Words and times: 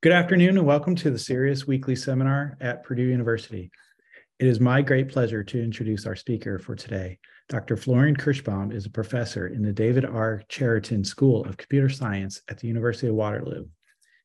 Good 0.00 0.12
afternoon 0.12 0.56
and 0.56 0.64
welcome 0.64 0.94
to 0.94 1.10
the 1.10 1.18
CERIAS 1.18 1.66
Weekly 1.66 1.96
Seminar 1.96 2.56
at 2.60 2.84
Purdue 2.84 3.02
University. 3.02 3.68
It 4.38 4.46
is 4.46 4.60
my 4.60 4.80
great 4.80 5.08
pleasure 5.08 5.42
to 5.42 5.60
introduce 5.60 6.06
our 6.06 6.14
speaker 6.14 6.60
for 6.60 6.76
today. 6.76 7.18
Dr. 7.48 7.76
Florian 7.76 8.14
Kerschbaum 8.14 8.72
is 8.72 8.86
a 8.86 8.90
professor 8.90 9.48
in 9.48 9.60
the 9.60 9.72
David 9.72 10.04
R. 10.04 10.44
Cheriton 10.48 11.02
School 11.02 11.44
of 11.46 11.56
Computer 11.56 11.88
Science 11.88 12.42
at 12.48 12.58
the 12.58 12.68
University 12.68 13.08
of 13.08 13.16
Waterloo. 13.16 13.66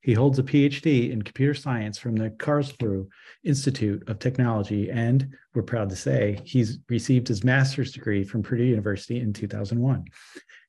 He 0.01 0.13
holds 0.13 0.37
a 0.37 0.43
PhD 0.43 1.09
in 1.09 1.23
computer 1.23 1.55
science 1.55 1.97
from 1.97 2.17
the 2.17 2.29
Karlsruhe 2.29 3.07
Institute 3.43 4.07
of 4.07 4.19
Technology, 4.19 4.91
and 4.91 5.27
we're 5.55 5.63
proud 5.63 5.89
to 5.89 5.95
say 5.95 6.39
he's 6.45 6.77
received 6.87 7.27
his 7.27 7.43
master's 7.43 7.93
degree 7.93 8.23
from 8.23 8.43
Purdue 8.43 8.63
University 8.63 9.19
in 9.19 9.33
2001. 9.33 10.05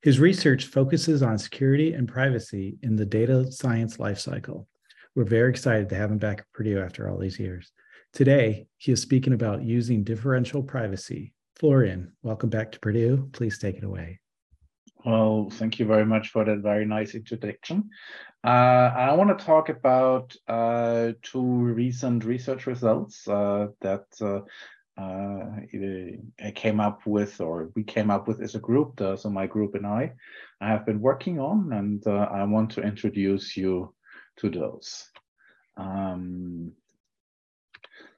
His 0.00 0.18
research 0.18 0.64
focuses 0.64 1.22
on 1.22 1.36
security 1.36 1.92
and 1.92 2.08
privacy 2.08 2.78
in 2.80 2.96
the 2.96 3.04
data 3.04 3.52
science 3.52 3.98
lifecycle. 3.98 4.64
We're 5.14 5.22
very 5.22 5.50
excited 5.50 5.88
to 5.90 5.94
have 5.94 6.10
him 6.10 6.18
back 6.18 6.40
at 6.40 6.52
Purdue 6.52 6.80
after 6.80 7.08
all 7.08 7.18
these 7.18 7.38
years. 7.38 7.70
Today, 8.12 8.66
he 8.78 8.90
is 8.90 9.00
speaking 9.00 9.32
about 9.32 9.62
using 9.62 10.02
differential 10.02 10.60
privacy. 10.60 11.32
Florian, 11.54 12.12
welcome 12.22 12.50
back 12.50 12.72
to 12.72 12.80
Purdue. 12.80 13.28
Please 13.32 13.60
take 13.60 13.76
it 13.76 13.84
away. 13.84 14.18
Well, 15.04 15.50
thank 15.52 15.78
you 15.78 15.86
very 15.86 16.04
much 16.04 16.30
for 16.30 16.44
that 16.44 16.58
very 16.58 16.84
nice 16.84 17.14
introduction. 17.14 17.90
Uh, 18.42 18.90
I 18.96 19.12
want 19.12 19.38
to 19.38 19.44
talk 19.44 19.68
about 19.68 20.34
uh, 20.48 21.12
two 21.22 21.42
recent 21.42 22.24
research 22.24 22.66
results 22.66 23.28
uh, 23.28 23.68
that 23.82 24.06
uh, 24.20 24.40
uh, 25.00 25.60
I 26.44 26.50
came 26.56 26.80
up 26.80 27.06
with, 27.06 27.40
or 27.40 27.70
we 27.76 27.84
came 27.84 28.10
up 28.10 28.26
with 28.26 28.42
as 28.42 28.56
a 28.56 28.60
group. 28.60 29.00
Uh, 29.00 29.14
so 29.14 29.30
my 29.30 29.46
group 29.46 29.76
and 29.76 29.86
I, 29.86 30.10
I 30.60 30.70
have 30.70 30.84
been 30.84 31.00
working 31.00 31.38
on, 31.38 31.72
and 31.72 32.04
I 32.04 32.42
want 32.42 32.70
to 32.72 32.82
introduce 32.82 33.56
you 33.56 33.93
to 34.38 34.50
those. 34.50 35.08
Um, 35.76 36.72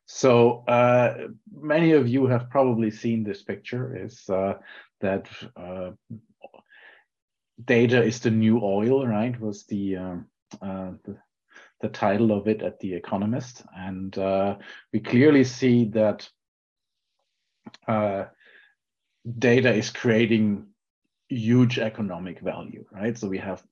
so 0.07 0.65
uh, 0.69 1.29
many 1.53 1.93
of 1.93 2.07
you 2.09 2.27
have 2.27 2.49
probably 2.51 2.91
seen 2.91 3.25
this 3.25 3.43
picture 3.43 4.05
is 4.05 4.29
uh, 4.29 4.55
that 5.01 5.29
uh, 5.57 5.91
data 7.65 8.03
is 8.03 8.21
the 8.21 8.31
new 8.31 8.61
oil, 8.63 9.07
right? 9.07 9.39
Was 9.41 9.65
the, 9.65 9.97
um, 9.97 10.27
uh, 10.63 10.93
the, 11.05 11.17
the 11.81 11.89
title 11.89 12.33
of 12.33 12.47
it 12.47 12.63
at 12.63 12.79
The 12.79 12.95
Economist. 12.95 13.65
And 13.77 14.17
uh, 14.17 14.57
we 14.93 15.01
clearly 15.01 15.45
see 15.45 15.87
that 15.87 16.29
uh, 17.89 18.27
data 19.39 19.75
is 19.75 19.91
creating 19.91 20.67
huge 21.29 21.79
economic 21.79 22.41
value, 22.41 22.85
right? 22.93 23.19
So 23.19 23.29
we 23.29 23.39
have 23.39 23.63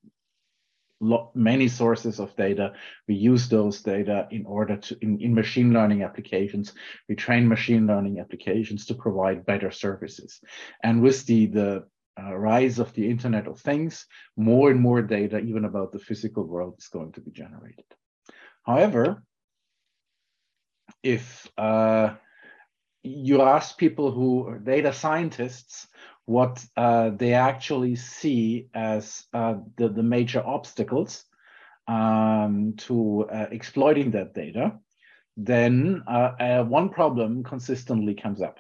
many 1.01 1.69
sources 1.69 2.21
of 2.21 2.35
data. 2.37 2.73
We 3.09 3.15
use 3.15 3.49
those 3.49 3.83
data 3.83 4.29
in 4.31 4.47
order 4.47 4.77
to, 4.77 4.97
in, 5.01 5.21
in 5.21 5.35
machine 5.35 5.73
learning 5.73 6.03
applications, 6.03 6.73
we 7.09 7.15
train 7.15 7.49
machine 7.49 7.87
learning 7.87 8.21
applications 8.21 8.87
to 8.87 8.95
provide 8.95 9.47
better 9.47 9.71
services. 9.71 10.41
And 10.83 11.03
with 11.03 11.27
the, 11.27 11.47
the 11.47 11.85
uh, 12.21 12.35
rise 12.37 12.79
of 12.79 12.93
the 12.95 13.11
Internet 13.11 13.47
of 13.49 13.61
Things, 13.61 14.07
more 14.37 14.71
and 14.71 14.81
more 14.81 15.03
data, 15.03 15.39
even 15.39 15.65
about 15.65 15.93
the 15.93 15.99
physical 15.99 16.45
world, 16.45 16.77
is 16.79 16.89
going 16.89 17.13
to 17.13 17.21
be 17.21 17.33
generated. 17.33 17.85
However, 18.63 19.23
if 21.03 21.49
uh, 21.59 22.15
you 23.03 23.43
ask 23.43 23.77
people 23.77 24.11
who 24.11 24.47
are 24.47 24.59
data 24.59 24.93
scientists 24.93 25.87
what 26.27 26.65
uh, 26.77 27.11
they 27.11 27.35
actually 27.35 27.97
see 27.97 28.69
as 28.75 29.25
uh, 29.35 29.57
the, 29.77 29.89
the 29.89 30.03
major 30.03 30.43
obstacles 30.45 31.25
um, 31.87 32.75
to 32.79 33.27
uh, 33.31 33.47
exploiting 33.51 34.11
that 34.13 34.35
data, 34.35 34.79
then 35.37 36.03
uh, 36.07 36.33
uh, 36.41 36.65
one 36.65 36.89
problem 36.89 37.43
consistently 37.43 38.15
comes 38.15 38.41
up, 38.41 38.59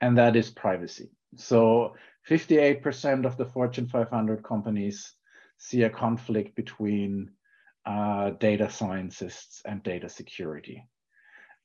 and 0.00 0.18
that 0.18 0.34
is 0.34 0.50
privacy. 0.50 1.10
So 1.36 1.94
58% 2.28 3.26
of 3.26 3.36
the 3.36 3.46
Fortune 3.46 3.86
500 3.86 4.42
companies 4.42 5.12
see 5.58 5.82
a 5.82 5.90
conflict 5.90 6.56
between 6.56 7.30
uh, 7.86 8.30
data 8.30 8.70
scientists 8.70 9.62
and 9.64 9.82
data 9.82 10.08
security 10.08 10.88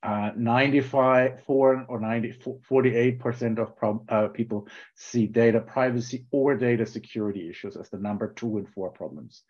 uh, 0.01 0.31
95 0.35 1.43
4 1.43 1.85
or 1.89 1.99
90 1.99 2.33
48% 2.69 3.59
of 3.59 4.03
uh, 4.09 4.27
people 4.29 4.67
see 4.95 5.27
data 5.27 5.59
privacy 5.59 6.25
or 6.31 6.55
data 6.55 6.85
security 6.85 7.49
issues 7.49 7.75
as 7.75 7.89
the 7.89 7.97
number 7.97 8.33
two 8.33 8.57
and 8.57 8.69
four 8.69 8.89
problems. 8.91 9.43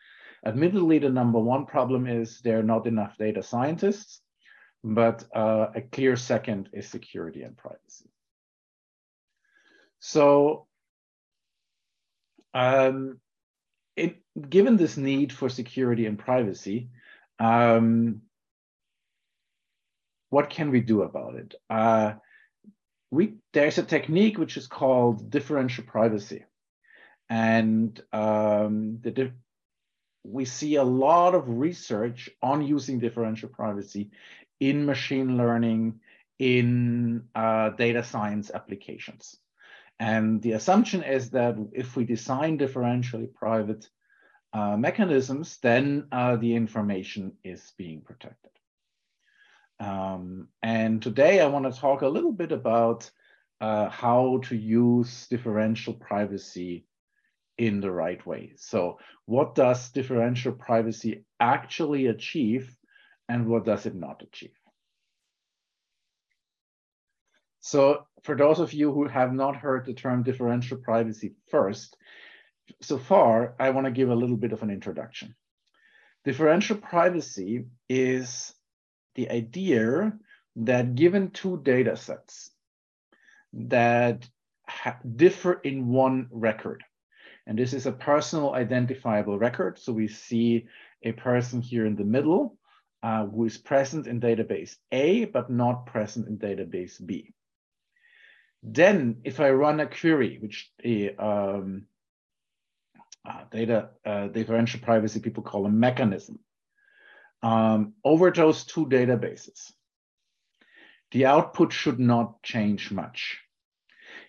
Admittedly 0.45 0.99
the 0.99 1.09
number 1.09 1.39
one 1.39 1.65
problem 1.65 2.07
is 2.07 2.39
there 2.41 2.59
are 2.59 2.63
not 2.63 2.88
enough 2.88 3.15
data 3.17 3.43
scientists 3.43 4.21
but 4.83 5.25
uh, 5.35 5.67
a 5.75 5.81
clear 5.81 6.15
second 6.15 6.69
is 6.73 6.88
security 6.88 7.43
and 7.43 7.57
privacy. 7.57 8.09
So 9.99 10.67
um, 12.53 13.19
it, 13.95 14.17
given 14.49 14.77
this 14.77 14.97
need 14.97 15.33
for 15.33 15.49
security 15.49 16.05
and 16.05 16.17
privacy 16.17 16.89
um, 17.39 18.21
what 20.29 20.50
can 20.50 20.72
we 20.72 20.81
do 20.81 21.01
about 21.01 21.35
it? 21.35 21.56
Uh, 21.69 22.13
we 23.12 23.35
there's 23.53 23.78
a 23.78 23.84
technique 23.84 24.38
which 24.38 24.57
is 24.57 24.67
called 24.67 25.29
differential 25.29 25.84
privacy, 25.84 26.45
and 27.29 28.00
um, 28.13 29.00
the 29.01 29.31
we 30.23 30.45
see 30.45 30.75
a 30.75 30.84
lot 30.84 31.34
of 31.34 31.50
research 31.50 32.29
on 32.41 32.66
using 32.66 33.00
differential 33.00 33.50
privacy 33.50 34.12
in 34.59 34.85
machine 34.85 35.38
learning, 35.38 36.00
in 36.38 37.23
uh, 37.35 37.69
data 37.69 38.03
science 38.03 38.51
applications. 38.53 39.38
And 40.00 40.41
the 40.41 40.53
assumption 40.53 41.03
is 41.03 41.31
that 41.31 41.56
if 41.73 41.95
we 41.95 42.06
design 42.06 42.57
differentially 42.57 43.34
private 43.34 43.89
uh, 44.53 44.78
mechanisms, 44.78 45.57
then 45.62 46.07
uh, 46.12 46.38
the 46.38 46.56
information 46.56 47.34
is 47.44 47.73
being 47.78 48.01
protected. 48.01 48.51
Um, 49.79 50.50
and 50.62 51.01
today 51.01 51.40
I 51.40 51.47
want 51.47 51.72
to 51.72 51.79
talk 51.79 52.01
a 52.01 52.07
little 52.07 52.34
bit 52.34 52.51
about 52.51 53.09
uh, 53.62 53.90
how 53.90 54.41
to 54.45 54.56
use 54.56 55.28
differential 55.28 55.94
privacy 55.94 56.85
in 57.57 57.81
the 57.81 57.91
right 57.91 58.25
way. 58.25 58.53
So 58.56 59.00
what 59.25 59.56
does 59.56 59.89
differential 59.89 60.53
privacy 60.53 61.25
actually 61.39 62.07
achieve 62.07 62.75
and 63.28 63.47
what 63.47 63.66
does 63.66 63.85
it 63.85 63.95
not 63.95 64.23
achieve? 64.23 64.57
So 67.59 68.07
for 68.23 68.35
those 68.35 68.59
of 68.59 68.73
you 68.73 68.91
who 68.91 69.07
have 69.07 69.34
not 69.34 69.56
heard 69.56 69.85
the 69.85 69.94
term 69.94 70.23
differential 70.23 70.78
privacy 70.78 71.35
first, 71.51 71.95
so 72.81 72.97
far, 72.97 73.56
I 73.59 73.72
want 73.72 73.85
to 73.85 73.91
give 73.91 74.09
a 74.09 74.16
little 74.16 74.38
bit 74.38 74.53
of 74.53 74.63
an 74.63 74.69
introduction. 74.69 75.35
Differential 76.23 76.78
privacy 76.78 77.66
is 77.89 78.53
the 79.15 79.29
idea 79.31 80.13
that 80.55 80.95
given 80.95 81.31
two 81.31 81.61
data 81.63 81.95
sets 81.95 82.51
that 83.53 84.27
differ 85.15 85.53
in 85.53 85.87
one 85.87 86.27
record, 86.31 86.83
and 87.47 87.57
this 87.57 87.73
is 87.73 87.85
a 87.85 87.91
personal 87.91 88.53
identifiable 88.53 89.39
record, 89.39 89.79
so 89.79 89.91
we 89.91 90.07
see 90.07 90.67
a 91.03 91.11
person 91.13 91.61
here 91.61 91.85
in 91.85 91.95
the 91.95 92.03
middle 92.03 92.57
uh, 93.01 93.25
who 93.25 93.45
is 93.45 93.57
present 93.57 94.07
in 94.07 94.19
database 94.19 94.75
A, 94.91 95.25
but 95.25 95.49
not 95.49 95.85
present 95.85 96.27
in 96.27 96.37
database 96.37 97.03
B. 97.03 97.33
Then 98.61 99.21
if 99.23 99.39
I 99.39 99.51
run 99.51 99.79
a 99.79 99.87
query, 99.87 100.37
which 100.41 100.69
a 100.83 101.15
um, 101.15 101.85
uh, 103.27 103.43
data 103.51 103.89
uh, 104.05 104.27
differential 104.27 104.81
privacy 104.81 105.21
people 105.21 105.43
call 105.43 105.65
a 105.65 105.69
mechanism, 105.69 106.39
um, 107.41 107.94
over 108.03 108.31
those 108.31 108.66
two 108.66 108.85
databases, 108.85 109.71
the 111.12 111.25
output 111.25 111.74
should 111.74 112.00
not 112.00 112.41
change 112.44 112.91
much. 112.91 113.39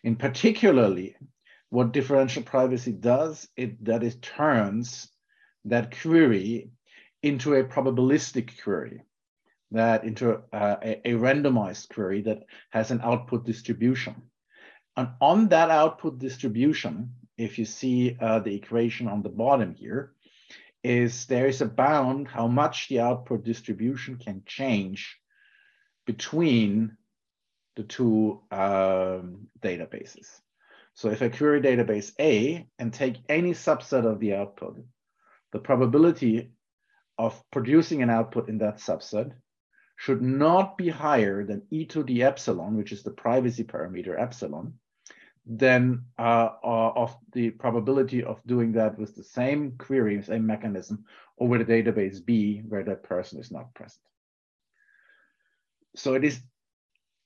In 0.03 0.17
particularly, 0.17 1.17
what 1.69 1.93
differential 1.93 2.43
privacy 2.43 2.93
does, 2.93 3.49
it 3.57 3.85
that 3.85 4.03
it 4.03 4.23
turns 4.23 5.09
that 5.67 6.01
query 6.01 6.71
into 7.23 7.55
a 7.55 7.65
probabilistic 7.65 8.63
query, 8.63 9.03
that 9.71 10.05
into 10.05 10.41
a, 10.53 11.01
a 11.05 11.13
randomized 11.13 11.89
query 11.91 12.23
that 12.23 12.45
has 12.71 12.91
an 12.91 13.01
output 13.03 13.45
distribution. 13.45 14.15
And 14.97 15.09
on 15.21 15.49
that 15.49 15.71
output 15.71 16.19
distribution, 16.19 17.15
if 17.37 17.59
you 17.59 17.65
see 17.65 18.17
uh, 18.21 18.41
the 18.41 18.55
equation 18.55 19.07
on 19.07 19.23
the 19.23 19.29
bottom 19.29 19.75
here, 19.75 20.13
is 20.83 21.27
there 21.27 21.47
is 21.47 21.61
a 21.61 21.67
bound 21.67 22.29
how 22.29 22.47
much 22.47 22.89
the 22.89 23.01
output 23.01 23.45
distribution 23.45 24.17
can 24.17 24.43
change 24.47 25.19
between 26.07 26.97
the 27.77 27.83
two 27.83 28.41
um, 28.51 29.49
databases. 29.61 30.27
So 30.95 31.11
if 31.11 31.23
I 31.23 31.29
query 31.29 31.61
database 31.61 32.13
A 32.19 32.67
and 32.79 32.93
take 32.93 33.17
any 33.29 33.53
subset 33.53 34.05
of 34.05 34.21
the 34.21 34.35
output, 34.35 34.83
the 35.53 35.59
probability 35.59 36.53
of 37.19 37.43
producing 37.51 38.03
an 38.03 38.11
output 38.11 38.49
in 38.49 38.59
that 38.59 38.79
subset 38.79 39.33
should 39.97 40.23
not 40.23 40.79
be 40.79 40.89
higher 40.89 41.45
than 41.45 41.67
e 41.71 41.85
to 41.87 42.03
the 42.03 42.23
epsilon, 42.23 42.77
which 42.77 42.93
is 42.93 43.03
the 43.03 43.11
privacy 43.11 43.65
parameter 43.65 44.19
epsilon, 44.19 44.79
then 45.53 46.05
uh, 46.17 46.51
uh, 46.63 46.93
of 46.95 47.17
the 47.33 47.51
probability 47.51 48.23
of 48.23 48.41
doing 48.47 48.71
that 48.71 48.97
with 48.97 49.17
the 49.17 49.25
same 49.25 49.73
query, 49.79 50.23
same 50.23 50.47
mechanism 50.47 51.05
over 51.41 51.59
the 51.59 51.65
database 51.65 52.25
B 52.25 52.63
where 52.69 52.85
that 52.85 53.03
person 53.03 53.41
is 53.41 53.51
not 53.51 53.75
present. 53.75 54.01
So 55.97 56.15
it 56.15 56.23
is 56.23 56.39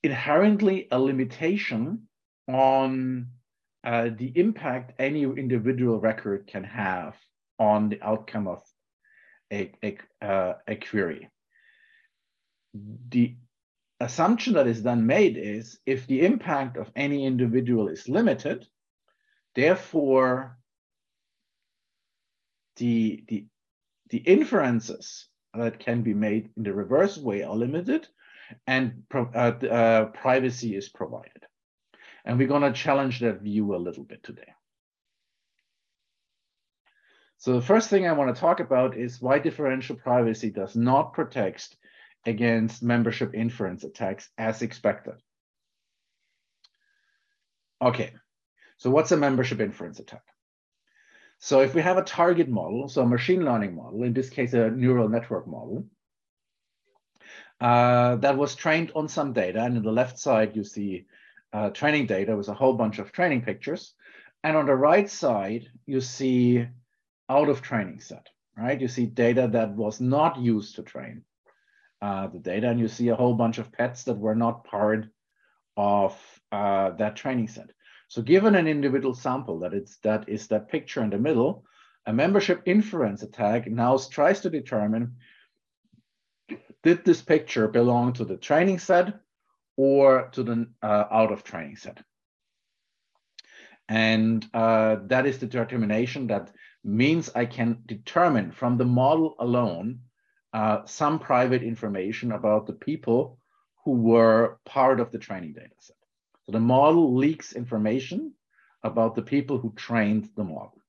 inherently 0.02 0.88
a 0.90 0.98
limitation 0.98 2.08
on 2.48 3.26
uh, 3.84 4.08
the 4.16 4.32
impact 4.36 4.94
any 4.98 5.24
individual 5.24 6.00
record 6.00 6.46
can 6.46 6.64
have 6.64 7.16
on 7.58 7.90
the 7.90 8.00
outcome 8.00 8.48
of 8.48 8.62
a, 9.52 9.70
a, 9.84 9.98
uh, 10.24 10.54
a 10.66 10.76
query. 10.76 11.28
The 12.72 13.36
assumption 14.00 14.54
that 14.54 14.66
is 14.66 14.82
then 14.82 15.06
made 15.06 15.36
is 15.36 15.78
if 15.86 16.06
the 16.06 16.24
impact 16.24 16.76
of 16.76 16.90
any 16.96 17.24
individual 17.24 17.88
is 17.88 18.08
limited, 18.08 18.66
therefore 19.54 20.58
the, 22.76 23.24
the, 23.28 23.46
the 24.10 24.18
inferences 24.18 25.28
that 25.54 25.78
can 25.78 26.02
be 26.02 26.14
made 26.14 26.50
in 26.56 26.64
the 26.64 26.72
reverse 26.72 27.16
way 27.16 27.42
are 27.42 27.54
limited 27.54 28.08
and 28.66 29.04
uh, 29.14 29.18
uh, 29.38 30.04
privacy 30.06 30.76
is 30.76 30.88
provided. 30.88 31.44
And 32.24 32.38
we're 32.38 32.48
going 32.48 32.62
to 32.62 32.72
challenge 32.72 33.20
that 33.20 33.42
view 33.42 33.74
a 33.74 33.76
little 33.76 34.04
bit 34.04 34.22
today. 34.22 34.52
So 37.38 37.52
the 37.52 37.62
first 37.62 37.90
thing 37.90 38.06
I 38.06 38.12
want 38.12 38.34
to 38.34 38.40
talk 38.40 38.60
about 38.60 38.96
is 38.96 39.20
why 39.20 39.38
differential 39.38 39.96
privacy 39.96 40.50
does 40.50 40.74
not 40.74 41.12
protect 41.12 41.76
against 42.26 42.82
membership 42.82 43.34
inference 43.34 43.84
attacks 43.84 44.28
as 44.38 44.62
expected. 44.62 45.14
Okay, 47.82 48.12
so 48.78 48.90
what's 48.90 49.12
a 49.12 49.16
membership 49.16 49.60
inference 49.60 49.98
attack? 49.98 50.22
So 51.38 51.60
if 51.60 51.74
we 51.74 51.82
have 51.82 51.98
a 51.98 52.02
target 52.02 52.48
model, 52.48 52.88
so 52.88 53.02
a 53.02 53.06
machine 53.06 53.44
learning 53.44 53.74
model, 53.74 54.02
in 54.04 54.14
this 54.14 54.30
case, 54.30 54.54
a 54.54 54.70
neural 54.70 55.08
network 55.08 55.46
model, 55.46 55.86
uh, 57.60 58.16
that 58.16 58.36
was 58.36 58.54
trained 58.54 58.92
on 58.94 59.08
some 59.08 59.32
data. 59.32 59.60
And 59.60 59.76
on 59.76 59.82
the 59.82 59.92
left 59.92 60.18
side, 60.18 60.56
you 60.56 60.64
see 60.64 61.06
uh, 61.52 61.70
training 61.70 62.06
data 62.06 62.36
with 62.36 62.48
a 62.48 62.54
whole 62.54 62.74
bunch 62.74 62.98
of 62.98 63.12
training 63.12 63.42
pictures. 63.42 63.94
And 64.42 64.56
on 64.56 64.66
the 64.66 64.74
right 64.74 65.08
side, 65.08 65.68
you 65.86 66.00
see 66.00 66.66
out 67.28 67.48
of 67.48 67.62
training 67.62 68.00
set, 68.00 68.28
right? 68.56 68.80
You 68.80 68.88
see 68.88 69.06
data 69.06 69.48
that 69.52 69.74
was 69.74 70.00
not 70.00 70.38
used 70.38 70.76
to 70.76 70.82
train 70.82 71.22
uh, 72.04 72.26
the 72.26 72.38
data, 72.38 72.68
and 72.68 72.78
you 72.78 72.86
see 72.86 73.08
a 73.08 73.16
whole 73.16 73.32
bunch 73.32 73.56
of 73.56 73.72
pets 73.72 74.04
that 74.04 74.18
were 74.18 74.34
not 74.34 74.64
part 74.64 75.06
of 75.74 76.12
uh, 76.52 76.90
that 76.90 77.16
training 77.16 77.48
set. 77.48 77.70
So 78.08 78.20
given 78.20 78.54
an 78.54 78.66
individual 78.66 79.14
sample 79.14 79.60
that 79.60 79.72
it's 79.72 79.96
that 80.02 80.28
is 80.28 80.46
that 80.48 80.68
picture 80.68 81.02
in 81.02 81.08
the 81.08 81.18
middle, 81.18 81.64
a 82.04 82.12
membership 82.12 82.60
inference 82.66 83.22
attack 83.22 83.66
now 83.66 83.96
tries 83.96 84.40
to 84.42 84.50
determine 84.50 85.16
did 86.82 87.06
this 87.06 87.22
picture 87.22 87.68
belong 87.68 88.12
to 88.12 88.24
the 88.26 88.36
training 88.36 88.80
set 88.80 89.06
or 89.78 90.28
to 90.32 90.42
the 90.42 90.68
uh, 90.82 91.04
out 91.10 91.32
of 91.32 91.42
training 91.42 91.76
set. 91.76 92.02
And 93.88 94.46
uh, 94.52 94.96
that 95.06 95.24
is 95.24 95.38
the 95.38 95.46
determination 95.46 96.26
that 96.26 96.52
means 96.84 97.30
I 97.34 97.46
can 97.46 97.78
determine 97.86 98.52
from 98.52 98.76
the 98.76 98.84
model 98.84 99.36
alone 99.38 100.00
uh, 100.54 100.86
some 100.86 101.18
private 101.18 101.64
information 101.64 102.30
about 102.30 102.66
the 102.66 102.72
people 102.72 103.38
who 103.84 103.90
were 103.90 104.58
part 104.64 105.00
of 105.00 105.10
the 105.10 105.18
training 105.18 105.52
data 105.52 105.74
set. 105.80 105.96
So 106.46 106.52
the 106.52 106.60
model 106.60 107.16
leaks 107.16 107.54
information 107.54 108.32
about 108.84 109.16
the 109.16 109.22
people 109.22 109.58
who 109.58 109.72
trained 109.74 110.30
the 110.36 110.44
model. 110.44 110.80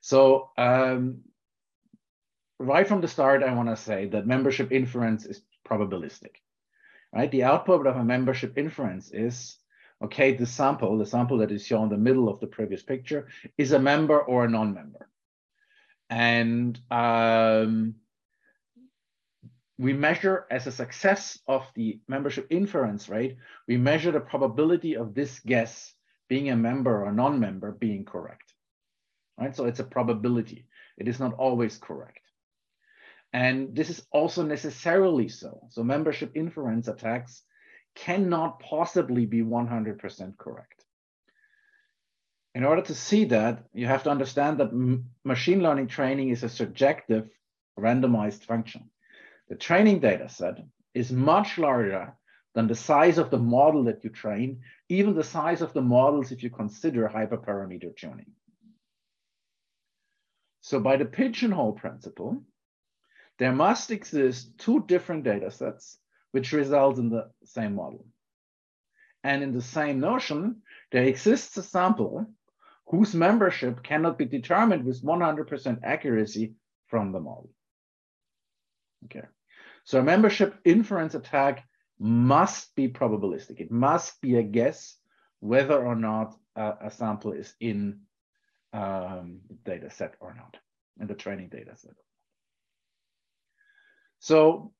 So 0.00 0.50
um, 0.58 1.20
right 2.58 2.86
from 2.86 3.00
the 3.00 3.08
start, 3.08 3.44
I 3.44 3.54
want 3.54 3.68
to 3.68 3.76
say 3.76 4.06
that 4.06 4.26
membership 4.26 4.72
inference 4.72 5.24
is 5.26 5.40
probabilistic, 5.64 6.34
right? 7.14 7.30
The 7.30 7.44
output 7.44 7.86
of 7.86 7.96
a 7.96 8.04
membership 8.04 8.58
inference 8.58 9.12
is, 9.12 9.56
okay, 10.02 10.34
the 10.34 10.46
sample, 10.46 10.98
the 10.98 11.06
sample 11.06 11.38
that 11.38 11.52
is 11.52 11.64
shown 11.64 11.84
in 11.84 11.90
the 11.90 11.96
middle 11.96 12.28
of 12.28 12.40
the 12.40 12.48
previous 12.48 12.82
picture, 12.82 13.28
is 13.56 13.70
a 13.70 13.78
member 13.78 14.18
or 14.18 14.44
a 14.44 14.50
non-member. 14.50 15.08
And 16.10 16.78
um, 16.90 17.96
we 19.78 19.92
measure 19.92 20.46
as 20.50 20.66
a 20.66 20.72
success 20.72 21.38
of 21.48 21.66
the 21.74 22.00
membership 22.06 22.46
inference 22.50 23.08
rate, 23.08 23.36
we 23.66 23.76
measure 23.76 24.12
the 24.12 24.20
probability 24.20 24.96
of 24.96 25.14
this 25.14 25.40
guess 25.40 25.94
being 26.28 26.50
a 26.50 26.56
member 26.56 27.04
or 27.04 27.12
non-member 27.12 27.72
being 27.72 28.04
correct, 28.04 28.54
right? 29.38 29.54
So 29.54 29.64
it's 29.66 29.80
a 29.80 29.84
probability. 29.84 30.66
It 30.96 31.08
is 31.08 31.18
not 31.18 31.34
always 31.34 31.76
correct. 31.76 32.20
And 33.32 33.74
this 33.74 33.90
is 33.90 34.06
also 34.12 34.44
necessarily 34.44 35.28
so. 35.28 35.66
So 35.70 35.82
membership 35.82 36.32
inference 36.36 36.86
attacks 36.86 37.42
cannot 37.96 38.60
possibly 38.60 39.26
be 39.26 39.42
100% 39.42 40.38
correct. 40.38 40.83
In 42.54 42.64
order 42.64 42.82
to 42.82 42.94
see 42.94 43.24
that, 43.26 43.64
you 43.72 43.86
have 43.86 44.04
to 44.04 44.10
understand 44.10 44.58
that 44.58 45.00
machine 45.24 45.60
learning 45.60 45.88
training 45.88 46.28
is 46.28 46.44
a 46.44 46.48
subjective 46.48 47.28
randomized 47.78 48.44
function. 48.44 48.90
The 49.48 49.56
training 49.56 50.00
data 50.00 50.28
set 50.28 50.58
is 50.94 51.10
much 51.10 51.58
larger 51.58 52.14
than 52.54 52.68
the 52.68 52.76
size 52.76 53.18
of 53.18 53.30
the 53.30 53.38
model 53.38 53.84
that 53.84 54.04
you 54.04 54.10
train, 54.10 54.60
even 54.88 55.14
the 55.14 55.24
size 55.24 55.62
of 55.62 55.72
the 55.72 55.82
models 55.82 56.30
if 56.30 56.44
you 56.44 56.50
consider 56.50 57.08
hyperparameter 57.08 57.96
tuning. 57.96 58.30
So 60.60 60.78
by 60.78 60.96
the 60.96 61.04
pigeonhole 61.04 61.72
principle, 61.72 62.42
there 63.38 63.52
must 63.52 63.90
exist 63.90 64.56
two 64.58 64.84
different 64.86 65.24
data 65.24 65.50
sets 65.50 65.98
which 66.30 66.52
result 66.52 66.98
in 66.98 67.10
the 67.10 67.30
same 67.44 67.74
model. 67.74 68.06
And 69.24 69.42
in 69.42 69.52
the 69.52 69.62
same 69.62 69.98
notion, 69.98 70.62
there 70.92 71.04
exists 71.04 71.56
a 71.56 71.62
sample 71.62 72.26
whose 72.86 73.14
membership 73.14 73.82
cannot 73.82 74.18
be 74.18 74.24
determined 74.24 74.84
with 74.84 75.02
100% 75.02 75.80
accuracy 75.82 76.54
from 76.86 77.12
the 77.12 77.20
model. 77.20 77.50
Okay, 79.06 79.26
so 79.84 80.00
a 80.00 80.02
membership 80.02 80.54
inference 80.64 81.14
attack 81.14 81.66
must 81.98 82.74
be 82.74 82.88
probabilistic. 82.88 83.60
It 83.60 83.70
must 83.70 84.20
be 84.20 84.36
a 84.36 84.42
guess 84.42 84.96
whether 85.40 85.84
or 85.84 85.94
not 85.94 86.36
a 86.56 86.90
sample 86.90 87.32
is 87.32 87.52
in 87.60 88.00
um, 88.72 89.40
data 89.64 89.90
set 89.90 90.14
or 90.20 90.34
not, 90.34 90.56
in 91.00 91.06
the 91.06 91.14
training 91.14 91.48
data 91.48 91.72
set. 91.76 91.94
So 94.20 94.72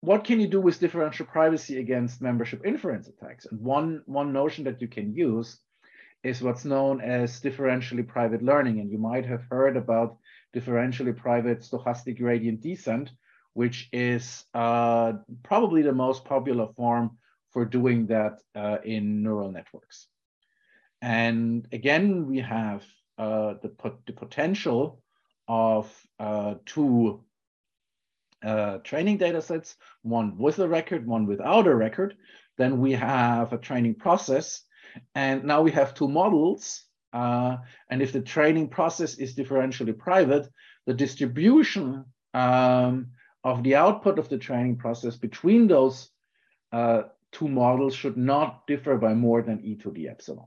what 0.00 0.24
can 0.24 0.40
you 0.40 0.48
do 0.48 0.60
with 0.60 0.80
differential 0.80 1.26
privacy 1.26 1.78
against 1.78 2.20
membership 2.20 2.66
inference 2.66 3.06
attacks? 3.08 3.46
And 3.46 3.60
one, 3.60 4.02
one 4.06 4.32
notion 4.32 4.64
that 4.64 4.80
you 4.80 4.88
can 4.88 5.14
use 5.14 5.60
is 6.22 6.42
what's 6.42 6.64
known 6.64 7.00
as 7.00 7.40
differentially 7.40 8.06
private 8.06 8.42
learning. 8.42 8.80
And 8.80 8.90
you 8.90 8.98
might 8.98 9.26
have 9.26 9.42
heard 9.50 9.76
about 9.76 10.18
differentially 10.54 11.16
private 11.16 11.60
stochastic 11.60 12.18
gradient 12.18 12.60
descent, 12.60 13.10
which 13.54 13.88
is 13.92 14.44
uh, 14.54 15.14
probably 15.42 15.82
the 15.82 15.92
most 15.92 16.24
popular 16.24 16.68
form 16.76 17.18
for 17.50 17.64
doing 17.64 18.06
that 18.06 18.38
uh, 18.54 18.78
in 18.84 19.22
neural 19.22 19.52
networks. 19.52 20.06
And 21.00 21.66
again, 21.72 22.26
we 22.26 22.38
have 22.38 22.84
uh, 23.18 23.54
the, 23.62 23.72
the 24.06 24.12
potential 24.12 25.02
of 25.48 25.92
uh, 26.18 26.54
two 26.64 27.24
uh, 28.42 28.78
training 28.78 29.18
data 29.18 29.42
sets, 29.42 29.76
one 30.02 30.38
with 30.38 30.58
a 30.58 30.68
record, 30.68 31.06
one 31.06 31.26
without 31.26 31.66
a 31.66 31.74
record. 31.74 32.16
Then 32.58 32.80
we 32.80 32.92
have 32.92 33.52
a 33.52 33.58
training 33.58 33.96
process. 33.96 34.62
And 35.14 35.44
now 35.44 35.62
we 35.62 35.70
have 35.72 35.94
two 35.94 36.08
models. 36.08 36.84
Uh, 37.12 37.58
and 37.90 38.00
if 38.00 38.12
the 38.12 38.20
training 38.20 38.68
process 38.68 39.16
is 39.16 39.34
differentially 39.34 39.96
private, 39.96 40.48
the 40.86 40.94
distribution 40.94 42.04
um, 42.34 43.08
of 43.44 43.62
the 43.62 43.74
output 43.74 44.18
of 44.18 44.28
the 44.28 44.38
training 44.38 44.76
process 44.76 45.16
between 45.16 45.68
those 45.68 46.10
uh, 46.72 47.02
two 47.32 47.48
models 47.48 47.94
should 47.94 48.16
not 48.16 48.66
differ 48.66 48.96
by 48.96 49.14
more 49.14 49.42
than 49.42 49.64
e 49.64 49.74
to 49.76 49.90
the 49.90 50.08
epsilon, 50.08 50.46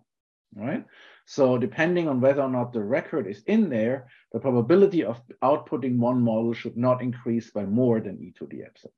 right? 0.55 0.85
So 1.25 1.57
depending 1.57 2.07
on 2.07 2.21
whether 2.21 2.41
or 2.41 2.49
not 2.49 2.71
the 2.71 2.83
record 2.83 3.27
is 3.27 3.43
in 3.47 3.69
there, 3.69 4.07
the 4.31 4.39
probability 4.39 5.03
of 5.03 5.21
outputting 5.43 5.97
one 5.97 6.21
model 6.21 6.53
should 6.53 6.77
not 6.77 7.01
increase 7.01 7.51
by 7.51 7.65
more 7.65 7.99
than 7.99 8.19
e 8.21 8.33
to 8.37 8.45
the 8.47 8.63
epsilon. 8.63 8.93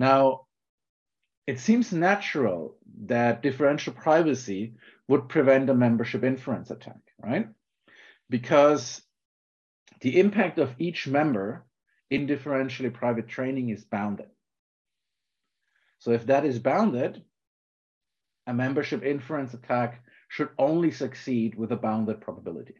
Now, 0.00 0.46
it 1.46 1.60
seems 1.60 1.92
natural 1.92 2.78
that 3.04 3.42
differential 3.42 3.92
privacy 3.92 4.76
would 5.08 5.28
prevent 5.28 5.68
a 5.68 5.74
membership 5.74 6.24
inference 6.24 6.70
attack, 6.70 7.02
right? 7.22 7.48
Because 8.30 9.02
the 10.00 10.18
impact 10.18 10.58
of 10.58 10.74
each 10.78 11.06
member 11.06 11.66
in 12.08 12.26
differentially 12.26 12.94
private 12.94 13.28
training 13.28 13.68
is 13.68 13.84
bounded. 13.84 14.30
So 15.98 16.12
if 16.12 16.24
that 16.28 16.46
is 16.46 16.58
bounded, 16.58 17.22
a 18.46 18.54
membership 18.54 19.04
inference 19.04 19.52
attack 19.52 20.02
should 20.28 20.48
only 20.56 20.92
succeed 20.92 21.56
with 21.56 21.72
a 21.72 21.76
bounded 21.76 22.22
probability. 22.22 22.76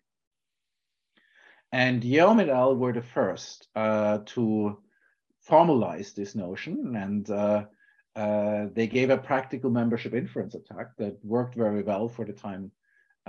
And 1.70 2.02
Yeom 2.02 2.40
et 2.40 2.48
al. 2.48 2.76
were 2.76 2.94
the 2.94 3.02
first 3.02 3.68
uh, 3.76 4.20
to 4.32 4.78
formalize 5.48 6.14
this 6.14 6.34
notion, 6.34 6.96
and 6.96 7.30
uh, 7.30 7.64
uh, 8.16 8.66
they 8.74 8.86
gave 8.86 9.10
a 9.10 9.18
practical 9.18 9.70
membership 9.70 10.14
inference 10.14 10.54
attack 10.54 10.96
that 10.98 11.24
worked 11.24 11.54
very 11.54 11.82
well 11.82 12.08
for 12.08 12.24
the 12.24 12.32
time 12.32 12.70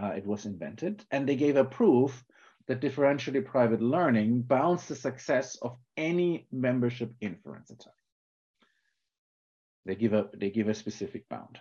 uh, 0.01 0.13
it 0.15 0.25
was 0.25 0.45
invented. 0.45 1.03
And 1.11 1.27
they 1.27 1.35
gave 1.35 1.55
a 1.55 1.65
proof 1.65 2.23
that 2.67 2.81
differentially 2.81 3.43
private 3.43 3.81
learning 3.81 4.41
bounds 4.41 4.87
the 4.87 4.95
success 4.95 5.57
of 5.61 5.77
any 5.97 6.47
membership 6.51 7.13
inference 7.21 7.69
attack. 7.69 7.93
They 9.85 9.95
give 9.95 10.13
a, 10.13 10.29
they 10.35 10.49
give 10.49 10.67
a 10.67 10.73
specific 10.73 11.27
bound 11.29 11.59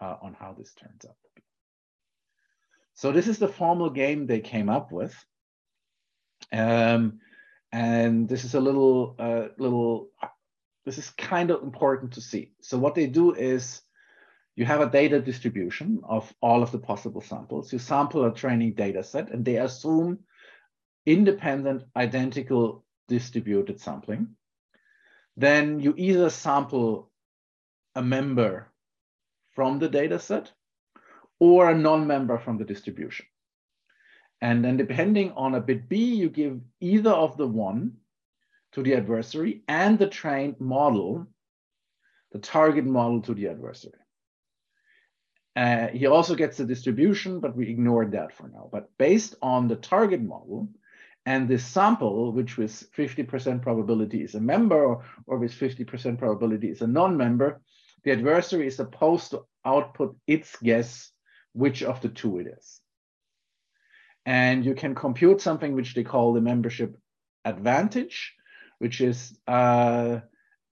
uh, 0.00 0.16
on 0.22 0.34
how 0.34 0.54
this 0.56 0.72
turns 0.74 1.04
out 1.04 1.16
to 1.22 1.28
be. 1.36 1.42
So 2.94 3.12
this 3.12 3.28
is 3.28 3.38
the 3.38 3.48
formal 3.48 3.90
game 3.90 4.26
they 4.26 4.40
came 4.40 4.68
up 4.68 4.90
with. 4.90 5.14
Um, 6.52 7.20
and 7.72 8.28
this 8.28 8.44
is 8.44 8.54
a 8.54 8.60
little, 8.60 9.14
uh, 9.18 9.48
little, 9.58 10.08
this 10.84 10.98
is 10.98 11.10
kind 11.10 11.50
of 11.50 11.62
important 11.62 12.12
to 12.12 12.20
see. 12.20 12.52
So 12.60 12.78
what 12.78 12.94
they 12.94 13.06
do 13.06 13.34
is 13.34 13.82
you 14.56 14.64
have 14.64 14.80
a 14.80 14.90
data 14.90 15.20
distribution 15.20 16.00
of 16.04 16.32
all 16.40 16.62
of 16.62 16.72
the 16.72 16.78
possible 16.78 17.20
samples. 17.20 17.72
You 17.72 17.78
sample 17.78 18.24
a 18.24 18.34
training 18.34 18.74
data 18.74 19.04
set 19.04 19.30
and 19.30 19.44
they 19.44 19.56
assume 19.56 20.20
independent, 21.06 21.84
identical 21.94 22.84
distributed 23.06 23.80
sampling. 23.80 24.28
Then 25.36 25.78
you 25.78 25.94
either 25.96 26.30
sample 26.30 27.10
a 27.94 28.02
member 28.02 28.72
from 29.54 29.78
the 29.78 29.88
data 29.88 30.18
set 30.18 30.52
or 31.38 31.70
a 31.70 31.78
non-member 31.78 32.38
from 32.38 32.58
the 32.58 32.64
distribution. 32.64 33.26
And 34.40 34.64
then 34.64 34.76
depending 34.76 35.32
on 35.32 35.54
a 35.54 35.60
bit 35.60 35.88
B, 35.88 36.14
you 36.14 36.28
give 36.28 36.60
either 36.80 37.10
of 37.10 37.36
the 37.36 37.46
one 37.46 37.96
to 38.72 38.82
the 38.82 38.94
adversary 38.94 39.62
and 39.66 39.98
the 39.98 40.08
trained 40.08 40.60
model, 40.60 41.26
the 42.32 42.38
target 42.38 42.84
model 42.84 43.22
to 43.22 43.34
the 43.34 43.48
adversary. 43.48 43.98
Uh, 45.56 45.88
he 45.88 46.06
also 46.06 46.36
gets 46.36 46.56
the 46.56 46.64
distribution, 46.64 47.40
but 47.40 47.56
we 47.56 47.68
ignored 47.68 48.12
that 48.12 48.32
for 48.32 48.48
now. 48.48 48.68
But 48.70 48.90
based 48.96 49.34
on 49.42 49.66
the 49.66 49.74
target 49.74 50.22
model 50.22 50.68
and 51.26 51.48
this 51.48 51.66
sample, 51.66 52.30
which 52.30 52.56
with 52.56 52.70
50% 52.96 53.60
probability 53.60 54.22
is 54.22 54.36
a 54.36 54.40
member 54.40 54.84
or, 54.84 55.04
or 55.26 55.38
with 55.38 55.52
50% 55.52 56.16
probability 56.16 56.70
is 56.70 56.80
a 56.80 56.86
non-member, 56.86 57.60
the 58.04 58.12
adversary 58.12 58.68
is 58.68 58.76
supposed 58.76 59.32
to 59.32 59.46
output 59.64 60.16
its 60.28 60.54
guess 60.62 61.10
which 61.54 61.82
of 61.82 62.00
the 62.02 62.08
two 62.08 62.38
it 62.38 62.46
is. 62.46 62.80
And 64.28 64.62
you 64.62 64.74
can 64.74 64.94
compute 64.94 65.40
something 65.40 65.74
which 65.74 65.94
they 65.94 66.04
call 66.04 66.34
the 66.34 66.42
membership 66.42 66.98
advantage, 67.46 68.34
which 68.78 69.00
is 69.00 69.38
uh, 69.46 70.18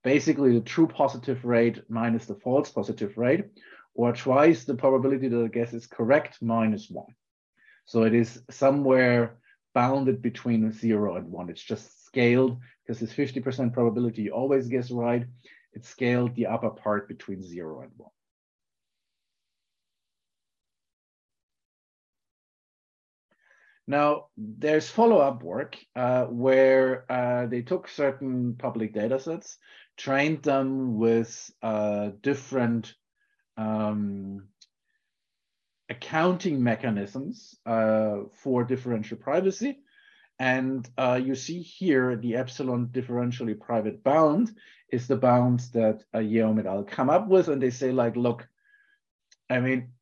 basically 0.05 0.53
the 0.53 0.61
true 0.61 0.87
positive 0.87 1.43
rate 1.43 1.81
minus 1.89 2.27
the 2.27 2.35
false 2.35 2.71
positive 2.71 3.17
rate, 3.17 3.47
or 3.95 4.13
twice 4.13 4.65
the 4.65 4.75
probability 4.75 5.29
that 5.29 5.39
the 5.39 5.49
guess 5.49 5.73
is 5.73 5.87
correct 5.87 6.43
minus 6.43 6.91
one. 6.91 7.15
So 7.87 8.03
it 8.03 8.13
is 8.13 8.43
somewhere 8.51 9.39
bounded 9.73 10.21
between 10.21 10.71
zero 10.71 11.17
and 11.17 11.33
one. 11.33 11.49
It's 11.49 11.63
just 11.63 12.05
scaled 12.05 12.59
because 12.85 13.01
it's 13.01 13.15
50% 13.15 13.73
probability 13.73 14.25
you 14.25 14.33
always 14.33 14.69
guess 14.69 14.91
right 14.91 15.25
It's 15.73 15.89
scaled 15.89 16.35
the 16.35 16.49
upper 16.49 16.69
part 16.69 17.09
between 17.09 17.43
zero 17.43 17.81
and 17.81 17.93
one. 17.97 18.16
Now, 23.87 24.27
there's 24.37 24.91
follow-up 24.91 25.43
work 25.43 25.77
uh, 25.95 26.25
where 26.25 27.11
uh, 27.11 27.47
they 27.47 27.63
took 27.63 27.89
certain 27.89 28.57
public 28.59 28.93
data 28.93 29.21
sets, 29.21 29.59
trained 29.97 30.43
them 30.43 30.97
with 30.97 31.51
uh, 31.63 32.11
different 32.21 32.95
um, 33.57 34.49
accounting 35.89 36.63
mechanisms 36.63 37.55
uh, 37.65 38.23
for 38.33 38.65
differential 38.65 39.19
privacy, 39.19 39.79
and 40.39 40.89
uh, 40.99 41.21
you 41.23 41.35
see 41.35 41.63
here 41.63 42.17
the 42.17 42.37
epsilon 42.37 42.89
differentially 42.89 43.59
private 43.59 44.03
bound 44.03 44.55
is 44.91 45.07
the 45.07 45.17
bound 45.17 45.61
that 45.73 46.03
uh, 46.15 46.19
Yeom 46.19 46.59
et 46.59 46.67
al. 46.67 46.85
come 46.85 47.11
up 47.11 47.29
with. 47.29 47.49
And 47.49 47.63
they 47.63 47.71
say 47.71 47.91
like, 47.93 48.17
look, 48.17 48.47
I 49.49 49.61
mean, 49.61 49.93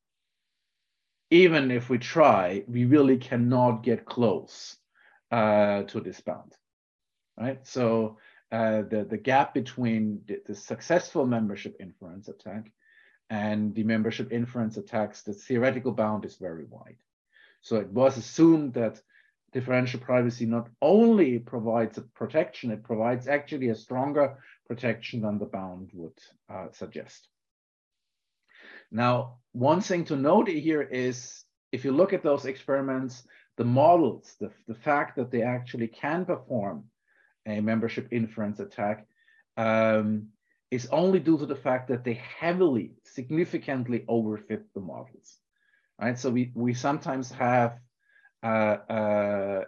even 1.34 1.72
if 1.72 1.90
we 1.90 1.98
try, 1.98 2.62
we 2.68 2.84
really 2.84 3.18
cannot 3.18 3.82
get 3.82 4.06
close 4.06 4.76
uh, 5.32 5.82
to 5.82 6.00
this 6.00 6.20
bound, 6.20 6.52
right? 7.36 7.66
So 7.66 8.18
uh, 8.52 8.82
the, 8.82 9.04
the 9.10 9.16
gap 9.16 9.52
between 9.52 10.20
the, 10.28 10.40
the 10.46 10.54
successful 10.54 11.26
membership 11.26 11.74
inference 11.80 12.28
attack 12.28 12.70
and 13.30 13.74
the 13.74 13.82
membership 13.82 14.30
inference 14.32 14.76
attacks, 14.76 15.22
the 15.22 15.32
theoretical 15.32 15.90
bound 15.90 16.24
is 16.24 16.36
very 16.36 16.66
wide. 16.66 17.02
So 17.62 17.78
it 17.78 17.88
was 17.88 18.16
assumed 18.16 18.74
that 18.74 19.02
differential 19.52 19.98
privacy 19.98 20.46
not 20.46 20.68
only 20.80 21.40
provides 21.40 21.98
a 21.98 22.02
protection, 22.02 22.70
it 22.70 22.84
provides 22.84 23.26
actually 23.26 23.70
a 23.70 23.74
stronger 23.74 24.38
protection 24.68 25.22
than 25.22 25.38
the 25.38 25.46
bound 25.46 25.90
would 25.94 26.18
uh, 26.48 26.66
suggest. 26.70 27.26
Now, 28.90 29.38
one 29.52 29.80
thing 29.80 30.04
to 30.06 30.16
note 30.16 30.48
here 30.48 30.82
is 30.82 31.44
if 31.72 31.84
you 31.84 31.92
look 31.92 32.12
at 32.12 32.22
those 32.22 32.44
experiments, 32.44 33.24
the 33.56 33.64
models, 33.64 34.36
the, 34.40 34.50
the 34.66 34.74
fact 34.74 35.16
that 35.16 35.30
they 35.30 35.42
actually 35.42 35.88
can 35.88 36.24
perform 36.24 36.84
a 37.46 37.60
membership 37.60 38.08
inference 38.10 38.60
attack 38.60 39.06
um, 39.56 40.28
is 40.70 40.86
only 40.86 41.20
due 41.20 41.38
to 41.38 41.46
the 41.46 41.56
fact 41.56 41.88
that 41.88 42.04
they 42.04 42.14
heavily, 42.14 42.94
significantly 43.04 44.04
overfit 44.08 44.62
the 44.74 44.80
models. 44.80 45.38
Right, 46.00 46.18
so 46.18 46.30
we, 46.30 46.50
we 46.54 46.74
sometimes 46.74 47.30
have 47.30 47.78
100% 48.44 49.64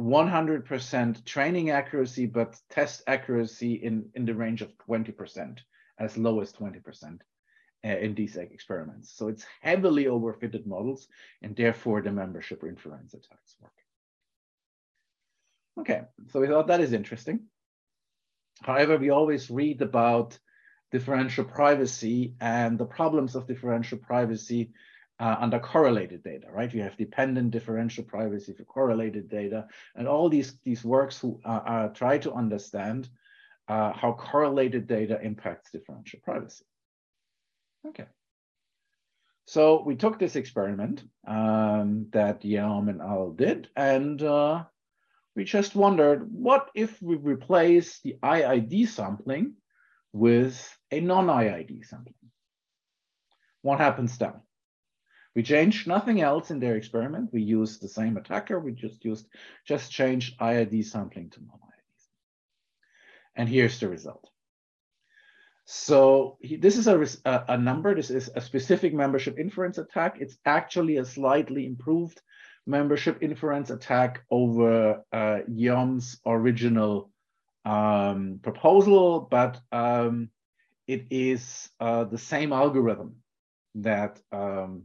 uh, 0.00 1.12
training 1.26 1.70
accuracy, 1.70 2.24
but 2.24 2.58
test 2.70 3.02
accuracy 3.06 3.74
in, 3.74 4.08
in 4.14 4.24
the 4.24 4.34
range 4.34 4.62
of 4.62 4.72
20%, 4.88 5.58
as 5.98 6.16
low 6.16 6.40
as 6.40 6.52
20% 6.52 7.20
uh, 7.84 7.88
in 7.88 8.14
these 8.14 8.36
experiments. 8.36 9.12
So 9.12 9.28
it's 9.28 9.44
heavily 9.60 10.04
overfitted 10.04 10.66
models, 10.66 11.08
and 11.42 11.56
therefore 11.56 12.02
the 12.02 12.12
membership 12.12 12.62
inference 12.64 13.14
attacks 13.14 13.56
work. 13.60 13.72
Okay, 15.80 16.02
so 16.28 16.40
we 16.40 16.48
thought 16.48 16.66
that 16.66 16.80
is 16.80 16.92
interesting. 16.92 17.40
However, 18.60 18.98
we 18.98 19.10
always 19.10 19.50
read 19.50 19.82
about 19.82 20.38
differential 20.92 21.44
privacy 21.44 22.34
and 22.40 22.78
the 22.78 22.84
problems 22.84 23.34
of 23.34 23.46
differential 23.46 23.98
privacy 23.98 24.70
uh, 25.18 25.36
under 25.38 25.58
correlated 25.58 26.22
data, 26.22 26.46
right? 26.52 26.72
You 26.72 26.82
have 26.82 26.96
dependent 26.96 27.50
differential 27.50 28.04
privacy 28.04 28.52
for 28.52 28.64
correlated 28.64 29.28
data, 29.28 29.66
and 29.96 30.06
all 30.06 30.28
these, 30.28 30.58
these 30.64 30.84
works 30.84 31.18
who 31.18 31.40
uh, 31.44 31.48
uh, 31.48 31.88
try 31.88 32.18
to 32.18 32.32
understand 32.32 33.08
uh, 33.68 33.92
how 33.92 34.12
correlated 34.12 34.86
data 34.86 35.20
impacts 35.22 35.70
differential 35.70 36.20
privacy. 36.22 36.64
Okay. 37.88 38.06
So 39.46 39.82
we 39.84 39.96
took 39.96 40.18
this 40.18 40.36
experiment 40.36 41.02
um, 41.26 42.06
that 42.12 42.42
Yeom 42.42 42.88
and 42.88 43.00
Al 43.00 43.30
did, 43.32 43.68
and 43.76 44.22
uh, 44.22 44.64
we 45.34 45.44
just 45.44 45.74
wondered, 45.74 46.28
what 46.32 46.70
if 46.74 47.00
we 47.02 47.16
replace 47.16 48.00
the 48.00 48.16
IID 48.22 48.88
sampling 48.88 49.54
with 50.12 50.78
a 50.90 51.00
non-IID 51.00 51.86
sampling? 51.86 52.14
What 53.62 53.80
happens 53.80 54.18
then? 54.18 54.34
We 55.34 55.42
changed 55.42 55.86
nothing 55.86 56.20
else 56.20 56.50
in 56.50 56.60
their 56.60 56.76
experiment. 56.76 57.30
We 57.32 57.42
used 57.42 57.80
the 57.80 57.88
same 57.88 58.18
attacker. 58.18 58.60
We 58.60 58.72
just 58.72 59.04
used, 59.04 59.26
just 59.66 59.90
changed 59.90 60.38
IID 60.38 60.84
sampling 60.84 61.30
to 61.30 61.40
non-IID. 61.40 61.71
And 63.36 63.48
here's 63.48 63.78
the 63.80 63.88
result. 63.88 64.28
So 65.64 66.38
he, 66.40 66.56
this 66.56 66.76
is 66.76 66.86
a, 66.86 67.00
a, 67.24 67.44
a, 67.48 67.58
number. 67.58 67.94
This 67.94 68.10
is 68.10 68.30
a 68.34 68.40
specific 68.40 68.92
membership 68.92 69.38
inference 69.38 69.78
attack. 69.78 70.16
It's 70.20 70.36
actually 70.44 70.96
a 70.98 71.04
slightly 71.04 71.66
improved 71.66 72.20
membership 72.66 73.18
inference 73.22 73.70
attack 73.70 74.22
over 74.30 75.02
uh, 75.12 75.38
Yeom's 75.48 76.20
original 76.26 77.10
um, 77.64 78.40
proposal, 78.42 79.28
but 79.30 79.60
um, 79.70 80.30
it 80.86 81.06
is 81.10 81.70
uh, 81.80 82.04
the 82.04 82.18
same 82.18 82.52
algorithm 82.52 83.16
that 83.76 84.20
um, 84.32 84.84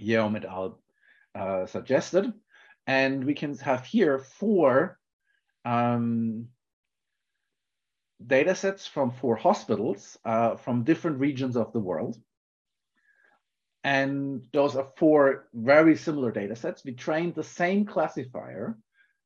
Yeom 0.00 0.36
et 0.36 0.44
al. 0.44 0.80
Uh, 1.34 1.64
suggested. 1.64 2.30
And 2.86 3.24
we 3.24 3.32
can 3.32 3.56
have 3.58 3.86
here 3.86 4.18
four 4.18 4.98
um, 5.64 6.48
data 8.26 8.54
sets 8.54 8.86
from 8.86 9.10
four 9.10 9.36
hospitals 9.36 10.18
uh, 10.24 10.56
from 10.56 10.84
different 10.84 11.18
regions 11.18 11.56
of 11.56 11.72
the 11.72 11.80
world. 11.80 12.16
And 13.84 14.46
those 14.52 14.76
are 14.76 14.92
four 14.96 15.48
very 15.52 15.96
similar 15.96 16.30
data 16.30 16.54
sets. 16.54 16.84
We 16.84 16.92
trained 16.92 17.34
the 17.34 17.44
same 17.44 17.84
classifier 17.84 18.78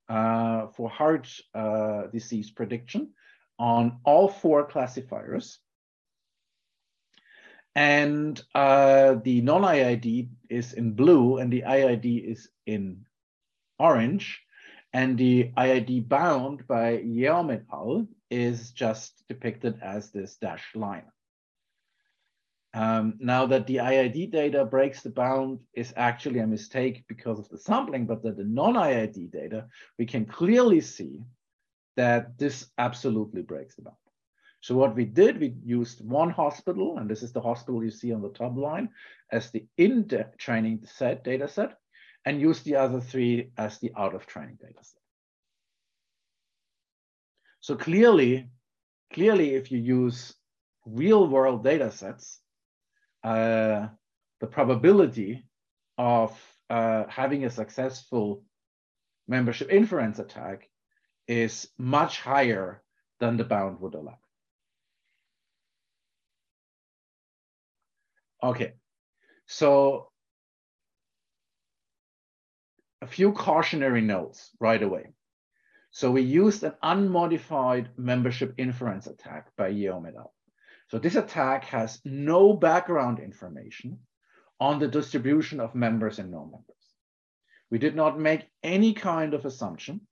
uh, 0.09 0.69
for 0.69 0.89
heart 0.89 1.29
uh, 1.55 2.07
disease 2.13 2.51
prediction 2.51 3.13
on 3.59 3.99
all 4.05 4.29
four 4.29 4.67
classifiers. 4.67 5.59
And 7.75 8.43
uh, 8.55 9.17
the 9.23 9.43
non-IID 9.43 10.29
is 10.49 10.73
in 10.73 10.93
blue 10.93 11.37
and 11.37 11.53
the 11.53 11.63
IID 11.63 12.33
is 12.33 12.49
in 12.65 13.05
orange. 13.79 14.41
And 14.97 15.19
the 15.19 15.51
IID 15.59 16.09
bound 16.09 16.67
by 16.67 16.97
Yeom 16.97 17.53
et 17.53 17.65
al. 17.71 18.07
is 18.31 18.71
just 18.71 19.23
depicted 19.29 19.79
as 19.83 20.11
this 20.11 20.37
dashed 20.37 20.75
line. 20.75 21.05
Um, 22.73 23.19
now 23.21 23.45
that 23.45 23.67
the 23.67 23.77
IID 23.77 24.33
data 24.33 24.65
breaks 24.65 25.03
the 25.03 25.11
bound 25.11 25.61
is 25.75 25.93
actually 25.99 26.39
a 26.39 26.47
mistake 26.47 27.05
because 27.09 27.39
of 27.39 27.47
the 27.51 27.59
sampling, 27.59 28.07
but 28.07 28.23
that 28.23 28.39
the 28.39 28.45
non-IID 28.45 29.31
data, 29.31 29.67
we 29.99 30.07
can 30.07 30.25
clearly 30.25 30.81
see 30.81 31.21
that 31.97 32.39
this 32.39 32.71
absolutely 32.79 33.43
breaks 33.43 33.75
the 33.75 33.83
bound. 33.83 33.97
So 34.63 34.77
what 34.77 34.97
we 34.97 35.05
did, 35.05 35.39
we 35.39 35.57
used 35.63 36.03
one 36.09 36.31
hospital, 36.31 36.97
and 36.97 37.11
this 37.11 37.23
is 37.23 37.35
the 37.35 37.43
hospital 37.43 37.85
you 37.85 37.91
see 37.91 38.15
on 38.15 38.23
the 38.23 38.31
top 38.31 38.57
line, 38.57 38.89
as 39.31 39.51
the 39.51 39.67
in 39.77 40.09
training 40.39 40.87
set 40.87 41.23
data 41.23 41.49
set, 41.49 41.77
and 42.27 42.41
use 42.41 42.61
the 42.63 42.75
other 42.75 43.01
three 43.01 43.53
as 43.57 43.79
the 43.79 43.93
out 43.97 44.15
of 44.15 44.27
training 44.27 44.59
data 44.61 44.83
set. 44.83 45.01
So 47.61 47.77
clearly, 47.77 48.51
clearly, 49.13 49.55
if 49.55 49.71
you 49.71 49.79
use 49.79 50.35
real 50.85 51.29
world 51.29 51.65
data 51.65 51.91
sets, 51.93 52.41
uh, 53.23 53.89
the 54.41 54.47
probability 54.47 55.47
of 55.97 56.39
uh, 56.69 57.05
having 57.09 57.45
a 57.45 57.51
successful 57.51 58.43
membership 59.29 59.71
inference 59.73 60.19
attack 60.19 60.69
is 61.29 61.69
much 61.79 62.21
higher 62.21 62.83
than 63.21 63.37
the 63.37 63.45
bound 63.45 63.81
would 63.81 63.95
allow. 63.95 64.19
Okay, 68.43 68.75
so 69.47 70.11
a 73.03 73.07
few 73.07 73.33
cautionary 73.33 74.01
notes 74.01 74.51
right 74.61 74.83
away. 74.83 75.07
So 75.91 76.11
we 76.11 76.23
used 76.23 76.63
an 76.63 76.75
unmodified 76.83 77.91
membership 77.97 78.55
inference 78.59 79.07
attack 79.07 79.49
by 79.57 79.73
Yeom 79.73 80.07
et 80.07 80.15
al. 80.17 80.35
So 80.89 80.99
this 80.99 81.17
attack 81.17 81.65
has 81.65 82.01
no 82.05 82.53
background 82.53 83.19
information 83.19 83.99
on 84.61 84.79
the 84.79 84.89
distribution 84.89 85.61
of 85.61 85.75
members 85.75 86.19
and 86.19 86.31
non-members. 86.31 86.77
We 87.71 87.79
did 87.79 87.97
not 87.97 88.19
make 88.19 88.49
any 88.63 88.95
kind 88.95 89.35
of 89.35 89.45
assumption 89.45 90.03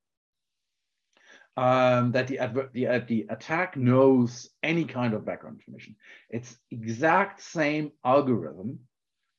um, 1.57 2.13
that 2.13 2.27
the, 2.27 2.69
the, 2.73 2.87
uh, 2.89 3.01
the 3.07 3.27
attack 3.31 3.77
knows 3.77 4.51
any 4.63 4.85
kind 4.85 5.15
of 5.15 5.25
background 5.25 5.61
information. 5.61 5.97
It's 6.31 6.57
exact 6.71 7.41
same 7.41 7.93
algorithm 8.05 8.81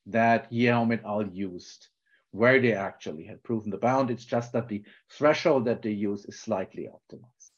that 0.08 0.52
Yeom 0.52 0.94
et 0.94 1.04
al. 1.04 1.28
used 1.28 1.88
where 2.36 2.60
they 2.60 2.74
actually 2.74 3.24
had 3.24 3.42
proven 3.44 3.72
the 3.72 3.78
bound. 3.78 4.12
It's 4.12 4.26
just 4.26 4.52
that 4.52 4.68
the 4.68 4.84
threshold 5.10 5.66
that 5.66 5.82
they 5.82 5.92
use 5.92 6.26
is 6.26 6.40
slightly 6.40 6.90
optimized. 6.92 7.52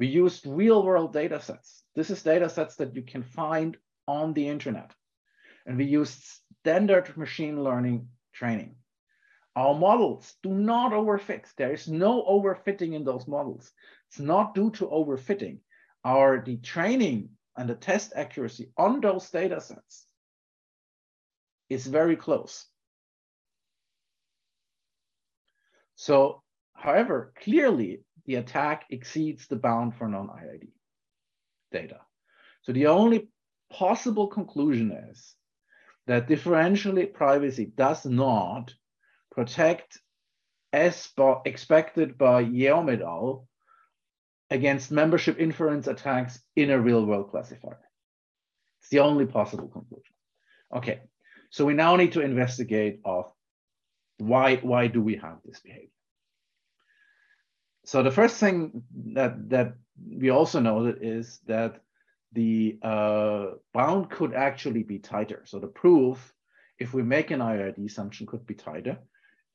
We 0.00 0.08
used 0.08 0.46
real 0.46 0.82
world 0.82 1.12
data 1.12 1.40
sets. 1.40 1.84
This 1.94 2.10
is 2.10 2.22
data 2.22 2.48
sets 2.48 2.76
that 2.76 2.96
you 2.96 3.02
can 3.02 3.22
find 3.22 3.76
on 4.08 4.32
the 4.32 4.48
internet. 4.48 4.92
And 5.64 5.76
we 5.76 5.84
used 5.84 6.20
standard 6.62 7.16
machine 7.16 7.62
learning 7.62 8.08
training. 8.32 8.74
Our 9.54 9.74
models 9.74 10.34
do 10.42 10.50
not 10.50 10.92
overfit. 10.92 11.44
There 11.56 11.72
is 11.72 11.86
no 11.86 12.24
overfitting 12.24 12.94
in 12.94 13.04
those 13.04 13.28
models. 13.28 13.70
It's 14.08 14.18
not 14.18 14.54
due 14.54 14.70
to 14.72 14.86
overfitting. 14.86 15.58
Our 16.04 16.42
the 16.42 16.56
training 16.56 17.30
and 17.56 17.68
the 17.68 17.74
test 17.74 18.12
accuracy 18.16 18.72
on 18.76 19.00
those 19.00 19.30
data 19.30 19.60
sets 19.60 20.06
is 21.68 21.86
very 21.86 22.16
close. 22.16 22.66
So, 26.00 26.42
however, 26.72 27.34
clearly 27.42 28.04
the 28.24 28.36
attack 28.36 28.86
exceeds 28.88 29.46
the 29.46 29.56
bound 29.56 29.94
for 29.94 30.08
non-IID 30.08 30.68
data. 31.72 32.00
So 32.62 32.72
the 32.72 32.86
only 32.86 33.28
possible 33.70 34.26
conclusion 34.26 34.92
is 34.92 35.34
that 36.06 36.26
differential 36.26 37.04
privacy 37.04 37.66
does 37.66 38.06
not 38.06 38.72
protect 39.30 39.98
as 40.72 41.12
expected 41.44 42.16
by 42.16 42.44
Yeom 42.44 42.90
et 42.90 43.02
al. 43.02 43.46
against 44.48 44.90
membership 44.90 45.38
inference 45.38 45.86
attacks 45.86 46.40
in 46.56 46.70
a 46.70 46.80
real 46.80 47.04
world 47.04 47.30
classifier. 47.30 47.78
It's 48.80 48.88
the 48.88 49.00
only 49.00 49.26
possible 49.26 49.68
conclusion. 49.68 50.14
Okay, 50.74 51.00
so 51.50 51.66
we 51.66 51.74
now 51.74 51.96
need 51.96 52.12
to 52.12 52.22
investigate 52.22 53.00
of 53.04 53.30
why, 54.20 54.56
why 54.56 54.86
do 54.86 55.02
we 55.02 55.16
have 55.16 55.38
this 55.44 55.60
behavior? 55.60 55.88
So 57.84 58.02
the 58.02 58.10
first 58.10 58.36
thing 58.36 58.82
that, 59.14 59.48
that 59.50 59.74
we 60.08 60.30
also 60.30 60.60
know 60.60 60.86
is 60.86 61.40
that 61.46 61.80
the 62.32 62.78
uh, 62.82 63.46
bound 63.72 64.10
could 64.10 64.34
actually 64.34 64.82
be 64.82 64.98
tighter. 64.98 65.42
So 65.44 65.58
the 65.58 65.66
proof, 65.66 66.32
if 66.78 66.94
we 66.94 67.02
make 67.02 67.30
an 67.30 67.40
IID 67.40 67.84
assumption, 67.84 68.26
could 68.26 68.46
be 68.46 68.54
tighter. 68.54 68.98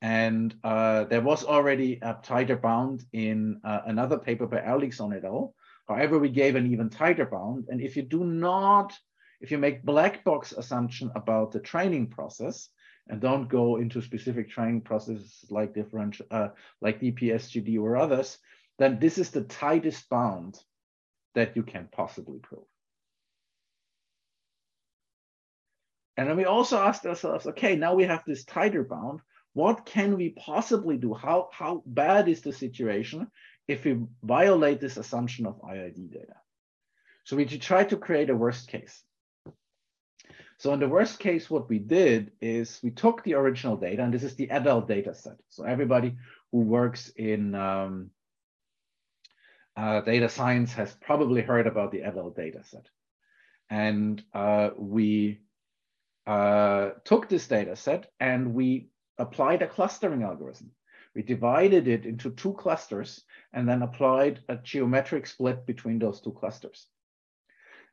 And 0.02 0.54
uh, 0.62 1.04
there 1.04 1.22
was 1.22 1.44
already 1.44 1.98
a 2.02 2.18
tighter 2.22 2.56
bound 2.56 3.04
in 3.12 3.60
uh, 3.64 3.80
another 3.86 4.18
paper 4.18 4.46
by 4.46 4.58
Erlingsson 4.58 5.16
et 5.16 5.24
al. 5.24 5.54
However, 5.88 6.18
we 6.18 6.28
gave 6.28 6.56
an 6.56 6.70
even 6.70 6.90
tighter 6.90 7.24
bound. 7.24 7.66
And 7.68 7.80
if 7.80 7.96
you 7.96 8.02
do 8.02 8.24
not, 8.24 8.92
if 9.40 9.50
you 9.50 9.58
make 9.58 9.84
black 9.84 10.24
box 10.24 10.52
assumption 10.52 11.10
about 11.14 11.52
the 11.52 11.60
training 11.60 12.08
process 12.08 12.68
and 13.08 13.20
don't 13.20 13.48
go 13.48 13.76
into 13.76 14.02
specific 14.02 14.50
training 14.50 14.80
processes 14.80 15.44
like 15.50 15.74
differential, 15.74 16.26
uh, 16.30 16.48
like 16.80 17.00
DPSGD 17.00 17.80
or 17.80 17.96
others, 17.96 18.38
then 18.78 18.98
this 18.98 19.18
is 19.18 19.30
the 19.30 19.44
tightest 19.44 20.08
bound 20.08 20.58
that 21.34 21.56
you 21.56 21.62
can 21.62 21.88
possibly 21.92 22.38
prove. 22.38 22.64
And 26.16 26.28
then 26.28 26.36
we 26.36 26.46
also 26.46 26.78
asked 26.78 27.06
ourselves, 27.06 27.46
okay, 27.46 27.76
now 27.76 27.94
we 27.94 28.04
have 28.04 28.24
this 28.26 28.44
tighter 28.44 28.82
bound 28.82 29.20
what 29.56 29.86
can 29.86 30.18
we 30.18 30.34
possibly 30.36 30.98
do? 30.98 31.14
How, 31.14 31.48
how 31.50 31.82
bad 31.86 32.28
is 32.28 32.42
the 32.42 32.52
situation 32.52 33.30
if 33.66 33.86
we 33.86 34.02
violate 34.22 34.82
this 34.82 34.98
assumption 34.98 35.46
of 35.46 35.62
IID 35.62 36.12
data? 36.12 36.34
So 37.24 37.36
we 37.36 37.46
try 37.46 37.84
to 37.84 37.96
create 37.96 38.28
a 38.28 38.36
worst 38.36 38.68
case. 38.68 39.02
So 40.58 40.72
in 40.72 40.80
the 40.80 40.88
worst 40.88 41.18
case, 41.18 41.50
what 41.50 41.68
we 41.68 41.78
did 41.78 42.32
is 42.40 42.80
we 42.82 42.90
took 42.90 43.22
the 43.22 43.34
original 43.34 43.76
data, 43.76 44.02
and 44.02 44.12
this 44.12 44.22
is 44.22 44.36
the 44.36 44.50
adult 44.50 44.88
data 44.88 45.14
set. 45.14 45.36
So 45.48 45.64
everybody 45.64 46.16
who 46.50 46.60
works 46.60 47.10
in 47.10 47.54
um, 47.54 48.10
uh, 49.76 50.00
data 50.00 50.28
science 50.28 50.72
has 50.72 50.94
probably 50.94 51.42
heard 51.42 51.66
about 51.66 51.92
the 51.92 52.02
adult 52.02 52.36
data 52.36 52.62
set. 52.64 52.86
And 53.68 54.22
uh, 54.32 54.70
we 54.78 55.40
uh, 56.26 56.90
took 57.04 57.28
this 57.28 57.46
data 57.46 57.76
set 57.76 58.10
and 58.18 58.54
we 58.54 58.88
applied 59.18 59.62
a 59.62 59.68
clustering 59.68 60.22
algorithm. 60.22 60.70
We 61.14 61.22
divided 61.22 61.88
it 61.88 62.06
into 62.06 62.30
two 62.30 62.52
clusters 62.54 63.24
and 63.52 63.68
then 63.68 63.82
applied 63.82 64.40
a 64.48 64.56
geometric 64.56 65.26
split 65.26 65.66
between 65.66 65.98
those 65.98 66.20
two 66.20 66.32
clusters. 66.32 66.88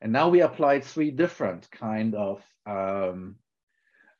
And 0.04 0.12
now 0.12 0.28
we 0.28 0.42
applied 0.42 0.84
three 0.84 1.10
different 1.10 1.70
kind 1.70 2.14
of 2.14 2.42
um, 2.66 3.36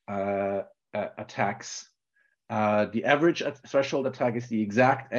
uh, 0.08 0.62
uh, 0.94 1.08
attacks. 1.18 1.86
Uh, 2.48 2.86
the 2.86 3.04
average 3.04 3.42
threshold 3.68 4.06
attack 4.06 4.34
is 4.34 4.48
the 4.48 4.62
exact 4.62 5.12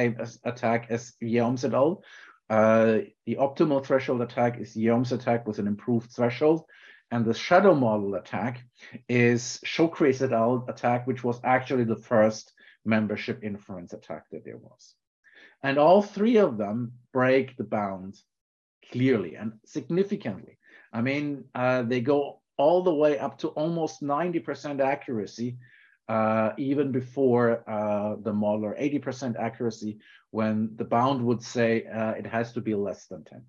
attack 0.44 0.86
as 0.90 1.12
Yeom's 1.22 1.64
et 1.64 1.72
al. 1.72 2.02
Uh, 2.50 2.98
the 3.26 3.36
optimal 3.36 3.86
threshold 3.86 4.22
attack 4.22 4.58
is 4.58 4.74
Yeom's 4.74 5.12
attack 5.12 5.46
with 5.46 5.60
an 5.60 5.68
improved 5.68 6.10
threshold. 6.10 6.64
And 7.12 7.24
the 7.24 7.34
shadow 7.34 7.76
model 7.76 8.16
attack 8.16 8.60
is 9.08 9.60
Shokri's 9.64 10.20
et 10.20 10.32
al. 10.32 10.64
attack, 10.68 11.06
which 11.06 11.22
was 11.22 11.40
actually 11.44 11.84
the 11.84 11.94
first 11.94 12.52
membership 12.84 13.44
inference 13.44 13.92
attack 13.92 14.24
that 14.32 14.44
there 14.44 14.58
was. 14.58 14.96
And 15.62 15.78
all 15.78 16.02
three 16.02 16.38
of 16.38 16.58
them 16.58 16.94
break 17.12 17.56
the 17.56 17.62
bound 17.62 18.16
clearly 18.92 19.34
and 19.36 19.52
significantly. 19.64 20.58
I 20.92 21.00
mean, 21.02 21.44
uh, 21.54 21.82
they 21.82 22.00
go 22.00 22.40
all 22.56 22.82
the 22.82 22.94
way 22.94 23.18
up 23.18 23.38
to 23.38 23.48
almost 23.48 24.02
90% 24.02 24.80
accuracy, 24.80 25.58
uh, 26.08 26.50
even 26.56 26.92
before 26.92 27.68
uh, 27.68 28.16
the 28.22 28.32
model, 28.32 28.66
or 28.66 28.74
80% 28.74 29.36
accuracy 29.38 29.98
when 30.30 30.70
the 30.76 30.84
bound 30.84 31.24
would 31.24 31.42
say 31.42 31.86
uh, 31.86 32.12
it 32.12 32.26
has 32.26 32.52
to 32.52 32.60
be 32.60 32.74
less 32.74 33.06
than 33.06 33.20
10%. 33.20 33.42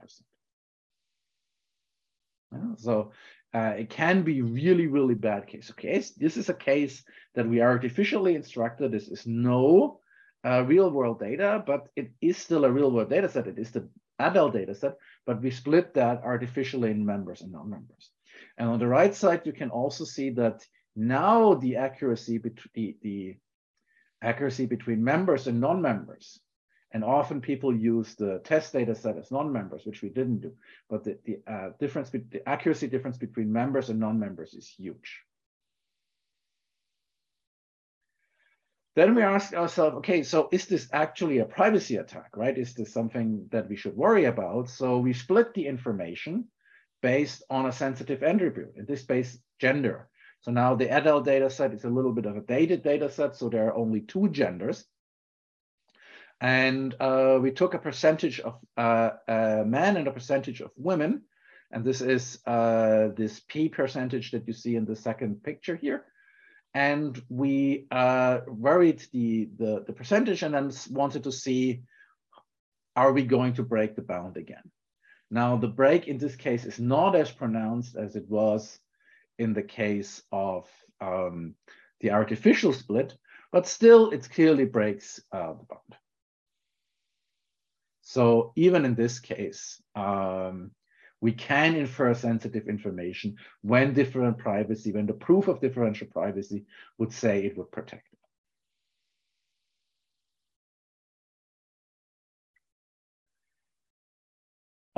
Yeah, 2.52 2.76
so 2.78 3.12
uh, 3.54 3.73
it 3.78 3.89
can 3.89 4.23
be 4.23 4.41
really, 4.41 4.88
really 4.88 5.15
bad 5.15 5.47
case. 5.47 5.71
Okay, 5.71 6.04
this 6.17 6.38
is 6.38 6.50
a 6.50 6.54
case 6.54 7.04
that 7.36 7.47
we 7.47 7.62
artificially 7.62 8.36
instructed. 8.36 8.91
This 8.91 9.08
is 9.08 9.26
no 9.26 10.00
uh, 10.45 10.63
real 10.65 10.89
world 10.89 11.19
data, 11.19 11.63
but 11.65 11.88
it 11.95 12.12
is 12.21 12.38
still 12.38 12.65
a 12.65 12.71
real 12.71 12.91
world 12.91 13.10
data 13.10 13.30
set. 13.30 13.47
It 13.47 13.60
is 13.60 13.71
the 13.71 13.88
adult 14.19 14.53
data 14.53 14.75
set, 14.75 14.97
but 15.25 15.41
we 15.41 15.51
split 15.51 15.93
that 15.93 16.23
artificially 16.23 16.91
in 16.91 17.06
members 17.06 17.41
and 17.41 17.51
non-members. 17.51 18.12
And 18.58 18.69
on 18.69 18.80
the 18.80 18.88
right 18.88 19.13
side, 19.13 19.41
you 19.45 19.53
can 19.53 19.69
also 19.69 20.03
see 20.03 20.32
that 20.32 20.65
now 20.95 21.53
the 21.56 21.75
accuracy 21.75 22.38
between 22.38 22.71
the, 22.73 22.97
the 23.01 23.38
accuracy 24.21 24.65
between 24.65 25.03
members 25.03 25.47
and 25.47 25.62
non-members 25.62 26.39
and 26.91 27.03
often 27.03 27.41
people 27.41 27.75
use 27.75 28.15
the 28.15 28.41
test 28.43 28.73
data 28.73 28.95
set 28.95 29.17
as 29.17 29.32
non-members, 29.32 29.86
which 29.86 30.01
we 30.01 30.10
didn't 30.10 30.39
do. 30.39 30.53
But 30.89 31.03
the, 31.03 31.19
the 31.25 31.39
uh, 31.45 31.69
difference, 31.80 32.10
the 32.10 32.41
accuracy 32.47 32.88
difference 32.88 33.17
between 33.17 33.51
members 33.51 33.89
and 33.89 33.99
non-members 33.99 34.53
is 34.53 34.67
huge. 34.67 35.21
Then 38.97 39.13
we 39.13 39.21
ask 39.21 39.53
ourselves, 39.53 39.97
okay, 39.97 40.23
so 40.23 40.49
is 40.51 40.65
this 40.65 40.89
actually 40.91 41.38
a 41.38 41.45
privacy 41.45 41.97
attack, 41.97 42.36
right? 42.36 42.57
Is 42.57 42.73
this 42.73 42.91
something 42.91 43.47
that 43.51 43.69
we 43.69 43.75
should 43.75 43.95
worry 43.95 44.25
about? 44.25 44.71
So 44.71 44.97
we 44.97 45.13
split 45.13 45.53
the 45.53 45.67
information 45.67 46.45
based 47.03 47.43
on 47.51 47.67
a 47.67 47.71
sensitive 47.71 48.23
attribute, 48.23 48.73
in 48.75 48.88
this 48.88 49.03
case, 49.03 49.38
gender. 49.60 50.10
So 50.41 50.49
now 50.49 50.73
the 50.73 50.89
adult 50.89 51.25
data 51.25 51.47
set 51.51 51.75
is 51.75 51.83
a 51.83 51.91
little 51.91 52.12
bit 52.12 52.25
of 52.25 52.38
a 52.38 52.41
dated 52.41 52.81
data 52.81 53.07
set, 53.12 53.36
so 53.36 53.49
there 53.49 53.67
are 53.67 53.77
only 53.77 54.01
two 54.01 54.29
genders. 54.29 54.83
And 56.41 56.95
uh, 56.99 57.38
we 57.39 57.51
took 57.51 57.75
a 57.75 57.79
percentage 57.79 58.39
of 58.39 58.55
uh, 58.77 59.12
uh, 59.27 59.63
men 59.63 59.97
and 59.97 60.07
a 60.07 60.12
percentage 60.12 60.62
of 60.62 60.71
women. 60.75 61.21
And 61.69 61.86
this 61.86 62.01
is 62.01 62.39
uh, 62.47 63.10
this 63.15 63.41
P 63.47 63.69
percentage 63.69 64.31
that 64.31 64.47
you 64.47 64.53
see 64.53 64.75
in 64.75 64.86
the 64.86 64.95
second 64.95 65.43
picture 65.43 65.75
here. 65.75 66.05
And 66.77 67.19
we 67.27 67.87
uh, 67.89 68.41
varied 68.47 69.01
the, 69.11 69.49
the, 69.57 69.83
the 69.87 69.93
percentage 69.93 70.43
and 70.43 70.53
then 70.53 70.71
wanted 70.91 71.23
to 71.23 71.31
see, 71.31 71.81
are 72.95 73.11
we 73.13 73.23
going 73.23 73.53
to 73.53 73.63
break 73.63 73.95
the 73.95 74.03
bound 74.03 74.37
again? 74.37 74.69
Now, 75.31 75.57
the 75.57 75.69
break 75.69 76.07
in 76.07 76.19
this 76.19 76.35
case 76.35 76.65
is 76.65 76.79
not 76.79 77.15
as 77.15 77.31
pronounced 77.31 77.95
as 77.95 78.15
it 78.15 78.29
was 78.29 78.79
in 79.39 79.53
the 79.53 79.63
case 79.63 80.21
of 80.31 80.69
um, 81.01 81.55
the 82.01 82.11
artificial 82.11 82.73
split, 82.73 83.17
but 83.51 83.65
still 83.65 84.11
it 84.11 84.29
clearly 84.29 84.65
breaks 84.65 85.19
uh, 85.31 85.53
the 85.53 85.65
bound. 85.67 85.95
So 88.01 88.53
even 88.55 88.85
in 88.85 88.93
this 88.93 89.17
case, 89.17 89.81
um, 89.95 90.69
we 91.21 91.32
can 91.32 91.75
infer 91.75 92.13
sensitive 92.13 92.67
information 92.67 93.36
when 93.62 93.93
different 93.93 94.38
privacy, 94.38 94.91
when 94.91 95.08
the 95.08 95.13
proof 95.13 95.47
of 95.47 95.60
differential 95.60 96.08
privacy 96.08 96.65
would 96.97 97.12
say 97.12 97.45
it 97.45 97.58
would 97.58 97.71
protect 97.71 98.08
it. 98.13 98.19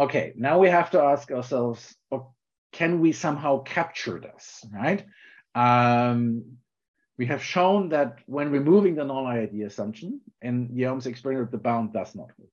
Okay, 0.01 0.33
now 0.37 0.59
we 0.59 0.69
have 0.69 0.91
to 0.91 1.01
ask 1.01 1.29
ourselves, 1.31 1.95
oh, 2.11 2.33
can 2.71 3.01
we 3.01 3.11
somehow 3.11 3.63
capture 3.63 4.19
this, 4.19 4.65
right? 4.73 5.05
Um, 5.55 6.57
we 7.17 7.25
have 7.25 7.43
shown 7.43 7.89
that 7.89 8.19
when 8.25 8.49
removing 8.49 8.95
the 8.95 9.03
non-IID 9.03 9.65
assumption, 9.65 10.21
in 10.41 10.69
Yeom's 10.69 11.05
experiment, 11.05 11.51
the 11.51 11.57
bound 11.57 11.91
does 11.91 12.15
not 12.15 12.29
move. 12.39 12.49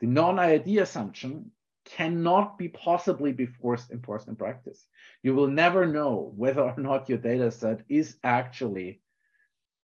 The 0.00 0.06
non-IID 0.06 0.80
assumption 0.80 1.50
cannot 1.84 2.58
be 2.58 2.68
possibly 2.68 3.32
be 3.32 3.46
forced 3.46 3.90
enforced 3.90 4.28
in 4.28 4.36
practice. 4.36 4.86
You 5.22 5.34
will 5.34 5.48
never 5.48 5.86
know 5.86 6.32
whether 6.36 6.62
or 6.62 6.78
not 6.78 7.08
your 7.08 7.18
data 7.18 7.50
set 7.50 7.82
is 7.88 8.16
actually 8.22 9.00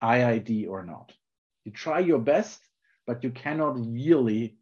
IID 0.01 0.67
or 0.69 0.83
not. 0.83 1.11
You 1.65 1.71
try 1.71 1.99
your 1.99 2.19
best, 2.19 2.59
but 3.07 3.23
you 3.23 3.31
cannot 3.31 3.75
really 3.77 4.57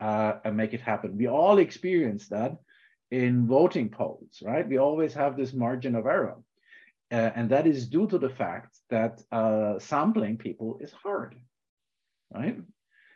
uh, 0.00 0.34
make 0.52 0.74
it 0.74 0.80
happen. 0.80 1.16
We 1.16 1.28
all 1.28 1.58
experience 1.58 2.28
that 2.28 2.56
in 3.10 3.46
voting 3.46 3.90
polls, 3.90 4.42
right? 4.42 4.68
We 4.68 4.78
always 4.78 5.14
have 5.14 5.36
this 5.36 5.52
margin 5.52 5.94
of 5.94 6.06
error. 6.06 6.36
Uh, 7.12 7.30
and 7.34 7.50
that 7.50 7.66
is 7.66 7.88
due 7.88 8.06
to 8.06 8.18
the 8.18 8.28
fact 8.28 8.78
that 8.88 9.20
uh, 9.32 9.78
sampling 9.80 10.38
people 10.38 10.78
is 10.80 10.92
hard, 10.92 11.34
right? 12.32 12.56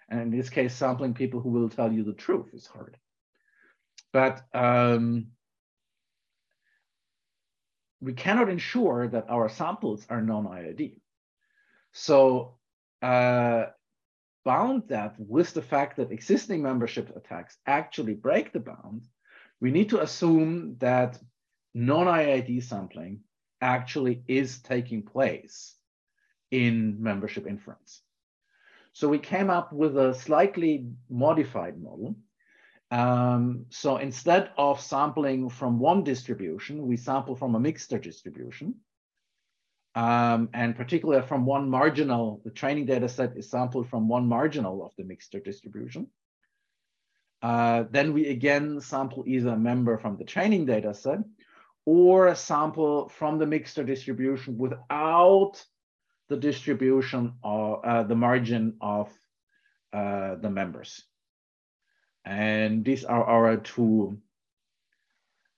And 0.08 0.20
in 0.20 0.30
this 0.30 0.50
case, 0.50 0.74
sampling 0.74 1.14
people 1.14 1.40
who 1.40 1.50
will 1.50 1.68
tell 1.68 1.92
you 1.92 2.02
the 2.02 2.12
truth 2.12 2.50
is 2.52 2.66
hard. 2.66 2.96
But 4.14 4.46
um, 4.54 5.26
we 8.00 8.12
cannot 8.12 8.48
ensure 8.48 9.08
that 9.08 9.28
our 9.28 9.48
samples 9.48 10.06
are 10.08 10.22
non-IID. 10.22 11.00
So 11.90 12.54
uh, 13.02 13.66
bound 14.44 14.84
that 14.86 15.16
with 15.18 15.52
the 15.52 15.62
fact 15.62 15.96
that 15.96 16.12
existing 16.12 16.62
membership 16.62 17.14
attacks 17.16 17.56
actually 17.66 18.14
break 18.14 18.52
the 18.52 18.60
bound, 18.60 19.02
we 19.60 19.72
need 19.72 19.90
to 19.90 20.00
assume 20.00 20.76
that 20.78 21.18
non-IID 21.74 22.62
sampling 22.62 23.18
actually 23.60 24.22
is 24.28 24.60
taking 24.60 25.02
place 25.02 25.74
in 26.52 27.02
membership 27.02 27.48
inference. 27.48 28.00
So 28.92 29.08
we 29.08 29.18
came 29.18 29.50
up 29.50 29.72
with 29.72 29.98
a 29.98 30.14
slightly 30.14 30.86
modified 31.10 31.82
model. 31.82 32.14
Um, 32.90 33.66
so 33.70 33.96
instead 33.96 34.50
of 34.56 34.80
sampling 34.80 35.48
from 35.48 35.78
one 35.78 36.04
distribution, 36.04 36.86
we 36.86 36.96
sample 36.96 37.34
from 37.34 37.54
a 37.54 37.60
mixture 37.60 37.98
distribution. 37.98 38.76
Um, 39.96 40.48
and 40.52 40.74
particularly 40.74 41.26
from 41.26 41.46
one 41.46 41.70
marginal, 41.70 42.40
the 42.44 42.50
training 42.50 42.86
data 42.86 43.08
set 43.08 43.36
is 43.36 43.50
sampled 43.50 43.88
from 43.88 44.08
one 44.08 44.28
marginal 44.28 44.84
of 44.84 44.92
the 44.98 45.04
mixture 45.04 45.40
distribution. 45.40 46.08
Uh, 47.42 47.84
then 47.90 48.12
we 48.12 48.28
again 48.28 48.80
sample 48.80 49.24
either 49.26 49.50
a 49.50 49.56
member 49.56 49.98
from 49.98 50.16
the 50.16 50.24
training 50.24 50.64
data 50.66 50.94
set 50.94 51.18
or 51.84 52.28
a 52.28 52.36
sample 52.36 53.08
from 53.08 53.38
the 53.38 53.46
mixture 53.46 53.84
distribution 53.84 54.56
without 54.56 55.62
the 56.28 56.36
distribution 56.36 57.34
or 57.42 57.86
uh, 57.86 58.02
the 58.02 58.16
margin 58.16 58.76
of 58.80 59.10
uh, 59.92 60.36
the 60.36 60.50
members. 60.50 61.04
And 62.24 62.84
these 62.84 63.04
are 63.04 63.24
our 63.24 63.56
two 63.58 64.18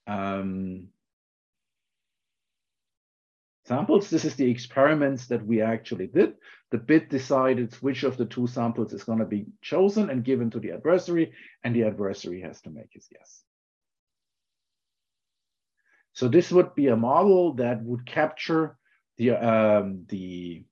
um, 0.06 0.88
samples. 3.66 4.10
This 4.10 4.24
is 4.24 4.34
the 4.34 4.50
experiments 4.50 5.26
that 5.26 5.46
we 5.46 5.62
actually 5.62 6.08
did. 6.08 6.34
The 6.70 6.78
bit 6.78 7.08
decided 7.08 7.74
which 7.74 8.02
of 8.02 8.16
the 8.16 8.26
two 8.26 8.46
samples 8.46 8.92
is 8.92 9.04
going 9.04 9.20
to 9.20 9.24
be 9.24 9.46
chosen 9.62 10.10
and 10.10 10.24
given 10.24 10.50
to 10.50 10.60
the 10.60 10.72
adversary, 10.72 11.32
and 11.62 11.74
the 11.74 11.84
adversary 11.84 12.40
has 12.40 12.60
to 12.62 12.70
make 12.70 12.90
his 12.92 13.06
guess. 13.06 13.42
So 16.12 16.28
this 16.28 16.50
would 16.50 16.74
be 16.74 16.88
a 16.88 16.96
model 16.96 17.54
that 17.54 17.82
would 17.82 18.06
capture 18.06 18.76
the, 19.18 19.32
um, 19.32 20.06
the 20.08 20.64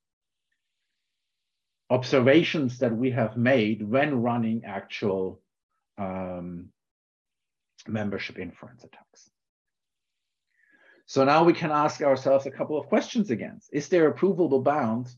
observations 1.91 2.79
that 2.79 2.97
we 2.97 3.11
have 3.11 3.37
made 3.37 3.83
when 3.83 4.23
running 4.23 4.65
actual 4.65 5.41
um, 5.99 6.71
membership 7.87 8.39
inference 8.39 8.85
attacks. 8.85 9.31
So 11.07 11.25
now 11.25 11.45
we 11.45 11.53
can 11.53 11.71
ask 11.71 12.01
ourselves 12.01 12.47
a 12.47 12.51
couple 12.51 12.79
of 12.79 12.87
questions 12.87 13.31
again. 13.31 13.61
Is 13.73 13.89
there 13.89 14.09
a 14.09 14.15
provable 14.15 14.63
bound 14.63 15.09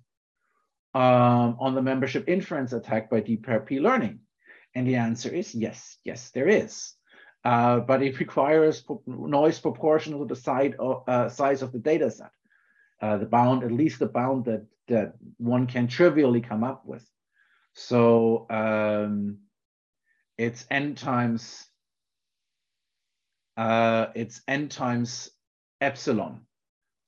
um, 0.94 1.56
on 1.60 1.74
the 1.74 1.82
membership 1.82 2.28
inference 2.28 2.72
attack 2.72 3.08
by 3.08 3.20
deep 3.20 3.46
learning? 3.70 4.20
And 4.74 4.86
the 4.86 4.96
answer 4.96 5.30
is 5.30 5.54
yes, 5.54 5.96
yes, 6.04 6.30
there 6.30 6.48
is. 6.48 6.92
Uh, 7.44 7.78
but 7.78 8.02
it 8.02 8.18
requires 8.18 8.84
noise 9.06 9.60
proportional 9.60 10.26
to 10.26 10.34
the 10.34 10.40
size 10.40 10.74
of, 10.80 11.04
uh, 11.06 11.28
size 11.28 11.62
of 11.62 11.70
the 11.70 11.78
data 11.78 12.10
set 12.10 12.30
uh, 13.00 13.18
the 13.18 13.26
bound, 13.26 13.62
at 13.62 13.72
least 13.72 13.98
the 13.98 14.06
bound 14.06 14.46
that, 14.46 14.66
that 14.88 15.14
one 15.38 15.66
can 15.66 15.86
trivially 15.86 16.40
come 16.40 16.64
up 16.64 16.84
with. 16.84 17.06
So 17.74 18.46
um, 18.50 19.38
it's 20.38 20.66
n 20.70 20.94
times 20.94 21.66
uh, 23.56 24.06
it's 24.14 24.42
n 24.46 24.68
times 24.68 25.30
epsilon, 25.80 26.42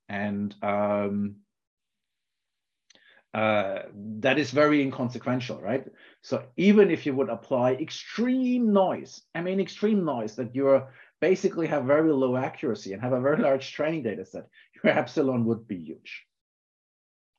and 0.08 0.54
um, 0.62 1.36
uh, 3.34 3.82
that 4.20 4.38
is 4.38 4.50
very 4.50 4.80
inconsequential, 4.82 5.60
right? 5.60 5.84
So 6.22 6.44
even 6.56 6.90
if 6.90 7.04
you 7.04 7.14
would 7.14 7.28
apply 7.28 7.72
extreme 7.72 8.72
noise, 8.72 9.22
I 9.34 9.42
mean 9.42 9.60
extreme 9.60 10.04
noise 10.04 10.36
that 10.36 10.54
you're 10.54 10.88
basically 11.20 11.66
have 11.66 11.84
very 11.84 12.12
low 12.12 12.36
accuracy 12.36 12.92
and 12.92 13.02
have 13.02 13.12
a 13.12 13.20
very 13.20 13.42
large 13.42 13.72
training 13.72 14.04
data 14.04 14.24
set, 14.24 14.46
your 14.82 14.96
epsilon 14.96 15.44
would 15.44 15.68
be 15.68 15.76
huge, 15.76 16.24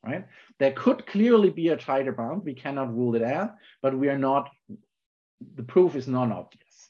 right? 0.06 0.28
There 0.60 0.74
could 0.74 1.08
clearly 1.08 1.50
be 1.50 1.70
a 1.70 1.78
tighter 1.78 2.12
bound. 2.12 2.44
We 2.44 2.54
cannot 2.54 2.96
rule 2.96 3.16
it 3.16 3.24
out, 3.24 3.56
but 3.82 3.98
we 3.98 4.10
are 4.10 4.18
not, 4.18 4.50
the 5.56 5.64
proof 5.64 5.96
is 5.96 6.08
non-obvious. 6.08 6.90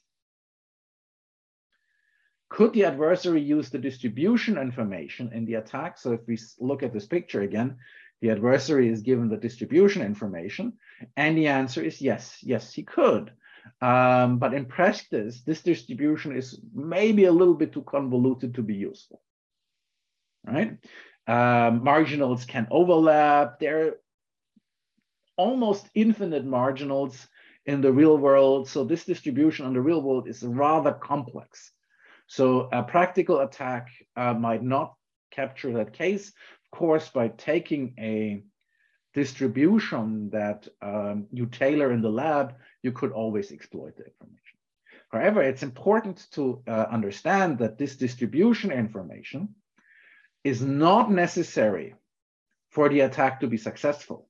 Could 2.50 2.74
the 2.74 2.86
adversary 2.86 3.42
use 3.42 3.70
the 3.70 3.78
distribution 3.78 4.58
information 4.58 5.32
in 5.34 5.46
the 5.46 5.56
attack? 5.56 5.98
So 5.98 6.14
if 6.14 6.22
we 6.28 6.38
look 6.60 6.82
at 6.82 6.94
this 6.94 7.06
picture 7.06 7.42
again, 7.42 7.78
the 8.22 8.32
adversary 8.32 8.90
is 8.90 9.02
given 9.02 9.30
the 9.30 9.38
distribution 9.38 10.02
information, 10.02 10.74
and 11.16 11.38
the 11.38 11.48
answer 11.48 11.82
is 11.82 12.02
yes, 12.02 12.40
yes, 12.42 12.74
he 12.74 12.84
could. 12.84 13.32
Um, 13.82 14.40
but 14.40 14.54
in 14.54 14.66
practice, 14.66 15.42
this 15.44 15.62
distribution 15.62 16.36
is 16.36 16.60
maybe 16.74 17.26
a 17.26 17.32
little 17.32 17.54
bit 17.54 17.72
too 17.72 17.84
convoluted 17.84 18.56
to 18.56 18.64
be 18.64 18.76
useful, 18.76 19.22
right? 20.44 20.78
Um, 21.28 21.84
marginals 21.84 22.46
can 22.46 22.68
overlap. 22.72 23.60
There 23.60 23.88
are 23.88 24.00
almost 25.38 25.88
infinite 25.94 26.46
marginals 26.46 27.28
in 27.70 27.82
the 27.82 27.94
real 28.02 28.18
world. 28.18 28.68
So 28.68 28.84
this 28.84 29.06
distribution 29.06 29.64
on 29.68 29.74
the 29.74 29.86
real 29.90 30.02
world 30.02 30.28
is 30.28 30.42
rather 30.44 30.92
complex. 30.92 31.72
So 32.26 32.68
a 32.72 32.82
practical 32.82 33.42
attack 33.42 33.90
uh, 34.16 34.34
might 34.34 34.64
not 34.64 34.96
capture 35.32 35.72
that 35.74 35.94
case, 35.94 36.26
Of 36.66 36.70
course, 36.80 37.10
by 37.10 37.28
taking 37.28 37.94
a 38.00 38.44
distribution 39.14 40.32
that 40.32 40.68
um, 40.82 41.28
you 41.32 41.46
tailor 41.46 41.92
in 41.92 42.02
the 42.02 42.16
lab, 42.24 42.56
you 42.82 42.92
could 42.92 43.12
always 43.12 43.52
exploit 43.52 43.96
the 43.98 44.06
information. 44.12 44.58
However, 45.12 45.42
it's 45.44 45.64
important 45.72 46.18
to 46.32 46.64
uh, 46.68 46.86
understand 46.98 47.60
that 47.60 47.78
this 47.78 47.96
distribution 48.06 48.72
information 48.72 49.42
is 50.44 50.60
not 50.62 51.12
necessary 51.12 51.96
for 52.72 52.90
the 52.90 53.02
attack 53.02 53.40
to 53.40 53.48
be 53.48 53.58
successful. 53.58 54.28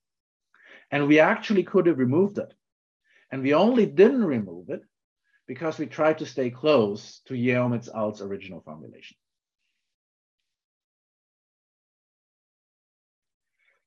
And 0.91 1.07
we 1.07 1.19
actually 1.19 1.63
could 1.63 1.85
have 1.87 1.99
removed 1.99 2.37
it. 2.37 2.53
And 3.31 3.43
we 3.43 3.53
only 3.53 3.85
didn't 3.85 4.23
remove 4.23 4.69
it 4.69 4.81
because 5.47 5.77
we 5.77 5.85
tried 5.85 6.19
to 6.19 6.25
stay 6.25 6.49
close 6.49 7.21
to 7.25 7.33
Yeom 7.33 7.75
et 7.75 7.87
al.'s 7.93 8.21
original 8.21 8.61
formulation. 8.61 9.17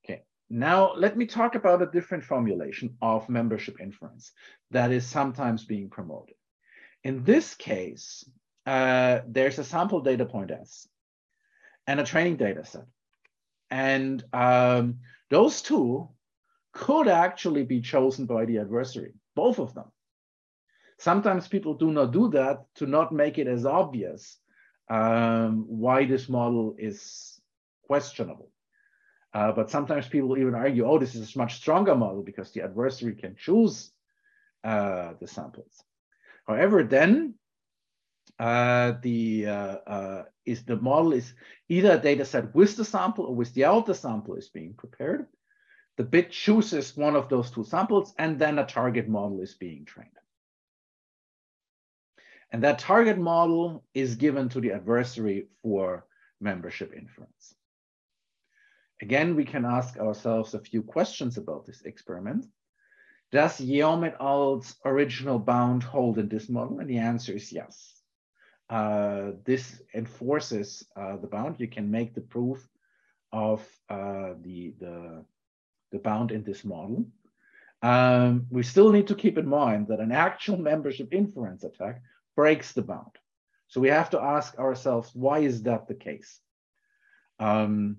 Okay, 0.04 0.22
now, 0.50 0.94
let 0.94 1.16
me 1.16 1.26
talk 1.26 1.54
about 1.54 1.82
a 1.82 1.86
different 1.86 2.24
formulation 2.24 2.96
of 3.00 3.28
membership 3.28 3.80
inference 3.80 4.32
that 4.70 4.90
is 4.92 5.06
sometimes 5.06 5.64
being 5.64 5.88
promoted. 5.88 6.34
In 7.04 7.24
this 7.24 7.54
case, 7.54 8.24
uh, 8.66 9.20
there's 9.26 9.58
a 9.58 9.64
sample 9.64 10.00
data 10.00 10.24
point 10.24 10.50
S 10.52 10.88
and 11.86 12.00
a 12.00 12.04
training 12.04 12.36
data 12.36 12.64
set. 12.64 12.86
And 13.70 14.22
um, 14.32 14.98
those 15.30 15.62
two 15.62 16.08
could 16.72 17.08
actually 17.08 17.64
be 17.64 17.80
chosen 17.80 18.26
by 18.26 18.44
the 18.44 18.58
adversary, 18.58 19.14
both 19.34 19.58
of 19.58 19.74
them. 19.74 19.90
Sometimes 20.98 21.48
people 21.48 21.74
do 21.74 21.90
not 21.90 22.12
do 22.12 22.30
that 22.30 22.66
to 22.76 22.86
not 22.86 23.12
make 23.12 23.38
it 23.38 23.48
as 23.48 23.66
obvious 23.66 24.38
um, 24.88 25.64
why 25.68 26.04
this 26.04 26.28
model 26.28 26.76
is 26.78 27.40
questionable. 27.86 28.50
Uh, 29.34 29.52
but 29.52 29.70
sometimes 29.70 30.06
people 30.06 30.36
even 30.36 30.54
argue, 30.54 30.86
oh, 30.86 30.98
this 30.98 31.14
is 31.14 31.34
a 31.34 31.38
much 31.38 31.54
stronger 31.54 31.94
model 31.94 32.22
because 32.22 32.52
the 32.52 32.62
adversary 32.62 33.14
can 33.14 33.34
choose 33.34 33.90
uh, 34.62 35.14
the 35.20 35.26
samples. 35.26 35.82
However, 36.46 36.84
then 36.84 37.34
uh, 38.38 38.94
the 39.02 39.46
uh, 39.46 39.76
uh, 39.86 40.24
is 40.44 40.64
the 40.64 40.76
model 40.76 41.12
is 41.12 41.32
either 41.68 41.92
a 41.92 41.98
data 41.98 42.24
set 42.24 42.54
with 42.54 42.76
the 42.76 42.84
sample 42.84 43.26
or 43.26 43.34
without 43.34 43.86
the 43.86 43.94
sample 43.94 44.34
is 44.34 44.48
being 44.50 44.74
prepared. 44.74 45.26
The 46.02 46.08
bit 46.08 46.32
chooses 46.32 46.96
one 46.96 47.14
of 47.14 47.28
those 47.28 47.52
two 47.52 47.62
samples, 47.62 48.12
and 48.18 48.36
then 48.36 48.58
a 48.58 48.66
target 48.66 49.08
model 49.08 49.40
is 49.40 49.54
being 49.54 49.84
trained. 49.84 50.18
And 52.50 52.64
that 52.64 52.80
target 52.80 53.18
model 53.18 53.84
is 53.94 54.16
given 54.16 54.48
to 54.48 54.60
the 54.60 54.72
adversary 54.72 55.46
for 55.62 56.04
membership 56.40 56.92
inference. 56.92 57.54
Again, 59.00 59.36
we 59.36 59.44
can 59.44 59.64
ask 59.64 59.96
ourselves 59.96 60.54
a 60.54 60.58
few 60.58 60.82
questions 60.82 61.38
about 61.38 61.66
this 61.66 61.82
experiment. 61.82 62.46
Does 63.30 63.60
Yeom 63.60 64.04
et 64.04 64.16
al.'s 64.18 64.74
original 64.84 65.38
bound 65.38 65.84
hold 65.84 66.18
in 66.18 66.28
this 66.28 66.48
model? 66.48 66.80
And 66.80 66.90
the 66.90 66.98
answer 66.98 67.32
is 67.32 67.52
yes. 67.52 67.94
Uh, 68.68 69.34
this 69.44 69.80
enforces 69.94 70.84
uh, 70.96 71.18
the 71.18 71.28
bound. 71.28 71.60
You 71.60 71.68
can 71.68 71.92
make 71.92 72.12
the 72.12 72.22
proof 72.22 72.68
of 73.30 73.60
uh, 73.88 74.34
the, 74.40 74.74
the, 74.80 75.24
the 75.92 75.98
bound 75.98 76.32
in 76.32 76.42
this 76.42 76.64
model. 76.64 77.06
Um, 77.82 78.46
we 78.50 78.62
still 78.62 78.90
need 78.90 79.08
to 79.08 79.14
keep 79.14 79.38
in 79.38 79.46
mind 79.46 79.88
that 79.88 80.00
an 80.00 80.12
actual 80.12 80.56
membership 80.56 81.12
inference 81.12 81.64
attack 81.64 82.02
breaks 82.36 82.72
the 82.72 82.82
bound. 82.82 83.10
So 83.68 83.80
we 83.80 83.88
have 83.88 84.10
to 84.10 84.20
ask 84.20 84.58
ourselves, 84.58 85.10
why 85.14 85.40
is 85.40 85.62
that 85.62 85.88
the 85.88 85.94
case? 85.94 86.40
Um, 87.38 87.98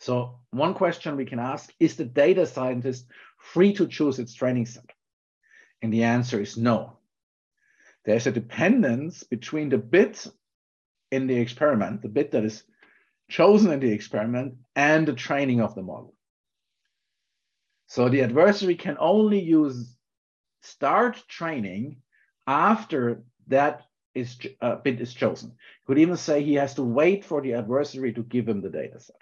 so 0.00 0.40
one 0.52 0.74
question 0.74 1.16
we 1.16 1.24
can 1.24 1.38
ask, 1.38 1.72
is 1.80 1.96
the 1.96 2.04
data 2.04 2.46
scientist 2.46 3.06
free 3.38 3.72
to 3.74 3.86
choose 3.86 4.18
its 4.18 4.34
training 4.34 4.66
set? 4.66 4.90
And 5.82 5.92
the 5.92 6.04
answer 6.04 6.40
is 6.40 6.56
no. 6.56 6.98
There's 8.04 8.26
a 8.26 8.32
dependence 8.32 9.24
between 9.24 9.68
the 9.68 9.78
bit 9.78 10.26
in 11.10 11.26
the 11.26 11.36
experiment, 11.36 12.02
the 12.02 12.08
bit 12.08 12.30
that 12.30 12.44
is 12.44 12.62
chosen 13.28 13.72
in 13.72 13.80
the 13.80 13.92
experiment, 13.92 14.54
and 14.74 15.06
the 15.06 15.12
training 15.12 15.60
of 15.60 15.74
the 15.74 15.82
model. 15.82 16.14
So 17.88 18.08
the 18.08 18.22
adversary 18.22 18.74
can 18.74 18.96
only 19.00 19.40
use 19.40 19.96
start 20.62 21.22
training 21.26 22.02
after 22.46 23.22
that 23.48 23.86
is, 24.14 24.38
uh, 24.60 24.76
bit 24.76 25.00
is 25.00 25.14
chosen. 25.14 25.54
Could 25.86 25.98
even 25.98 26.16
say 26.16 26.42
he 26.42 26.54
has 26.54 26.74
to 26.74 26.82
wait 26.82 27.24
for 27.24 27.40
the 27.40 27.54
adversary 27.54 28.12
to 28.12 28.22
give 28.22 28.46
him 28.46 28.60
the 28.60 28.68
data 28.68 29.00
set. 29.00 29.16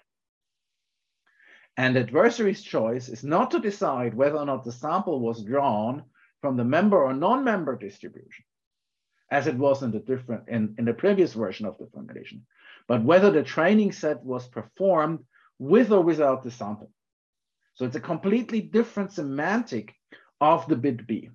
And 1.77 1.95
adversary's 1.95 2.61
choice 2.61 3.07
is 3.07 3.23
not 3.23 3.51
to 3.51 3.59
decide 3.59 4.13
whether 4.13 4.37
or 4.37 4.45
not 4.45 4.65
the 4.65 4.71
sample 4.71 5.21
was 5.21 5.43
drawn 5.43 6.03
from 6.41 6.57
the 6.57 6.65
member 6.65 7.01
or 7.01 7.13
non-member 7.13 7.77
distribution, 7.77 8.43
as 9.31 9.47
it 9.47 9.55
was 9.55 9.81
in 9.81 9.91
the 9.91 9.99
different 9.99 10.49
in, 10.49 10.75
in 10.77 10.85
the 10.85 10.93
previous 10.93 11.33
version 11.33 11.65
of 11.65 11.77
the 11.77 11.87
formulation, 11.87 12.45
but 12.87 13.03
whether 13.03 13.31
the 13.31 13.43
training 13.43 13.91
set 13.91 14.23
was 14.23 14.47
performed 14.47 15.19
with 15.59 15.91
or 15.91 16.01
without 16.01 16.43
the 16.43 16.51
sample. 16.51 16.91
So 17.77 17.85
it's 17.85 17.95
a 17.95 18.01
completely 18.01 18.61
different 18.61 19.13
semantic 19.13 19.95
of 20.39 20.67
the 20.67 20.75
bit 20.75 21.07
B. 21.07 21.29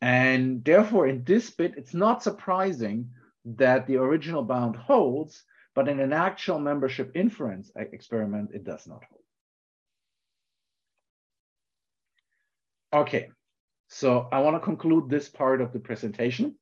And 0.00 0.64
therefore, 0.64 1.06
in 1.06 1.24
this 1.24 1.50
bit, 1.50 1.74
it's 1.76 1.94
not 1.94 2.22
surprising 2.22 3.10
that 3.44 3.86
the 3.86 3.96
original 3.96 4.42
bound 4.42 4.76
holds 4.76 5.44
but 5.74 5.88
in 5.88 6.00
an 6.00 6.12
actual 6.12 6.58
membership 6.58 7.12
inference 7.14 7.70
experiment, 7.76 8.50
it 8.54 8.64
does 8.64 8.86
not 8.86 9.02
hold. 9.10 9.22
Okay, 13.06 13.30
so 13.88 14.28
I 14.30 14.38
want 14.40 14.54
to 14.54 14.60
conclude 14.60 15.10
this 15.10 15.28
part 15.28 15.60
of 15.60 15.72
the 15.72 15.80
presentation. 15.80 16.54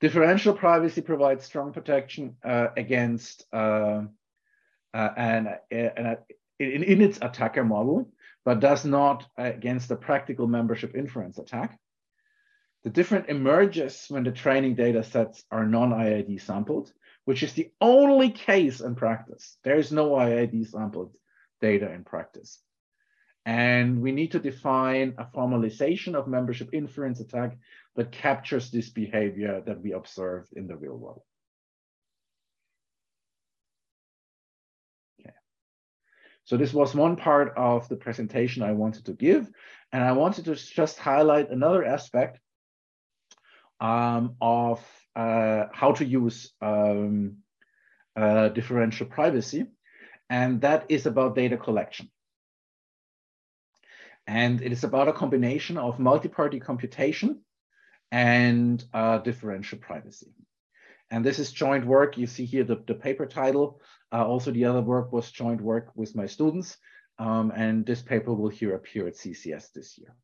Differential 0.00 0.54
privacy 0.54 1.00
provides 1.00 1.44
strong 1.44 1.72
protection 1.72 2.36
uh, 2.44 2.68
against 2.76 3.44
uh, 3.52 4.02
uh, 4.92 5.08
and, 5.16 5.48
and 5.72 6.18
in, 6.58 6.82
in, 6.82 7.00
its 7.00 7.18
attacker 7.20 7.64
model, 7.64 8.10
but 8.44 8.60
does 8.60 8.84
not 8.84 9.26
uh, 9.38 9.42
against 9.42 9.88
the 9.88 9.96
practical 9.96 10.46
membership 10.46 10.94
inference 10.94 11.38
attack. 11.38 11.78
The 12.84 12.90
difference 12.90 13.26
emerges 13.28 14.06
when 14.08 14.24
the 14.24 14.32
training 14.32 14.74
data 14.74 15.02
sets 15.02 15.42
are 15.50 15.66
non-IID 15.66 16.40
sampled, 16.42 16.92
which 17.24 17.42
is 17.42 17.54
the 17.54 17.70
only 17.80 18.30
case 18.30 18.80
in 18.80 18.94
practice. 18.94 19.56
There 19.64 19.78
is 19.78 19.90
no 19.90 20.10
IID 20.10 20.68
sampled 20.68 21.14
data 21.60 21.90
in 21.90 22.04
practice. 22.04 22.60
And 23.46 24.00
we 24.00 24.12
need 24.12 24.32
to 24.32 24.38
define 24.38 25.14
a 25.18 25.24
formalization 25.24 26.14
of 26.14 26.28
membership 26.28 26.70
inference 26.72 27.20
attack 27.20 27.56
that 27.96 28.12
captures 28.12 28.70
this 28.70 28.90
behavior 28.90 29.62
that 29.66 29.80
we 29.80 29.92
observed 29.92 30.52
in 30.54 30.66
the 30.66 30.76
real 30.76 30.96
world. 30.96 31.22
So 36.44 36.56
this 36.56 36.74
was 36.74 36.94
one 36.94 37.16
part 37.16 37.54
of 37.56 37.88
the 37.88 37.96
presentation 37.96 38.62
I 38.62 38.72
wanted 38.72 39.06
to 39.06 39.12
give. 39.12 39.50
And 39.92 40.02
I 40.04 40.12
wanted 40.12 40.44
to 40.46 40.54
just 40.54 40.98
highlight 40.98 41.50
another 41.50 41.84
aspect 41.84 42.38
um, 43.80 44.36
of 44.40 44.84
uh, 45.16 45.64
how 45.72 45.92
to 45.92 46.04
use 46.04 46.52
um, 46.60 47.38
uh, 48.16 48.48
differential 48.48 49.06
privacy. 49.06 49.66
and 50.30 50.60
that 50.62 50.86
is 50.88 51.06
about 51.06 51.34
data 51.34 51.56
collection. 51.56 52.10
And 54.26 54.62
it 54.62 54.72
is 54.72 54.84
about 54.84 55.08
a 55.08 55.12
combination 55.12 55.76
of 55.76 55.98
multi-party 55.98 56.60
computation 56.60 57.42
and 58.10 58.82
uh, 58.94 59.18
differential 59.18 59.78
privacy. 59.78 60.32
And 61.10 61.24
this 61.24 61.38
is 61.38 61.52
joint 61.52 61.86
work. 61.86 62.16
You 62.18 62.26
see 62.26 62.44
here 62.44 62.64
the, 62.64 62.82
the 62.86 62.94
paper 62.94 63.26
title. 63.26 63.80
Uh, 64.12 64.26
also, 64.26 64.50
the 64.50 64.64
other 64.64 64.80
work 64.80 65.12
was 65.12 65.30
joint 65.30 65.60
work 65.60 65.90
with 65.94 66.16
my 66.16 66.26
students. 66.26 66.76
Um, 67.18 67.52
and 67.54 67.86
this 67.86 68.02
paper 68.02 68.34
will 68.34 68.48
here 68.48 68.74
appear 68.74 69.06
at 69.06 69.14
CCS 69.14 69.72
this 69.72 69.98
year. 69.98 70.14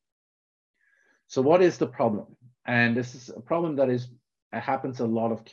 So 1.29 1.43
what 1.43 1.63
is 1.63 1.79
the 1.79 1.87
problem? 1.87 2.37
And 2.67 2.97
this 2.97 3.15
is 3.15 3.29
a 3.29 3.41
problem 3.41 3.77
that 3.77 3.89
is 3.89 4.09
happens 4.53 4.99
a 4.99 5.07
lot 5.07 5.31
of 5.31 5.45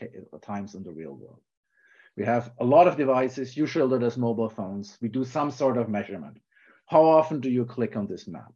times 0.41 0.73
in 0.73 0.83
the 0.83 0.91
real 0.91 1.13
world. 1.13 1.39
We 2.15 2.25
have 2.25 2.51
a 2.59 2.65
lot 2.65 2.87
of 2.87 2.97
devices, 2.97 3.55
usually 3.55 3.99
there's 3.99 4.17
mobile 4.17 4.49
phones. 4.49 4.97
We 5.01 5.07
do 5.07 5.23
some 5.23 5.51
sort 5.51 5.77
of 5.77 5.87
measurement. 5.87 6.39
How 6.87 7.05
often 7.05 7.39
do 7.41 7.49
you 7.51 7.63
click 7.63 7.95
on 7.95 8.07
this 8.07 8.27
map? 8.27 8.53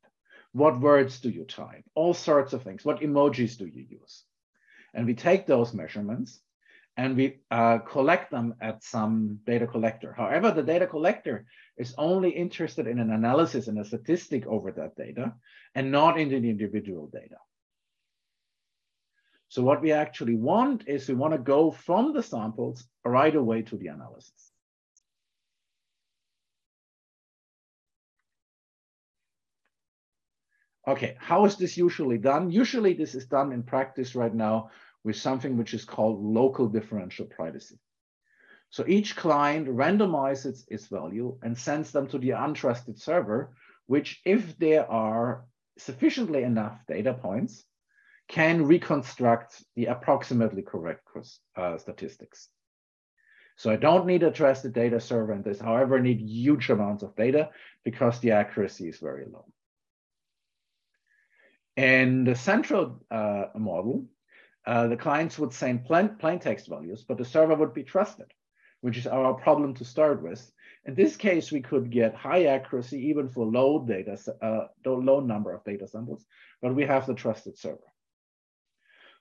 What 0.54 0.82
words 0.82 1.20
do 1.20 1.30
you 1.30 1.46
type? 1.46 1.84
All 1.94 2.16
sorts 2.16 2.54
of 2.54 2.64
things. 2.64 2.84
What 2.84 3.02
emojis 3.02 3.58
do 3.58 3.68
you 3.68 3.86
use? 3.88 4.24
And 4.96 5.06
we 5.06 5.14
take 5.14 5.46
those 5.46 5.76
measurements 5.76 6.40
and 6.98 7.16
we 7.16 7.40
uh, 7.50 7.80
collect 7.80 8.32
them 8.32 8.56
at 8.62 8.84
some 8.84 9.40
data 9.46 9.66
collector. 9.66 10.14
However, 10.14 10.52
the 10.52 10.64
data 10.64 10.88
collector 10.88 11.46
is 11.78 11.96
only 11.98 12.30
interested 12.30 12.86
in 12.88 13.00
an 13.00 13.12
analysis 13.12 13.68
and 13.68 13.80
a 13.80 13.86
statistic 13.86 14.46
over 14.46 14.72
that 14.74 14.96
data 14.96 15.34
and 15.74 15.92
not 15.92 16.20
in 16.20 16.30
the 16.30 16.36
individual 16.36 17.08
data. 17.08 17.38
So 19.48 19.64
what 19.64 19.82
we 19.82 19.92
actually 19.92 20.36
want 20.36 20.88
is 20.88 21.08
we 21.08 21.16
want 21.16 21.34
to 21.34 21.40
go 21.40 21.72
from 21.72 22.14
the 22.14 22.24
samples 22.24 22.86
right 23.04 23.36
away 23.36 23.64
to 23.64 23.78
the 23.78 23.88
analysis. 23.88 24.52
Okay, 30.88 31.16
how 31.20 31.46
is 31.46 31.58
this 31.58 31.78
usually 31.78 32.18
done? 32.18 32.50
Usually 32.50 32.94
this 32.94 33.14
is 33.14 33.28
done 33.28 33.52
in 33.52 33.62
practice 33.62 34.16
right 34.16 34.34
now 34.34 34.72
with 35.04 35.16
something 35.16 35.58
which 35.58 35.74
is 35.74 35.86
called 35.86 36.24
local 36.24 36.68
differential 36.68 37.26
privacy. 37.26 37.80
So 38.70 38.86
each 38.88 39.16
client 39.16 39.68
randomizes 39.68 40.64
its 40.70 40.88
value 40.88 41.38
and 41.44 41.58
sends 41.58 41.92
them 41.92 42.08
to 42.08 42.18
the 42.18 42.30
untrusted 42.30 43.00
server, 43.00 43.54
which 43.88 44.22
if 44.26 44.58
there 44.58 44.90
are 44.90 45.44
sufficiently 45.78 46.44
enough 46.44 46.80
data 46.88 47.14
points, 47.14 47.66
can 48.30 48.66
reconstruct 48.66 49.62
the 49.76 49.88
approximately 49.88 50.62
correct 50.62 51.06
uh, 51.58 51.78
statistics. 51.78 52.48
So 53.58 53.70
I 53.70 53.76
don't 53.76 54.08
need 54.08 54.24
a 54.24 54.32
trusted 54.32 54.74
data 54.74 55.00
server 55.00 55.34
and 55.34 55.44
this, 55.44 55.60
however, 55.60 56.00
need 56.00 56.22
huge 56.22 56.70
amounts 56.70 57.04
of 57.04 57.16
data 57.16 57.50
because 57.84 58.20
the 58.20 58.32
accuracy 58.32 58.88
is 58.88 59.00
very 59.00 59.26
low. 59.26 59.46
And 61.76 62.26
the 62.26 62.36
central 62.36 63.04
uh, 63.12 63.46
model, 63.56 64.06
uh, 64.66 64.88
the 64.88 64.98
clients 64.98 65.40
would 65.40 65.54
send 65.54 65.86
plain, 65.86 66.10
plain 66.20 66.40
text 66.40 66.68
values, 66.68 67.04
but 67.08 67.18
the 67.18 67.26
server 67.26 67.56
would 67.56 67.74
be 67.74 67.84
trusted, 67.84 68.32
which 68.82 68.98
is 68.98 69.08
our 69.08 69.34
problem 69.34 69.74
to 69.76 69.86
start 69.86 70.22
with. 70.22 70.52
In 70.86 70.96
this 70.96 71.16
case, 71.16 71.52
we 71.52 71.62
could 71.62 71.92
get 71.92 72.16
high 72.16 72.46
accuracy 72.46 73.08
even 73.10 73.30
for 73.30 73.46
low 73.46 73.86
data, 73.86 74.18
uh, 74.42 74.68
low 74.86 75.20
number 75.20 75.54
of 75.54 75.64
data 75.64 75.88
samples, 75.88 76.26
but 76.62 76.76
we 76.76 76.86
have 76.86 77.06
the 77.06 77.14
trusted 77.14 77.58
server. 77.58 77.92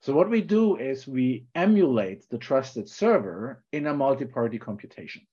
So 0.02 0.14
what 0.14 0.30
we 0.30 0.40
do 0.40 0.76
is 0.76 1.06
we 1.06 1.46
emulate 1.54 2.28
the 2.30 2.38
trusted 2.38 2.88
server 2.88 3.62
in 3.72 3.86
a 3.86 3.94
multi-party 3.94 4.58
computation. 4.58 5.26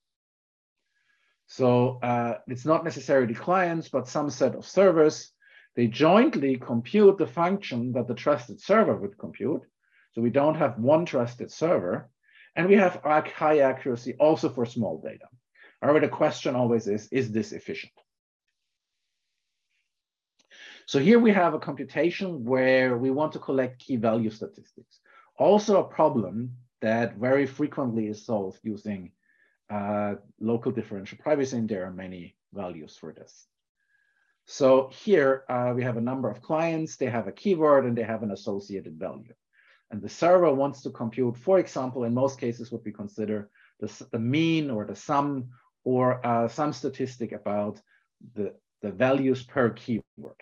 So 1.48 2.00
uh, 2.04 2.40
it's 2.48 2.66
not 2.66 2.84
necessarily 2.84 3.34
clients, 3.34 3.88
but 3.88 4.10
some 4.10 4.30
set 4.30 4.56
of 4.56 4.66
servers. 4.66 5.32
They 5.76 5.88
jointly 5.88 6.58
compute 6.58 7.18
the 7.18 7.28
function 7.28 7.94
that 7.94 8.08
the 8.08 8.16
trusted 8.16 8.60
server 8.60 8.96
would 8.98 9.18
compute. 9.18 9.62
So 10.18 10.24
we 10.24 10.32
don't 10.32 10.56
have 10.56 10.80
one 10.80 11.06
trusted 11.06 11.52
server. 11.52 12.10
And 12.56 12.68
we 12.68 12.74
have 12.74 13.02
high 13.04 13.60
accuracy 13.60 14.16
also 14.20 14.50
for 14.50 14.66
small 14.66 15.00
data. 15.00 15.28
However, 15.80 16.00
the 16.00 16.08
question 16.08 16.56
always 16.56 16.88
is, 16.88 17.08
is 17.12 17.32
this 17.32 17.52
efficient? 17.52 17.94
So 20.88 20.98
here 20.98 21.20
we 21.20 21.32
have 21.34 21.54
a 21.54 21.60
computation 21.60 22.44
where 22.46 22.98
we 22.98 23.12
want 23.12 23.34
to 23.34 23.40
collect 23.40 23.78
key 23.78 23.98
value 23.98 24.32
statistics. 24.32 25.00
Also 25.38 25.82
a 25.82 25.88
problem 25.88 26.54
that 26.82 27.18
very 27.18 27.46
frequently 27.46 28.08
is 28.08 28.26
solved 28.26 28.60
using 28.64 29.12
uh, 29.70 30.16
local 30.40 30.72
differential 30.72 31.20
privacy, 31.20 31.58
and 31.58 31.70
there 31.70 31.86
are 31.86 31.94
many 31.94 32.36
values 32.54 32.98
for 33.00 33.14
this. 33.14 33.46
So 34.46 34.90
here 34.92 35.44
uh, 35.48 35.74
we 35.76 35.84
have 35.84 35.98
a 35.98 36.02
number 36.10 36.28
of 36.28 36.42
clients, 36.42 36.96
they 36.96 37.12
have 37.12 37.28
a 37.28 37.32
keyword 37.32 37.86
and 37.86 37.96
they 37.96 38.02
have 38.02 38.24
an 38.24 38.32
associated 38.32 38.98
value. 38.98 39.36
And 39.92 40.02
the 40.02 40.10
server 40.10 40.54
wants 40.54 40.82
to 40.82 40.90
compute, 40.90 41.38
for 41.38 41.60
example, 41.60 42.04
in 42.04 42.14
most 42.14 42.40
cases 42.40 42.72
what 42.72 42.84
we 42.84 42.92
consider 42.92 43.50
the, 43.80 43.92
the 44.12 44.20
mean 44.20 44.70
or 44.70 44.86
the 44.86 44.96
sum 44.96 45.50
or 45.84 46.26
uh, 46.26 46.48
some 46.48 46.74
statistic 46.74 47.32
about 47.32 47.82
the, 48.36 48.54
the 48.82 48.92
values 48.92 49.44
per 49.44 49.70
keyword. 49.70 50.42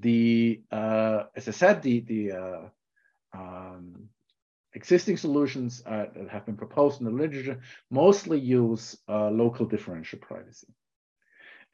the 0.00 0.62
uh, 0.70 1.24
as 1.34 1.48
I 1.48 1.52
said, 1.52 1.82
the 1.82 2.00
the 2.00 2.32
uh, 2.32 2.60
um, 3.34 4.08
existing 4.74 5.16
solutions 5.16 5.82
uh, 5.86 6.06
that 6.14 6.28
have 6.28 6.46
been 6.46 6.56
proposed 6.56 7.00
in 7.00 7.06
the 7.06 7.12
literature 7.12 7.60
mostly 7.90 8.38
use 8.38 8.96
uh, 9.08 9.30
local 9.30 9.66
differential 9.66 10.18
privacy. 10.18 10.68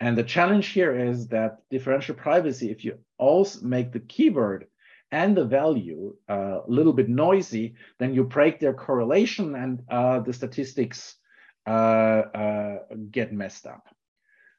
And 0.00 0.18
the 0.18 0.24
challenge 0.24 0.68
here 0.68 0.96
is 0.96 1.28
that 1.28 1.58
differential 1.70 2.14
privacy, 2.14 2.70
if 2.70 2.84
you 2.84 2.98
also 3.18 3.64
make 3.64 3.92
the 3.92 4.00
keyword 4.00 4.66
and 5.12 5.36
the 5.36 5.44
value 5.44 6.16
uh, 6.28 6.60
a 6.66 6.68
little 6.68 6.92
bit 6.92 7.08
noisy, 7.08 7.74
then 7.98 8.12
you 8.14 8.24
break 8.24 8.58
their 8.58 8.74
correlation 8.74 9.54
and 9.54 9.82
uh, 9.88 10.20
the 10.20 10.32
statistics 10.32 11.16
get 13.10 13.32
messed 13.32 13.66
up. 13.66 13.86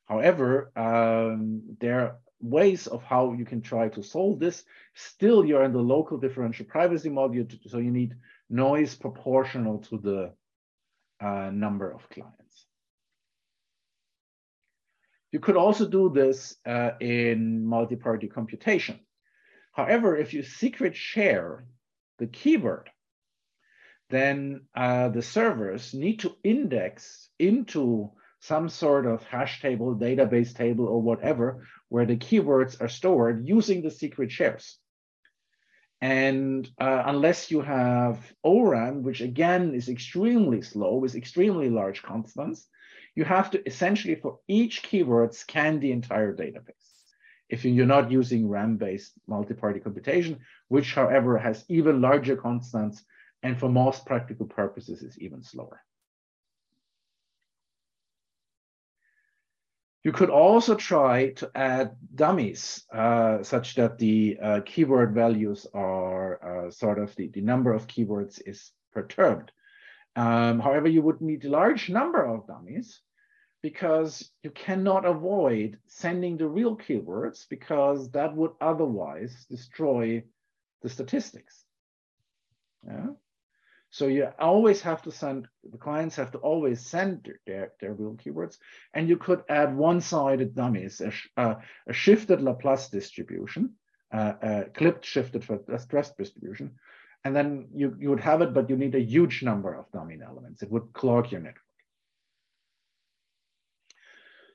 However, 0.05 0.71
um, 0.75 1.61
there 1.79 1.99
are 2.01 2.17
ways 2.39 2.87
of 2.87 3.03
how 3.03 3.33
you 3.33 3.45
can 3.45 3.61
try 3.61 3.89
to 3.89 4.03
solve 4.03 4.39
this. 4.39 4.63
Still, 4.93 5.45
you're 5.45 5.63
in 5.63 5.73
the 5.73 5.79
local 5.79 6.17
differential 6.17 6.65
privacy 6.65 7.09
module, 7.09 7.47
so 7.69 7.79
you 7.79 7.91
need 7.91 8.15
noise 8.49 8.95
proportional 8.95 9.79
to 9.79 9.97
the 9.97 10.33
uh, 11.25 11.49
number 11.51 11.91
of 11.91 12.07
clients. 12.09 12.44
You 15.35 15.41
could 15.41 15.57
also 15.57 15.85
do 15.85 16.09
this 16.09 16.55
uh, 16.65 16.91
in 17.01 17.65
multi-party 17.65 18.29
computation. 18.29 19.01
However, 19.73 20.15
if 20.15 20.33
you 20.33 20.43
secret 20.43 20.95
share 20.95 21.65
the 22.19 22.27
keyword, 22.27 22.89
then 24.09 24.61
uh, 24.73 25.09
the 25.09 25.21
servers 25.21 25.93
need 25.93 26.19
to 26.19 26.37
index 26.41 27.27
into 27.37 28.11
some 28.39 28.69
sort 28.69 29.05
of 29.05 29.25
hash 29.25 29.61
table, 29.61 29.93
database 29.93 30.55
table, 30.55 30.87
or 30.87 31.01
whatever, 31.01 31.67
where 31.89 32.05
the 32.05 32.15
keywords 32.15 32.79
are 32.79 32.87
stored 32.87 33.45
using 33.45 33.81
the 33.81 33.91
secret 33.91 34.31
shares. 34.31 34.77
And 35.99 36.65
uh, 36.79 37.03
unless 37.07 37.51
you 37.51 37.59
have 37.59 38.19
ORAM, 38.41 39.03
which 39.03 39.19
again 39.19 39.75
is 39.75 39.89
extremely 39.89 40.61
slow 40.61 40.95
with 40.95 41.13
extremely 41.15 41.69
large 41.69 42.03
constants, 42.03 42.69
you 43.15 43.23
have 43.23 43.49
to 43.51 43.65
essentially 43.65 44.15
for 44.15 44.39
each 44.47 44.83
keyword 44.83 45.33
scan 45.33 45.79
the 45.79 45.91
entire 45.91 46.35
database. 46.35 46.73
If 47.49 47.63
you're 47.63 47.85
not 47.85 48.11
using 48.11 48.49
RAM-based 48.49 49.13
multi-party 49.27 49.79
computation, 49.79 50.39
which 50.67 50.93
however 50.93 51.37
has 51.37 51.63
even 51.69 52.01
larger 52.01 52.35
constants 52.35 53.03
and 53.43 53.57
for 53.57 53.69
most 53.69 54.05
practical 54.05 54.47
purposes 54.47 55.03
is 55.03 55.17
even 55.19 55.43
slower. 55.43 55.81
You 60.03 60.11
could 60.11 60.29
also 60.29 60.75
try 60.75 61.31
to 61.33 61.49
add 61.55 61.95
dummies 62.13 62.83
uh, 62.93 63.41
such 63.41 63.75
that 63.75 63.97
the 63.97 64.37
uh, 64.41 64.59
keyword 64.63 65.15
values 65.15 65.65
are 65.73 66.67
uh, 66.67 66.71
sort 66.71 66.99
of 66.99 67.15
the, 67.15 67.27
the 67.29 67.41
number 67.41 67.73
of 67.73 67.87
keywords 67.87 68.39
is 68.45 68.71
perturbed. 68.93 69.51
Um, 70.15 70.59
however, 70.59 70.87
you 70.87 71.01
would 71.01 71.21
need 71.21 71.45
a 71.45 71.49
large 71.49 71.89
number 71.89 72.23
of 72.23 72.47
dummies 72.47 73.01
because 73.61 74.29
you 74.43 74.51
cannot 74.51 75.05
avoid 75.05 75.79
sending 75.87 76.37
the 76.37 76.47
real 76.47 76.77
keywords 76.77 77.45
because 77.49 78.11
that 78.11 78.35
would 78.35 78.51
otherwise 78.61 79.45
destroy 79.49 80.23
the 80.81 80.89
statistics. 80.89 81.65
Yeah? 82.87 83.07
So 83.89 84.07
you 84.07 84.27
always 84.39 84.81
have 84.81 85.01
to 85.03 85.11
send, 85.11 85.47
the 85.63 85.77
clients 85.77 86.15
have 86.17 86.31
to 86.31 86.37
always 86.39 86.85
send 86.85 87.31
their, 87.47 87.71
their 87.79 87.93
real 87.93 88.15
keywords. 88.15 88.57
And 88.93 89.07
you 89.07 89.17
could 89.17 89.43
add 89.49 89.75
one-sided 89.75 90.53
dummies, 90.53 91.01
a, 91.01 91.11
uh, 91.41 91.55
a 91.87 91.93
shifted 91.93 92.41
Laplace 92.41 92.89
distribution, 92.89 93.73
uh, 94.13 94.33
a 94.41 94.65
clipped 94.73 95.05
shifted 95.05 95.43
for 95.43 95.59
stress 95.77 96.11
distribution, 96.11 96.75
and 97.25 97.35
then 97.35 97.67
you, 97.73 97.95
you 97.99 98.09
would 98.11 98.19
have 98.19 98.41
it, 98.41 98.53
but 98.53 98.69
you 98.69 98.77
need 98.77 98.93
a 98.93 99.01
huge 99.01 99.41
number 99.41 99.73
of 99.73 99.91
domain 99.91 100.21
elements. 100.21 100.61
It 100.61 100.71
would 100.71 100.93
clog 100.93 101.31
your 101.31 101.41
network. 101.41 101.61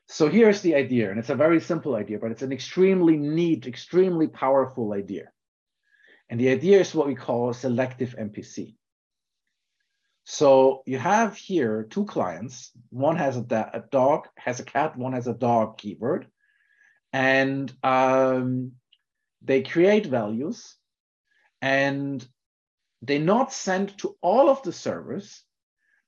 So 0.07 0.29
here's 0.29 0.61
the 0.61 0.77
idea, 0.77 1.11
and 1.11 1.19
it's 1.19 1.31
a 1.31 1.35
very 1.35 1.61
simple 1.61 1.97
idea, 1.97 2.19
but 2.19 2.31
it's 2.31 2.43
an 2.43 2.53
extremely 2.53 3.17
neat, 3.17 3.67
extremely 3.67 4.29
powerful 4.29 4.93
idea. 4.93 5.31
And 6.29 6.39
the 6.39 6.49
idea 6.49 6.81
is 6.81 6.95
what 6.95 7.09
we 7.09 7.17
call 7.17 7.53
selective 7.53 8.15
MPC. 8.17 8.77
So 10.25 10.85
you 10.87 10.99
have 10.99 11.37
here 11.37 11.89
two 11.91 12.05
clients. 12.05 12.71
One 12.91 13.17
has 13.17 13.37
a, 13.37 13.71
a 13.73 13.83
dog, 13.91 14.29
has 14.37 14.61
a 14.61 14.65
cat, 14.65 14.97
one 14.97 15.13
has 15.13 15.27
a 15.27 15.35
dog 15.35 15.77
keyword. 15.79 16.29
And 17.13 17.73
um, 17.83 18.73
they 19.43 19.63
create 19.63 20.07
values 20.07 20.77
and 21.61 22.25
they 23.03 23.19
not 23.19 23.53
send 23.53 23.97
to 23.99 24.17
all 24.21 24.51
of 24.51 24.63
the 24.63 24.73
servers, 24.73 25.43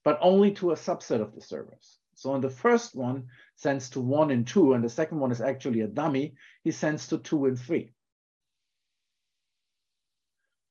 but 0.05 0.19
only 0.21 0.53
to 0.53 0.73
a 0.73 0.77
subset 0.77 1.21
of 1.21 1.35
the 1.35 1.41
servers. 1.41 1.99
So 2.15 2.33
on 2.33 2.41
the 2.41 2.51
first 2.51 2.95
one 2.95 3.29
sends 3.57 3.91
to 3.91 4.01
one 4.01 4.31
and 4.31 4.47
two, 4.47 4.75
and 4.75 4.85
the 4.85 4.91
second 4.91 5.19
one 5.19 5.33
is 5.33 5.41
actually 5.41 5.81
a 5.81 5.87
dummy, 5.87 6.35
he 6.63 6.71
sends 6.71 7.09
to 7.09 7.19
two 7.19 7.47
and 7.47 7.59
three. 7.59 7.95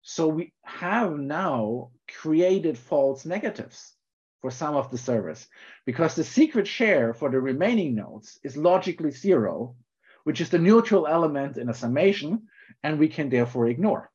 So 0.04 0.28
we 0.28 0.54
have 0.64 1.18
now 1.18 1.92
created 2.08 2.78
false 2.78 3.26
negatives 3.26 3.96
for 4.42 4.52
some 4.52 4.76
of 4.76 4.92
the 4.92 4.98
servers 4.98 5.48
because 5.86 6.16
the 6.16 6.24
secret 6.24 6.68
share 6.68 7.14
for 7.14 7.30
the 7.30 7.40
remaining 7.40 7.96
nodes 7.96 8.40
is 8.44 8.58
logically 8.58 9.12
zero, 9.12 9.76
which 10.24 10.42
is 10.42 10.50
the 10.50 10.60
neutral 10.60 11.08
element 11.08 11.58
in 11.58 11.70
a 11.70 11.74
summation, 11.74 12.48
and 12.84 13.00
we 13.00 13.08
can 13.08 13.30
therefore 13.30 13.68
ignore. 13.68 14.11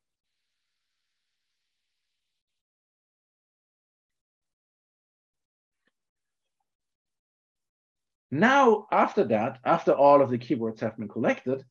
Now, 8.37 8.85
after 8.91 9.23
that, 9.23 9.57
after 9.65 9.93
all 9.93 10.21
of 10.21 10.29
the 10.29 10.37
keywords 10.37 10.81
have 10.81 10.95
been 10.95 11.07
collected, 11.07 11.65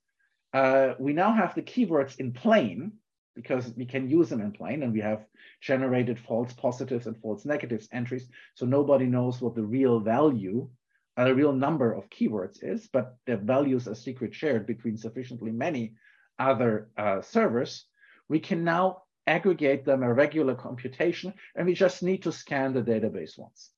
uh, 0.52 0.94
we 0.98 1.12
now 1.12 1.32
have 1.32 1.54
the 1.54 1.62
keywords 1.62 2.18
in 2.18 2.32
plain 2.32 2.94
because 3.36 3.72
we 3.76 3.86
can 3.86 4.10
use 4.10 4.30
them 4.30 4.40
in 4.40 4.50
plain 4.50 4.82
and 4.82 4.92
we 4.92 5.00
have 5.00 5.24
generated 5.60 6.18
false 6.18 6.52
positives 6.54 7.06
and 7.06 7.16
false 7.18 7.44
negatives 7.44 7.88
entries. 7.92 8.28
So 8.56 8.66
nobody 8.66 9.06
knows 9.06 9.40
what 9.40 9.54
the 9.54 9.62
real 9.62 10.00
value, 10.00 10.68
uh, 11.16 11.26
the 11.26 11.36
real 11.36 11.52
number 11.52 11.92
of 11.92 12.10
keywords 12.10 12.58
is, 12.62 12.88
but 12.92 13.16
the 13.26 13.36
values 13.36 13.86
are 13.86 13.94
secret 13.94 14.34
shared 14.34 14.66
between 14.66 14.96
sufficiently 14.96 15.52
many 15.52 15.94
other 16.36 16.90
uh, 16.96 17.22
servers. 17.22 17.84
We 18.28 18.40
can 18.40 18.64
now 18.64 19.04
aggregate 19.28 19.84
them 19.84 20.02
a 20.02 20.12
regular 20.12 20.56
computation 20.56 21.32
and 21.54 21.64
we 21.64 21.74
just 21.74 22.02
need 22.02 22.24
to 22.24 22.32
scan 22.32 22.72
the 22.72 22.82
database 22.82 23.38
once. 23.38 23.70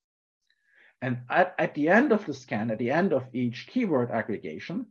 And 1.01 1.19
at, 1.29 1.55
at 1.57 1.75
the 1.75 1.89
end 1.89 2.11
of 2.11 2.25
the 2.25 2.33
scan, 2.33 2.71
at 2.71 2.77
the 2.77 2.91
end 2.91 3.13
of 3.13 3.23
each 3.33 3.67
keyword 3.67 4.11
aggregation, 4.11 4.87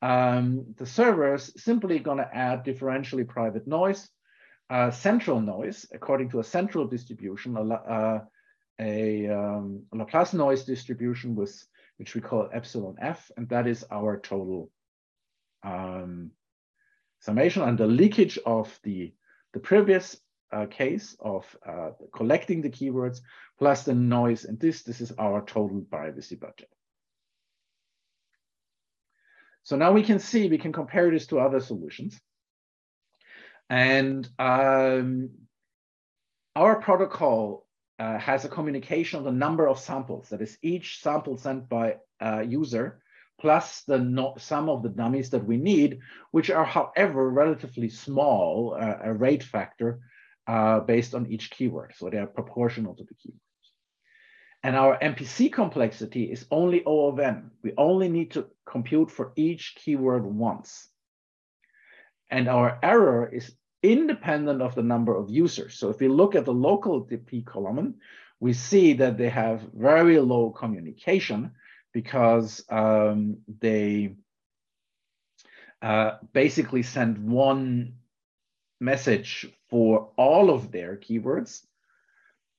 um, 0.00 0.74
the 0.76 0.86
server 0.86 1.34
is 1.34 1.52
simply 1.56 2.00
going 2.00 2.18
to 2.18 2.36
add 2.36 2.64
differentially 2.64 3.26
private 3.26 3.66
noise, 3.68 4.08
uh, 4.70 4.90
central 4.90 5.40
noise, 5.40 5.86
according 5.92 6.30
to 6.30 6.40
a 6.40 6.44
central 6.44 6.86
distribution, 6.86 7.56
a, 7.56 7.62
uh, 7.62 8.20
a, 8.80 9.28
um, 9.28 9.84
Laplace 9.92 10.32
noise 10.32 10.64
distribution 10.64 11.36
with 11.36 11.64
which 11.98 12.14
we 12.16 12.20
call 12.20 12.48
epsilon 12.52 12.96
f, 13.00 13.30
and 13.36 13.48
that 13.50 13.68
is 13.68 13.84
our 13.92 14.18
total 14.18 14.70
um, 15.62 16.32
summation. 17.20 17.62
And 17.62 17.78
the 17.78 17.86
leakage 17.86 18.38
of 18.44 18.76
the, 18.82 19.12
the 19.52 19.60
previous 19.60 20.16
uh, 20.52 20.66
case 20.66 21.16
of 21.20 21.44
uh, 21.66 21.90
collecting 22.14 22.62
the 22.62 22.70
keywords 22.70 23.20
plus 23.58 23.84
the 23.84 23.94
noise 23.94 24.44
and 24.44 24.58
this, 24.60 24.82
this 24.82 25.00
is 25.00 25.12
our 25.18 25.44
total 25.44 25.80
privacy 25.82 26.36
budget. 26.36 26.68
So 29.64 29.76
now 29.76 29.92
we 29.92 30.02
can 30.02 30.18
see, 30.18 30.48
we 30.48 30.58
can 30.58 30.72
compare 30.72 31.10
this 31.10 31.26
to 31.28 31.38
other 31.38 31.60
solutions. 31.60 32.20
And 33.70 34.28
um, 34.38 35.30
our 36.56 36.80
protocol 36.80 37.66
uh, 37.98 38.18
has 38.18 38.44
a 38.44 38.48
communication 38.48 39.18
of 39.18 39.24
the 39.24 39.32
number 39.32 39.68
of 39.68 39.78
samples, 39.78 40.28
that 40.30 40.42
is 40.42 40.58
each 40.62 41.00
sample 41.00 41.38
sent 41.38 41.68
by 41.68 41.96
a 42.20 42.42
user 42.42 43.00
plus 43.40 43.82
the 43.82 43.98
no 43.98 44.34
sum 44.38 44.68
of 44.68 44.82
the 44.82 44.88
dummies 44.88 45.30
that 45.30 45.44
we 45.44 45.56
need, 45.56 46.00
which 46.30 46.50
are, 46.50 46.64
however, 46.64 47.28
relatively 47.28 47.88
small, 47.88 48.76
uh, 48.80 48.98
a 49.02 49.12
rate 49.12 49.42
factor 49.42 50.00
uh, 50.46 50.80
based 50.80 51.14
on 51.14 51.26
each 51.26 51.50
keyword. 51.50 51.92
So 51.96 52.10
they 52.10 52.18
are 52.18 52.26
proportional 52.26 52.94
to 52.94 53.04
the 53.04 53.14
keywords. 53.14 53.38
And 54.64 54.76
our 54.76 54.98
MPC 54.98 55.52
complexity 55.52 56.30
is 56.30 56.46
only 56.50 56.84
O 56.84 57.08
of 57.08 57.18
n. 57.18 57.50
We 57.62 57.72
only 57.76 58.08
need 58.08 58.32
to 58.32 58.46
compute 58.64 59.10
for 59.10 59.32
each 59.34 59.74
keyword 59.76 60.24
once. 60.24 60.88
And 62.30 62.48
our 62.48 62.78
error 62.82 63.28
is 63.32 63.54
independent 63.82 64.62
of 64.62 64.74
the 64.74 64.82
number 64.82 65.16
of 65.16 65.30
users. 65.30 65.74
So 65.74 65.90
if 65.90 65.98
we 65.98 66.08
look 66.08 66.36
at 66.36 66.44
the 66.44 66.54
local 66.54 67.04
DP 67.04 67.44
column, 67.44 67.96
we 68.38 68.52
see 68.52 68.94
that 68.94 69.18
they 69.18 69.28
have 69.28 69.62
very 69.74 70.18
low 70.18 70.50
communication 70.50 71.52
because 71.92 72.64
um, 72.70 73.38
they 73.60 74.14
uh, 75.82 76.12
basically 76.32 76.82
send 76.82 77.18
one 77.18 77.94
message 78.80 79.48
for 79.72 80.10
all 80.18 80.50
of 80.50 80.70
their 80.70 80.98
keywords, 80.98 81.64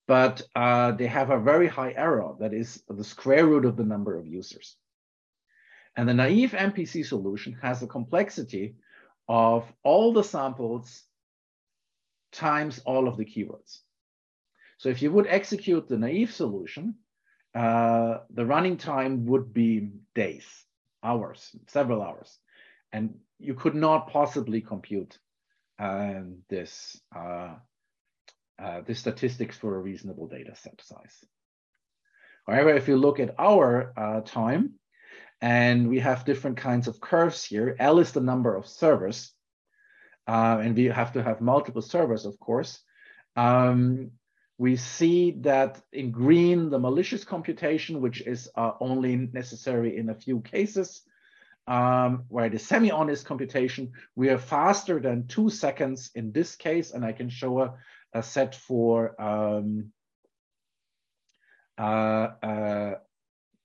but 0.08 0.42
uh, 0.56 0.94
they 0.94 1.06
have 1.06 1.30
a 1.30 1.40
very 1.40 1.68
high 1.68 1.94
error 1.96 2.34
that 2.40 2.56
is 2.56 2.82
the 2.90 3.04
square 3.04 3.46
root 3.46 3.66
of 3.66 3.78
the 3.78 3.84
number 3.84 4.18
of 4.18 4.26
users. 4.26 4.76
And 5.96 6.10
the 6.10 6.16
naive 6.16 6.54
MPC 6.54 7.06
solution 7.06 7.54
has 7.62 7.80
the 7.80 7.86
complexity 7.86 8.78
of 9.30 9.72
all 9.84 10.12
the 10.12 10.24
samples 10.24 11.04
times 12.32 12.82
all 12.84 13.08
of 13.08 13.18
the 13.18 13.26
keywords. 13.26 13.82
So 14.80 14.90
if 14.90 15.04
you 15.04 15.12
would 15.12 15.28
execute 15.28 15.88
the 15.88 16.00
naive 16.00 16.34
solution, 16.34 16.96
uh, 17.54 18.22
the 18.32 18.44
running 18.44 18.78
time 18.78 19.28
would 19.28 19.54
be 19.54 19.92
days, 20.16 20.48
hours, 21.04 21.56
several 21.68 22.02
hours. 22.02 22.40
And 22.92 23.20
you 23.38 23.54
could 23.54 23.76
not 23.76 24.10
possibly 24.10 24.62
compute 24.62 25.20
and 25.80 26.40
this 26.50 27.00
uh, 27.16 27.56
uh, 28.62 28.82
the 28.82 28.96
statistics 28.96 29.58
for 29.58 29.76
a 29.76 29.80
reasonable 29.80 30.28
data 30.28 30.56
set 30.56 30.80
size. 30.82 31.26
However, 32.48 32.70
if 32.70 32.88
you 32.88 32.98
look 32.98 33.20
at 33.20 33.36
our 33.40 33.94
uh, 33.98 34.22
time, 34.22 34.74
and 35.42 35.90
we 35.90 36.00
have 36.00 36.26
different 36.26 36.58
kinds 36.58 36.88
of 36.88 37.02
curves 37.02 37.44
here, 37.44 37.76
L 37.80 38.00
is 38.00 38.12
the 38.12 38.22
number 38.22 38.56
of 38.56 38.68
servers, 38.68 39.34
uh, 40.28 40.60
and 40.62 40.76
we 40.76 40.86
have 40.86 41.14
to 41.14 41.24
have 41.24 41.42
multiple 41.42 41.82
servers, 41.82 42.26
of 42.26 42.40
course. 42.40 42.80
Um, 43.36 44.12
we 44.58 44.76
see 44.76 45.32
that 45.42 45.82
in 45.92 46.12
green, 46.12 46.70
the 46.70 46.80
malicious 46.80 47.26
computation, 47.26 48.02
which 48.02 48.22
is 48.22 48.50
uh, 48.56 48.72
only 48.80 49.16
necessary 49.34 49.98
in 49.98 50.10
a 50.10 50.16
few 50.16 50.42
cases, 50.42 51.02
um, 51.68 52.26
where 52.28 52.50
the 52.50 52.60
semi-honest 52.60 53.26
computation, 53.26 53.92
we 54.16 54.30
are 54.30 54.38
faster 54.38 55.00
than 55.00 55.28
two 55.28 55.50
seconds 55.50 56.12
in 56.16 56.32
this 56.32 56.56
case, 56.56 56.92
and 56.92 57.06
I 57.06 57.14
can 57.14 57.30
show 57.30 57.62
a, 57.62 57.74
a 58.14 58.24
set 58.24 58.56
for 58.56 59.20
um, 59.22 59.92
uh, 61.78 61.82
uh, 62.44 62.96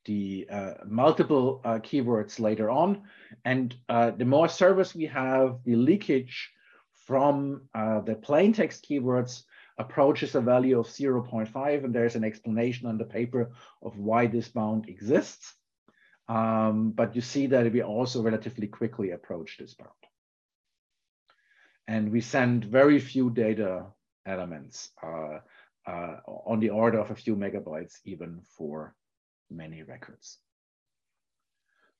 the 0.05 0.49
uh, 0.51 0.75
multiple 0.87 1.61
uh, 1.65 1.79
keywords 1.79 2.41
later 2.41 2.71
on. 2.71 3.03
And 3.45 3.75
uh, 3.89 4.13
the 4.13 4.25
more 4.25 4.49
servers 4.49 4.95
we 4.95 5.07
have, 5.07 5.59
the 5.65 5.77
leakage 5.77 6.51
from 7.07 7.63
uh, 7.75 8.01
the 8.01 8.15
plain 8.15 8.53
text 8.53 8.87
keywords 8.89 9.43
approaches 9.79 10.35
a 10.35 10.41
value 10.41 10.79
of 10.79 10.87
0.5, 10.87 11.85
and 11.85 11.95
there's 11.95 12.17
an 12.17 12.25
explanation 12.25 12.87
on 12.87 12.99
the 12.99 13.05
paper 13.05 13.53
of 13.83 13.97
why 13.97 14.27
this 14.27 14.49
bound 14.49 14.89
exists. 14.89 15.55
Um, 16.29 16.91
but 16.91 17.17
you 17.17 17.23
see 17.23 17.47
that 17.47 17.73
we 17.73 17.83
also 17.83 18.23
relatively 18.23 18.67
quickly 18.67 19.13
approach 19.13 19.57
this 19.59 19.75
bound. 19.75 19.91
And 21.87 22.13
we 22.13 22.21
send 22.21 22.65
very 22.65 23.01
few 23.01 23.31
data 23.31 23.87
elements 24.27 24.91
uh, 25.03 25.39
uh, 25.87 26.17
on 26.27 26.61
the 26.61 26.71
order 26.71 26.99
of 26.99 27.11
a 27.11 27.15
few 27.15 27.35
megabytes 27.35 27.95
even 28.05 28.43
for 28.57 28.95
many 29.51 29.83
records. 29.83 30.39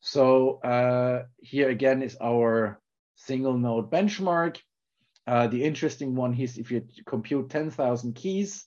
So 0.01 0.61
uh, 0.61 1.25
here 1.41 1.71
again 1.71 2.03
is 2.03 2.17
our 2.21 2.81
single 3.17 3.57
node 3.57 3.91
benchmark. 3.91 4.59
Uh, 5.27 5.47
the 5.47 5.65
interesting 5.65 6.15
one 6.15 6.35
is 6.35 6.59
if 6.59 6.71
you 6.71 6.83
compute 7.07 7.51
10,000 7.51 8.15
keys, 8.15 8.65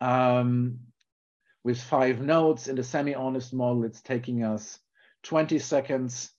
um, 0.00 0.78
with 1.66 1.80
five 1.80 2.20
nodes. 2.20 2.68
In 2.68 2.76
the 2.76 2.84
semi-honest 2.84 3.52
model, 3.52 3.82
it's 3.82 4.00
taking 4.00 4.44
us 4.44 4.78
20 5.24 5.58
seconds. 5.58 6.30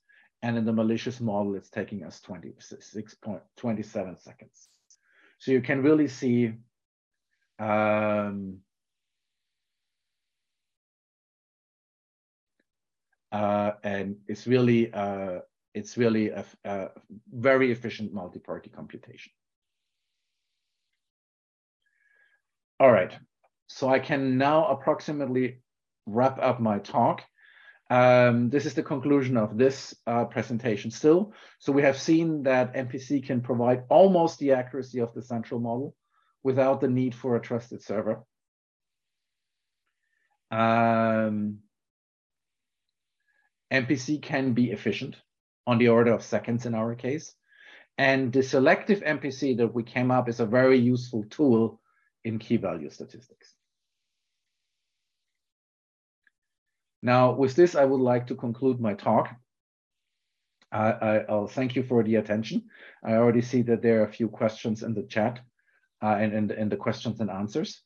And 0.42 0.58
in 0.58 0.64
the 0.64 0.72
malicious 0.72 1.20
model, 1.20 1.56
it's 1.56 1.70
taking 1.70 2.06
us 2.06 2.22
26.27 2.26 4.22
seconds. 4.22 4.70
So 5.40 5.52
you 5.52 5.62
can 5.62 5.84
really 5.84 6.08
see 6.08 6.54
um, 7.60 8.60
uh, 13.34 13.72
and 13.84 14.16
it's 14.28 14.48
really 14.48 14.94
uh, 14.94 15.40
it's 15.74 15.98
really 15.98 16.30
a, 16.30 16.46
a 16.64 16.92
very 17.34 17.74
efficient 17.74 18.14
multi-party 18.14 18.70
computation. 18.70 19.34
All 22.80 22.92
right, 22.92 23.14
so 23.68 23.90
I 23.90 24.00
can 24.00 24.38
now 24.38 24.68
approximately 24.68 25.62
wrap 26.06 26.40
up 26.42 26.60
my 26.60 26.80
talk. 26.80 27.24
Um, 27.90 28.50
this 28.50 28.66
is 28.66 28.74
the 28.74 28.84
conclusion 28.84 29.38
of 29.38 29.58
this 29.58 29.96
uh, 30.06 30.26
presentation 30.26 30.92
still. 30.92 31.34
So 31.60 31.72
we 31.72 31.84
have 31.84 31.98
seen 31.98 32.44
that 32.44 32.74
MPC 32.74 33.26
can 33.26 33.42
provide 33.42 33.84
almost 33.90 34.40
the 34.40 34.54
accuracy 34.54 35.00
of 35.00 35.14
the 35.14 35.22
central 35.22 35.60
model 35.60 35.96
without 36.44 36.82
the 36.82 36.90
need 36.90 37.16
for 37.16 37.36
a 37.36 37.42
trusted 37.42 37.82
server. 37.82 38.24
Um, 40.52 41.60
MPC 43.72 44.22
can 44.22 44.54
be 44.54 44.72
efficient 44.72 45.18
on 45.66 45.78
the 45.78 45.90
order 45.90 46.14
of 46.14 46.24
seconds 46.24 46.66
in 46.66 46.74
our 46.74 46.96
case. 46.96 47.34
And 47.98 48.32
the 48.32 48.44
selective 48.44 49.02
MPC 49.02 49.58
that 49.58 49.74
we 49.74 49.84
came 49.84 50.12
up 50.12 50.30
is 50.30 50.40
a 50.40 50.46
very 50.46 50.78
useful 50.78 51.26
tool 51.30 51.82
in 52.24 52.40
key 52.40 52.58
value 52.58 52.90
statistics. 52.90 53.57
Now, 57.02 57.32
with 57.34 57.56
this, 57.56 57.76
I 57.76 57.86
would 57.86 58.02
like 58.02 58.28
to 58.28 58.36
conclude 58.36 58.80
my 58.80 58.94
talk. 58.94 59.36
I, 60.72 61.24
will 61.30 61.48
thank 61.48 61.76
you 61.76 61.84
for 61.84 62.04
the 62.04 62.16
attention. 62.16 62.64
I 63.04 63.14
already 63.14 63.42
see 63.42 63.62
that 63.64 63.82
there 63.82 64.02
are 64.02 64.06
a 64.06 64.12
few 64.12 64.28
questions 64.28 64.84
in 64.84 64.94
the 64.94 65.04
chat 65.04 65.40
uh, 66.04 66.18
and 66.20 66.34
in 66.34 66.48
the, 66.48 66.66
the 66.66 66.76
questions 66.76 67.20
and 67.20 67.30
answers. 67.30 67.82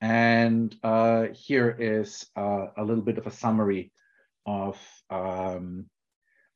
And 0.00 0.74
uh, 0.82 1.28
here 1.32 1.76
is 1.78 2.26
uh, 2.36 2.66
a 2.76 2.84
little 2.84 3.04
bit 3.04 3.18
of 3.18 3.26
a 3.26 3.30
summary 3.30 3.92
of 4.46 4.78
um, 5.10 5.86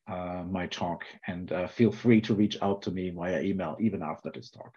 uh, 0.09 0.43
my 0.51 0.67
talk. 0.67 1.05
And 1.27 1.53
uh, 1.53 1.69
feel 1.69 1.93
free 1.93 2.21
to 2.23 2.35
reach 2.35 2.59
out 2.61 2.83
to 2.83 2.91
me 2.91 3.11
via 3.11 3.41
email 3.41 3.77
even 3.81 4.03
after 4.03 4.31
this 4.35 4.51
talk. 4.51 4.75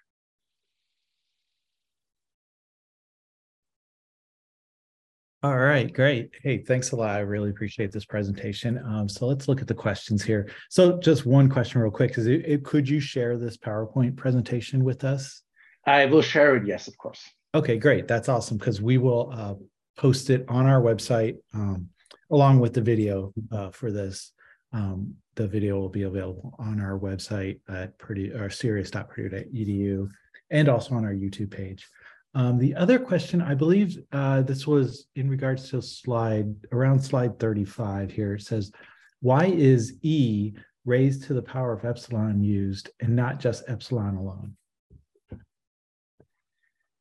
All 5.44 5.58
right, 5.58 5.92
great. 5.92 6.30
Hey, 6.44 6.60
thanks 6.60 6.92
a 6.92 6.96
lot. 6.96 7.10
I 7.10 7.22
really 7.22 7.50
appreciate 7.50 7.92
this 7.92 8.06
presentation. 8.06 8.78
Um, 8.86 9.10
so 9.10 9.26
let's 9.26 9.48
look 9.48 9.60
at 9.60 9.68
the 9.68 9.74
questions 9.74 10.22
here. 10.22 10.48
So 10.70 11.00
just 11.00 11.26
one 11.26 11.50
question 11.50 11.82
real 11.82 11.90
quick, 11.90 12.16
is 12.20 12.28
it, 12.28 12.44
it, 12.46 12.64
could 12.64 12.88
you 12.88 13.00
share 13.00 13.40
this 13.40 13.58
PowerPoint 13.58 14.16
presentation 14.16 14.84
with 14.84 15.04
us? 15.04 15.42
I 15.88 16.06
will 16.06 16.22
share 16.22 16.58
it, 16.58 16.68
yes, 16.68 16.88
of 16.88 16.96
course. 16.96 17.28
Okay, 17.56 17.78
great. 17.78 18.08
That's 18.08 18.30
awesome 18.30 18.58
because 18.58 18.84
we 18.84 19.00
will 19.00 19.32
uh, 19.34 19.56
post 19.98 20.30
it 20.30 20.46
on 20.48 20.68
our 20.68 20.80
website 20.80 21.38
um, 21.56 21.90
along 22.30 22.60
with 22.60 22.76
the 22.76 22.82
video 22.82 23.34
uh, 23.52 23.72
for 23.72 23.92
this. 23.92 24.34
Um, 24.74 25.16
the 25.34 25.48
video 25.48 25.80
will 25.80 25.90
be 25.90 26.04
available 26.04 26.54
on 26.60 26.80
our 26.80 27.00
website 27.00 27.60
at 27.68 27.98
Purdue 27.98 28.32
or 28.36 28.50
cerias.purdue.edu 28.50 30.08
and 30.52 30.70
also 30.70 30.94
on 30.94 31.04
our 31.04 31.14
YouTube 31.14 31.50
page. 31.50 31.88
Um, 32.34 32.58
the 32.58 32.76
other 32.76 32.98
question, 32.98 33.42
I 33.42 33.56
believe 33.56 33.98
uh, 34.14 34.42
this 34.44 34.66
was 34.66 35.08
in 35.16 35.30
regards 35.30 35.70
to 35.72 35.82
slide 35.82 36.48
around 36.72 37.02
slide 37.02 37.40
35 37.40 38.12
here. 38.12 38.36
It 38.36 38.42
says, 38.42 38.72
why 39.20 39.46
is 39.46 39.98
E 40.02 40.54
raised 40.86 41.24
to 41.24 41.34
the 41.34 41.42
power 41.42 41.74
of 41.74 41.84
epsilon 41.84 42.42
used 42.42 42.90
and 43.02 43.16
not 43.16 43.40
just 43.40 43.66
epsilon 43.68 44.16
alone? 44.16 44.56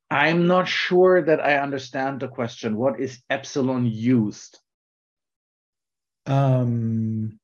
I'm 0.09 0.45
not 0.45 0.67
sure 0.67 1.21
that 1.21 1.39
I 1.39 1.57
understand 1.59 2.19
the 2.19 2.27
question. 2.27 2.75
What 2.75 2.99
is 2.99 3.21
epsilon 3.29 3.85
used? 3.85 4.59
Um, 6.25 7.39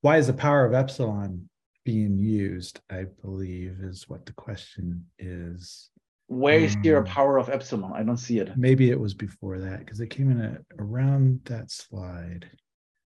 why 0.00 0.16
is 0.16 0.26
the 0.26 0.32
power 0.32 0.64
of 0.64 0.72
epsilon 0.72 1.50
being 1.84 2.16
used? 2.16 2.80
I 2.90 3.04
believe 3.22 3.80
is 3.82 4.08
what 4.08 4.24
the 4.24 4.32
question 4.32 5.04
is. 5.18 5.90
Where 6.28 6.58
is 6.58 6.76
here 6.82 6.96
a 6.96 7.00
um, 7.00 7.06
power 7.06 7.38
of 7.38 7.48
epsilon? 7.48 7.92
I 7.94 8.02
don't 8.02 8.16
see 8.16 8.38
it. 8.38 8.56
Maybe 8.56 8.90
it 8.90 8.98
was 8.98 9.14
before 9.14 9.60
that 9.60 9.78
because 9.80 10.00
it 10.00 10.10
came 10.10 10.30
in 10.30 10.40
at 10.40 10.62
around 10.78 11.40
that 11.44 11.70
slide. 11.70 12.50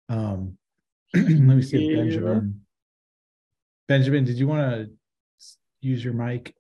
Um, 0.09 0.57
let 1.15 1.29
me 1.29 1.63
see 1.63 1.91
if 1.91 1.97
Benjamin. 1.97 2.63
Benjamin, 3.87 4.25
did 4.25 4.39
you 4.39 4.47
want 4.47 4.63
to 4.63 4.91
use 5.83 6.03
your 6.03 6.15
mic? 6.15 6.55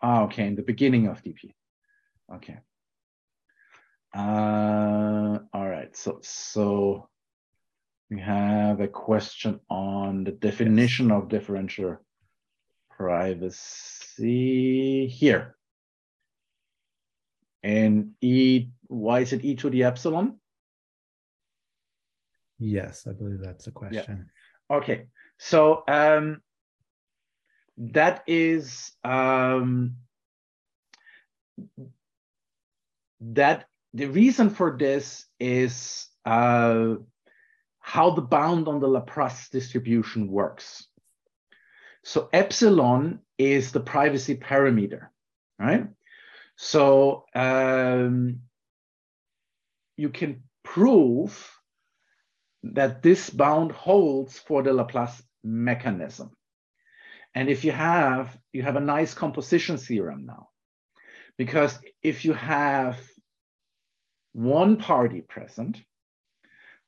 Ah, 0.00 0.22
okay, 0.22 0.46
in 0.46 0.56
the 0.56 0.62
beginning 0.62 1.08
of 1.08 1.22
DP. 1.22 1.52
Okay. 2.34 2.56
Uh, 4.14 5.38
all 5.52 5.68
right. 5.68 5.94
So 5.94 6.20
so 6.22 7.10
we 8.10 8.18
have 8.20 8.80
a 8.80 8.88
question 8.88 9.60
on 9.68 10.24
the 10.24 10.32
definition 10.32 11.10
yes. 11.10 11.18
of 11.18 11.28
differential 11.28 11.98
privacy 12.96 15.06
here. 15.06 15.56
And 17.62 18.12
E, 18.20 18.68
why 18.88 19.20
is 19.20 19.32
it 19.32 19.44
E 19.44 19.54
to 19.56 19.70
the 19.70 19.84
epsilon? 19.84 20.38
Yes, 22.58 23.06
I 23.06 23.12
believe 23.12 23.40
that's 23.40 23.66
a 23.66 23.72
question. 23.72 24.28
Yeah. 24.70 24.76
Okay, 24.76 25.06
so 25.38 25.82
um, 25.88 26.40
that 27.76 28.22
is 28.26 28.92
um, 29.04 29.96
that 33.20 33.66
the 33.94 34.06
reason 34.06 34.50
for 34.50 34.76
this 34.78 35.26
is 35.38 36.08
uh, 36.24 36.94
how 37.80 38.10
the 38.10 38.22
bound 38.22 38.68
on 38.68 38.80
the 38.80 38.86
Laplace 38.88 39.48
distribution 39.48 40.28
works. 40.28 40.86
So 42.04 42.28
epsilon 42.32 43.20
is 43.38 43.72
the 43.72 43.80
privacy 43.80 44.36
parameter, 44.36 45.08
right? 45.58 45.88
So 46.56 47.24
um, 47.34 48.40
you 49.96 50.10
can 50.10 50.42
prove 50.62 51.50
that 52.62 53.02
this 53.02 53.30
bound 53.30 53.72
holds 53.72 54.38
for 54.38 54.62
the 54.62 54.72
Laplace 54.72 55.22
mechanism. 55.42 56.30
And 57.34 57.48
if 57.48 57.64
you 57.64 57.72
have, 57.72 58.36
you 58.52 58.62
have 58.62 58.76
a 58.76 58.80
nice 58.80 59.14
composition 59.14 59.76
theorem 59.78 60.26
now. 60.26 60.48
Because 61.38 61.78
if 62.02 62.24
you 62.24 62.34
have 62.34 63.00
one 64.32 64.76
party 64.76 65.22
present, 65.22 65.82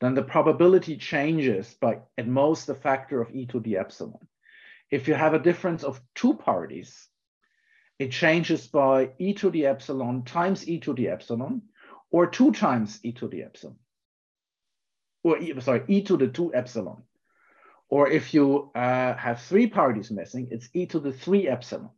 then 0.00 0.14
the 0.14 0.22
probability 0.22 0.96
changes 0.96 1.74
by 1.80 2.00
at 2.18 2.26
most 2.26 2.68
a 2.68 2.74
factor 2.74 3.20
of 3.20 3.34
e 3.34 3.46
to 3.46 3.60
the 3.60 3.78
epsilon. 3.78 4.28
If 4.90 5.08
you 5.08 5.14
have 5.14 5.34
a 5.34 5.38
difference 5.38 5.82
of 5.82 6.00
two 6.14 6.34
parties, 6.34 7.08
it 7.98 8.10
changes 8.10 8.66
by 8.66 9.10
e 9.18 9.34
to 9.34 9.50
the 9.50 9.66
epsilon 9.66 10.24
times 10.24 10.68
e 10.68 10.80
to 10.80 10.92
the 10.94 11.08
epsilon, 11.08 11.62
or 12.10 12.26
two 12.26 12.52
times 12.52 13.00
e 13.02 13.12
to 13.12 13.28
the 13.28 13.42
epsilon, 13.42 13.76
or 15.22 15.38
e, 15.38 15.60
sorry, 15.60 15.82
e 15.88 16.02
to 16.02 16.16
the 16.16 16.28
two 16.28 16.54
epsilon. 16.54 17.02
Or 17.88 18.08
if 18.08 18.34
you 18.34 18.70
uh, 18.74 19.14
have 19.14 19.42
three 19.42 19.68
parties 19.68 20.10
missing, 20.10 20.48
it's 20.50 20.68
e 20.72 20.86
to 20.86 20.98
the 20.98 21.12
three 21.12 21.48
epsilon. 21.48 21.90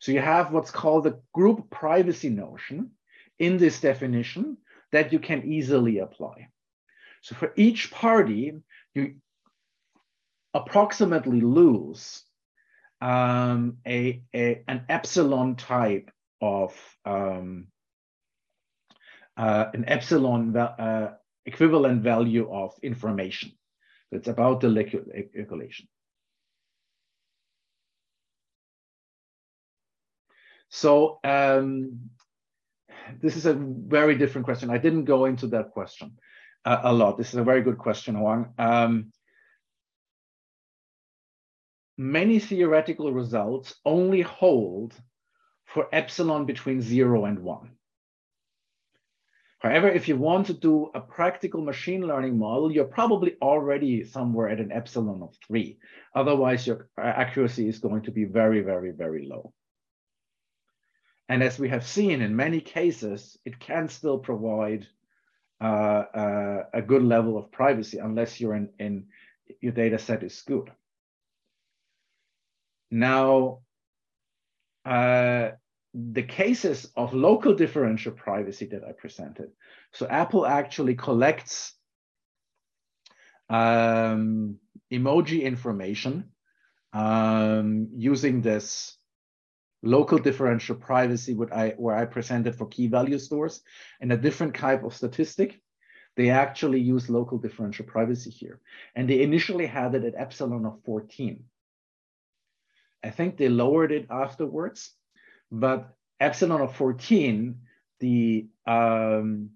So 0.00 0.12
you 0.12 0.20
have 0.20 0.52
what's 0.52 0.70
called 0.70 1.04
the 1.04 1.20
group 1.32 1.70
privacy 1.70 2.30
notion 2.30 2.90
in 3.38 3.58
this 3.58 3.80
definition 3.80 4.58
that 4.92 5.12
you 5.12 5.18
can 5.18 5.44
easily 5.44 5.98
apply. 5.98 6.48
So 7.22 7.34
for 7.34 7.52
each 7.56 7.90
party, 7.90 8.52
you 8.94 9.16
approximately 10.54 11.40
lose 11.40 12.22
um, 13.00 13.78
a, 13.86 14.22
a, 14.34 14.62
an 14.68 14.84
epsilon 14.88 15.56
type 15.56 16.10
of 16.40 16.74
um, 17.04 17.68
uh, 19.36 19.66
an 19.74 19.84
epsilon 19.88 20.56
uh, 20.56 21.14
equivalent 21.44 22.02
value 22.02 22.50
of 22.50 22.74
information. 22.82 23.52
So 24.10 24.16
It's 24.16 24.28
about 24.28 24.60
the 24.60 24.68
calculation. 25.34 25.88
So 30.68 31.20
um, 31.22 32.10
this 33.20 33.36
is 33.36 33.46
a 33.46 33.54
very 33.54 34.16
different 34.16 34.44
question. 34.44 34.70
I 34.70 34.78
didn't 34.78 35.04
go 35.04 35.26
into 35.26 35.46
that 35.48 35.70
question 35.70 36.18
uh, 36.64 36.80
a 36.82 36.92
lot. 36.92 37.16
This 37.16 37.28
is 37.28 37.36
a 37.36 37.44
very 37.44 37.62
good 37.62 37.78
question, 37.78 38.16
Huang. 38.16 38.52
Um, 38.58 39.12
many 41.96 42.38
theoretical 42.38 43.12
results 43.12 43.74
only 43.84 44.22
hold 44.22 44.94
for 45.64 45.88
epsilon 45.92 46.44
between 46.46 46.80
zero 46.80 47.24
and 47.24 47.38
one. 47.38 47.70
However, 49.58 49.88
if 49.88 50.06
you 50.06 50.16
want 50.16 50.46
to 50.46 50.54
do 50.54 50.90
a 50.94 51.00
practical 51.00 51.62
machine 51.62 52.06
learning 52.06 52.38
model, 52.38 52.70
you're 52.70 52.84
probably 52.84 53.36
already 53.40 54.04
somewhere 54.04 54.48
at 54.48 54.60
an 54.60 54.70
epsilon 54.70 55.22
of 55.22 55.34
three. 55.46 55.78
Otherwise, 56.14 56.66
your 56.66 56.88
accuracy 56.98 57.68
is 57.68 57.78
going 57.78 58.02
to 58.02 58.10
be 58.10 58.24
very, 58.24 58.60
very, 58.60 58.90
very 58.90 59.26
low. 59.26 59.52
And 61.28 61.42
as 61.42 61.58
we 61.58 61.68
have 61.70 61.86
seen 61.86 62.20
in 62.20 62.36
many 62.36 62.60
cases, 62.60 63.38
it 63.44 63.58
can 63.58 63.88
still 63.88 64.18
provide 64.18 64.86
uh, 65.60 65.64
uh, 65.64 66.62
a 66.74 66.82
good 66.82 67.02
level 67.02 67.36
of 67.38 67.50
privacy 67.50 67.98
unless 67.98 68.40
you're 68.40 68.54
in, 68.54 68.68
in 68.78 69.06
your 69.60 69.72
data 69.72 69.98
set 69.98 70.22
is 70.22 70.42
good. 70.46 70.70
Now, 72.90 73.60
uh, 74.84 75.50
the 75.94 76.22
cases 76.22 76.90
of 76.96 77.14
local 77.14 77.54
differential 77.54 78.12
privacy 78.12 78.66
that 78.66 78.84
I 78.84 78.92
presented. 78.92 79.50
So 79.92 80.06
Apple 80.06 80.46
actually 80.46 80.94
collects 80.94 81.72
um, 83.48 84.58
emoji 84.92 85.42
information 85.42 86.30
um, 86.92 87.88
using 87.96 88.42
this 88.42 88.96
local 89.82 90.18
differential 90.18 90.76
privacy 90.76 91.34
what 91.34 91.52
I, 91.52 91.70
where 91.76 91.96
I 91.96 92.04
presented 92.04 92.56
for 92.56 92.66
key 92.66 92.88
value 92.88 93.18
stores 93.18 93.62
and 94.00 94.12
a 94.12 94.16
different 94.16 94.54
type 94.54 94.84
of 94.84 94.94
statistic. 94.94 95.60
They 96.16 96.30
actually 96.30 96.80
use 96.80 97.10
local 97.10 97.38
differential 97.38 97.84
privacy 97.84 98.30
here. 98.30 98.60
And 98.94 99.08
they 99.08 99.22
initially 99.22 99.66
had 99.66 99.94
it 99.94 100.04
at 100.04 100.14
epsilon 100.16 100.64
of 100.64 100.82
14. 100.84 101.44
I 103.06 103.10
think 103.10 103.36
they 103.36 103.48
lowered 103.48 103.92
it 103.92 104.06
afterwards, 104.10 104.92
but 105.50 105.94
epsilon 106.18 106.60
of 106.60 106.74
14, 106.74 107.60
the 108.00 108.48
um, 108.66 109.50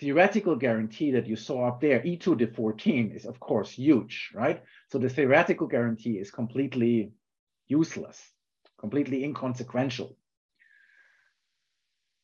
theoretical 0.00 0.56
guarantee 0.56 1.12
that 1.12 1.28
you 1.28 1.36
saw 1.36 1.68
up 1.68 1.80
there, 1.80 2.04
e 2.04 2.16
to 2.16 2.34
the 2.34 2.48
14, 2.48 3.12
is 3.12 3.24
of 3.24 3.38
course 3.38 3.70
huge, 3.70 4.32
right? 4.34 4.64
So 4.90 4.98
the 4.98 5.08
theoretical 5.08 5.68
guarantee 5.68 6.18
is 6.18 6.32
completely 6.32 7.12
useless, 7.68 8.20
completely 8.78 9.22
inconsequential. 9.22 10.16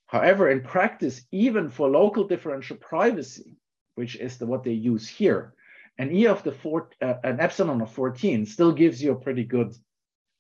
However, 0.07 0.51
in 0.51 0.62
practice, 0.62 1.22
even 1.30 1.70
for 1.70 1.88
local 1.88 2.24
differential 2.24 2.76
privacy, 2.76 3.57
which 3.95 4.16
is 4.16 4.38
the, 4.38 4.47
what 4.47 4.64
they 4.64 4.72
use 4.72 5.09
here, 5.09 5.53
an 5.99 6.14
E 6.14 6.26
of 6.26 6.42
the 6.42 6.53
four, 6.53 6.90
uh, 7.01 7.14
an 7.22 7.40
epsilon 7.40 7.80
of 7.80 7.90
14 7.92 8.47
still 8.47 8.72
gives 8.72 9.03
you 9.03 9.12
a 9.12 9.20
pretty 9.20 9.45
good 9.45 9.74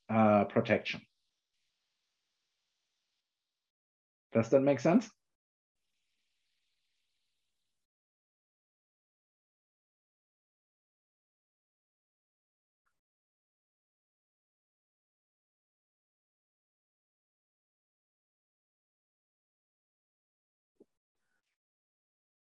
uh, 0.08 0.44
protection. 0.44 1.00
Does 4.32 4.48
that 4.50 4.60
make 4.60 4.80
sense? 4.80 5.08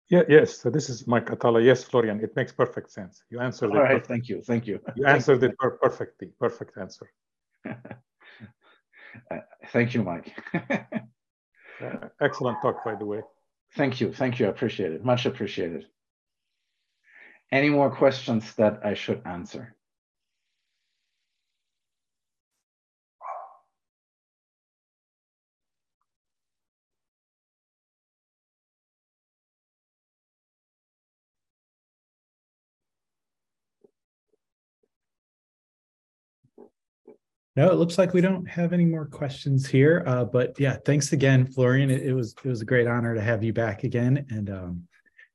Yeah, 0.10 0.22
yes. 0.30 0.60
So 0.60 0.70
this 0.70 0.90
is 0.90 1.08
Mike 1.08 1.28
Atallah. 1.28 1.64
Yes, 1.64 1.84
Florian, 1.84 2.20
it 2.22 2.36
makes 2.36 2.52
perfect 2.52 2.92
sense. 2.92 3.24
You 3.30 3.40
answered 3.40 3.72
All 3.72 3.78
it. 3.78 3.80
right, 3.80 3.92
perfect. 3.94 4.08
thank 4.08 4.30
you, 4.30 4.42
thank 4.44 4.68
you. 4.68 4.80
You 4.96 5.06
answered 5.08 5.44
it 5.44 5.58
per- 5.58 5.78
perfectly. 5.78 6.32
Perfect 6.40 6.78
answer. 6.78 7.12
Uh, 7.66 7.74
Thank 9.70 9.96
you, 9.96 10.04
Mike. 10.04 10.32
Uh, 10.54 12.08
excellent 12.22 12.62
talk, 12.62 12.86
by 12.86 12.96
the 12.96 13.06
way. 13.06 13.22
Thank 13.76 14.00
you, 14.00 14.14
thank 14.14 14.40
you, 14.40 14.46
I 14.46 14.50
appreciate 14.50 14.92
it, 14.94 15.04
much 15.04 15.26
appreciated. 15.26 15.86
Any 17.52 17.70
more 17.70 17.90
questions 17.90 18.54
that 18.56 18.86
I 18.86 18.94
should 18.94 19.22
answer? 19.26 19.76
No, 37.56 37.72
it 37.72 37.76
looks 37.76 37.98
like 37.98 38.14
we 38.14 38.22
don't 38.22 38.46
have 38.48 38.74
any 38.74 38.86
more 38.86 39.06
questions 39.06 39.66
here. 39.66 40.04
Uh, 40.06 40.26
but 40.26 40.60
yeah, 40.60 40.78
thanks 40.86 41.14
again, 41.14 41.46
Florian. 41.46 41.90
It, 41.90 42.04
it 42.04 42.14
was 42.14 42.36
it 42.44 42.50
was 42.50 42.62
a 42.62 42.66
great 42.66 42.88
honor 42.88 43.16
to 43.16 43.22
have 43.22 43.44
you 43.44 43.54
back 43.54 43.84
again, 43.84 44.26
and 44.30 44.50
um, 44.50 44.84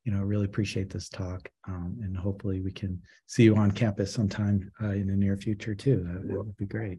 you 0.05 0.12
know, 0.12 0.23
really 0.23 0.45
appreciate 0.45 0.91
this 0.91 1.09
talk. 1.09 1.49
Um, 1.66 1.99
and 2.03 2.16
hopefully, 2.16 2.61
we 2.61 2.73
can 2.73 3.01
see 3.27 3.45
you 3.45 3.57
on 3.57 3.71
campus 3.71 4.12
sometime 4.12 4.71
uh, 4.83 4.91
in 4.91 5.07
the 5.07 5.16
near 5.16 5.37
future 5.37 5.75
too. 5.75 6.05
That, 6.07 6.29
that 6.29 6.37
would 6.37 6.57
be 6.57 6.66
great. 6.66 6.99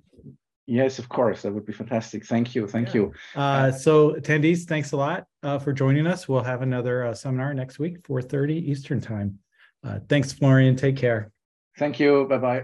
Yes, 0.67 0.99
of 0.99 1.09
course, 1.09 1.41
that 1.41 1.51
would 1.51 1.65
be 1.65 1.73
fantastic. 1.73 2.25
Thank 2.25 2.55
you, 2.55 2.67
thank 2.67 2.93
you. 2.93 3.11
Uh, 3.35 3.71
so 3.71 4.13
attendees, 4.13 4.63
thanks 4.63 4.91
a 4.91 4.97
lot 4.97 5.25
uh, 5.43 5.59
for 5.59 5.73
joining 5.73 6.07
us. 6.07 6.27
We'll 6.27 6.43
have 6.43 6.61
another 6.61 7.05
uh, 7.05 7.13
seminar 7.13 7.53
next 7.53 7.77
week, 7.77 8.01
4:30 8.03 8.51
Eastern 8.51 9.01
time. 9.01 9.39
Uh, 9.83 9.99
thanks, 10.07 10.31
Florian. 10.31 10.75
Take 10.75 10.97
care. 10.97 11.31
Thank 11.77 11.99
you, 11.99 12.25
bye-bye. 12.29 12.63